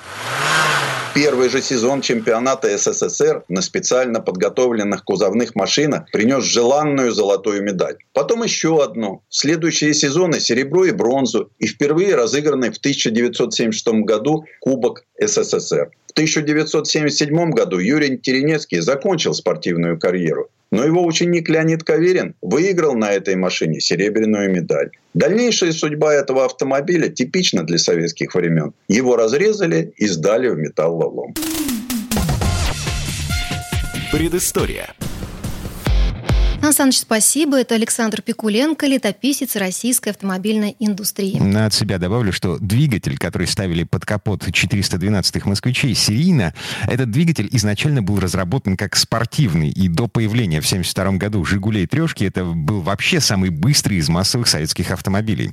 Первый 1.14 1.50
же 1.50 1.62
сезон 1.62 2.02
чемпионата 2.02 2.76
СССР 2.78 3.44
на 3.48 3.62
специально 3.62 4.20
подготовленных 4.20 5.04
кузовных 5.06 5.54
машинах 5.56 6.12
принес 6.12 6.44
желанную 6.44 7.12
золотую 7.12 7.62
медаль. 7.62 7.98
Потом 8.12 8.44
еще 8.44 8.84
одну. 8.84 9.22
Следующие 9.30 9.94
сезоны 9.94 10.40
серебро 10.40 10.86
и 10.86 10.92
бронзу. 10.92 11.52
И 11.60 11.68
впервые 11.68 12.16
разыгранный 12.16 12.72
в 12.72 12.78
1976 12.78 14.04
году 14.04 14.46
Кубок 14.60 15.06
СССР. 15.22 15.92
В 16.08 16.12
1977 16.12 17.52
году 17.52 17.78
Юрий 17.78 18.18
Теренецкий 18.18 18.80
закончил 18.80 19.34
спортивную 19.36 20.00
карьеру. 20.00 20.50
Но 20.76 20.84
его 20.84 21.06
ученик 21.06 21.48
Леонид 21.48 21.86
Каверин 21.86 22.36
выиграл 22.42 22.96
на 22.96 23.14
этой 23.14 23.38
машине 23.38 23.80
серебряную 23.80 24.52
медаль. 24.52 24.90
Дальнейшая 25.14 25.72
судьба 25.72 26.14
этого 26.14 26.44
автомобиля 26.44 27.08
типична 27.08 27.64
для 27.64 27.78
советских 27.78 28.36
времен. 28.36 28.74
Его 28.90 29.16
разрезали 29.16 29.94
и 29.96 30.06
сдали 30.08 30.50
в 30.50 30.58
Сан 36.66 36.74
Саныч, 36.74 36.98
спасибо. 36.98 37.60
Это 37.60 37.76
Александр 37.76 38.24
Пикуленко, 38.24 38.88
летописец 38.88 39.56
российской 39.56 40.10
автомобильной 40.10 40.76
индустрии. 40.80 41.40
От 41.64 41.76
себя 41.76 42.00
добавлю, 42.00 42.34
что 42.34 42.58
двигатель, 42.58 43.20
который 43.20 43.46
ставили 43.46 43.84
под 43.84 44.04
капот 44.04 44.48
412-х 44.48 45.48
москвичей 45.48 45.94
серийно, 45.94 46.56
этот 46.88 47.12
двигатель 47.12 47.50
изначально 47.52 48.02
был 48.02 48.20
разработан 48.20 48.78
как 48.78 48.96
спортивный. 48.96 49.70
И 49.70 49.88
до 49.88 50.08
появления 50.08 50.60
в 50.60 50.66
1972 50.66 51.20
году 51.20 51.46
«Жигулей 51.46 51.86
трешки» 51.86 52.24
это 52.24 52.44
был 52.44 52.82
вообще 52.82 53.20
самый 53.20 53.52
быстрый 53.52 53.98
из 53.98 54.10
массовых 54.10 54.48
советских 54.48 54.90
автомобилей. 54.90 55.52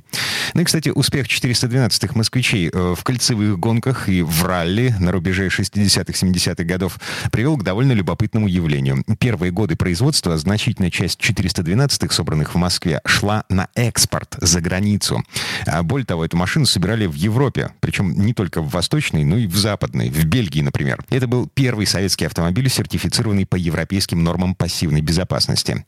Ну 0.55 0.61
и, 0.61 0.63
кстати, 0.63 0.89
успех 0.89 1.27
412-х 1.27 2.15
москвичей 2.15 2.71
э, 2.73 2.95
в 2.97 3.03
кольцевых 3.03 3.59
гонках 3.59 4.09
и 4.09 4.23
в 4.23 4.43
ралли 4.45 4.95
на 4.99 5.11
рубеже 5.11 5.49
60-70-х 5.49 6.63
годов 6.63 6.97
привел 7.31 7.55
к 7.55 7.63
довольно 7.63 7.91
любопытному 7.91 8.47
явлению. 8.47 9.03
Первые 9.19 9.51
годы 9.51 9.75
производства 9.75 10.35
значительная 10.39 10.89
часть 10.89 11.02
412-х, 11.11 12.13
собранных 12.13 12.55
в 12.55 12.57
Москве, 12.57 13.01
шла 13.05 13.43
на 13.49 13.67
экспорт 13.75 14.35
за 14.39 14.61
границу. 14.61 15.23
А 15.65 15.83
более 15.83 16.05
того, 16.05 16.25
эту 16.25 16.37
машину 16.37 16.65
собирали 16.65 17.05
в 17.05 17.13
Европе, 17.13 17.71
причем 17.79 18.13
не 18.13 18.33
только 18.33 18.61
в 18.61 18.69
Восточной, 18.69 19.23
но 19.23 19.37
и 19.37 19.47
в 19.47 19.55
Западной, 19.55 20.09
в 20.09 20.25
Бельгии, 20.25 20.61
например. 20.61 21.03
Это 21.09 21.27
был 21.27 21.47
первый 21.53 21.85
советский 21.85 22.25
автомобиль, 22.25 22.69
сертифицированный 22.69 23.45
по 23.45 23.55
европейским 23.55 24.23
нормам 24.23 24.55
пассивной 24.55 25.01
безопасности. 25.01 25.85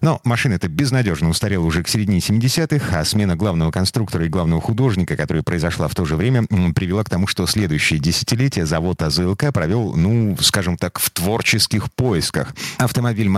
Но 0.00 0.20
машина 0.24 0.54
эта 0.54 0.68
безнадежно 0.68 1.28
устарела 1.28 1.64
уже 1.64 1.82
к 1.82 1.88
середине 1.88 2.18
70-х, 2.18 2.98
а 2.98 3.04
смена 3.04 3.36
главного 3.36 3.70
конструктора 3.70 4.24
и 4.26 4.28
главного 4.28 4.60
художника, 4.60 5.16
которая 5.16 5.42
произошла 5.42 5.88
в 5.88 5.94
то 5.94 6.04
же 6.04 6.16
время, 6.16 6.44
привела 6.74 7.04
к 7.04 7.10
тому, 7.10 7.26
что 7.26 7.46
следующее 7.46 7.98
десятилетие 7.98 8.66
завод 8.66 9.02
АЗЛК 9.02 9.52
провел, 9.52 9.94
ну, 9.94 10.36
скажем 10.40 10.76
так, 10.76 10.98
в 10.98 11.10
творческих 11.10 11.92
поисках. 11.92 12.54
Автомобиль 12.78 13.28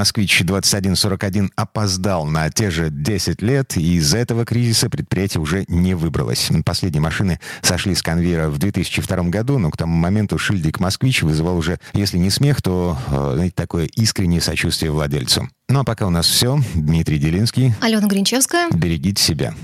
«Москвич-2141» 1.08 1.50
опоздал 1.56 2.26
на 2.26 2.50
те 2.50 2.70
же 2.70 2.90
10 2.90 3.42
лет, 3.42 3.76
и 3.76 3.96
из 3.96 4.14
этого 4.14 4.44
кризиса 4.44 4.90
предприятие 4.90 5.40
уже 5.40 5.64
не 5.68 5.94
выбралось. 5.94 6.50
Последние 6.64 7.00
машины 7.00 7.40
сошли 7.62 7.94
с 7.94 8.02
конвейера 8.02 8.48
в 8.48 8.58
2002 8.58 9.16
году, 9.24 9.58
но 9.58 9.70
к 9.70 9.76
тому 9.76 9.96
моменту 9.96 10.38
шильдик 10.38 10.80
«Москвич» 10.80 11.22
вызывал 11.22 11.56
уже, 11.56 11.78
если 11.92 12.18
не 12.18 12.30
смех, 12.30 12.62
то, 12.62 12.98
э, 13.08 13.32
знаете, 13.34 13.54
такое 13.54 13.86
искреннее 13.86 14.40
сочувствие 14.40 14.90
владельцу. 14.90 15.48
Ну 15.68 15.80
а 15.80 15.84
пока 15.84 16.06
у 16.06 16.10
нас 16.10 16.26
все. 16.26 16.60
Дмитрий 16.74 17.18
Делинский. 17.18 17.74
Алена 17.80 18.06
Гринчевская. 18.06 18.68
Берегите 18.72 19.22
себя. 19.22 19.54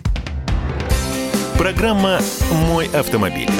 Программа 1.57 2.21
«Мой 2.51 2.87
автомобиль». 2.89 3.51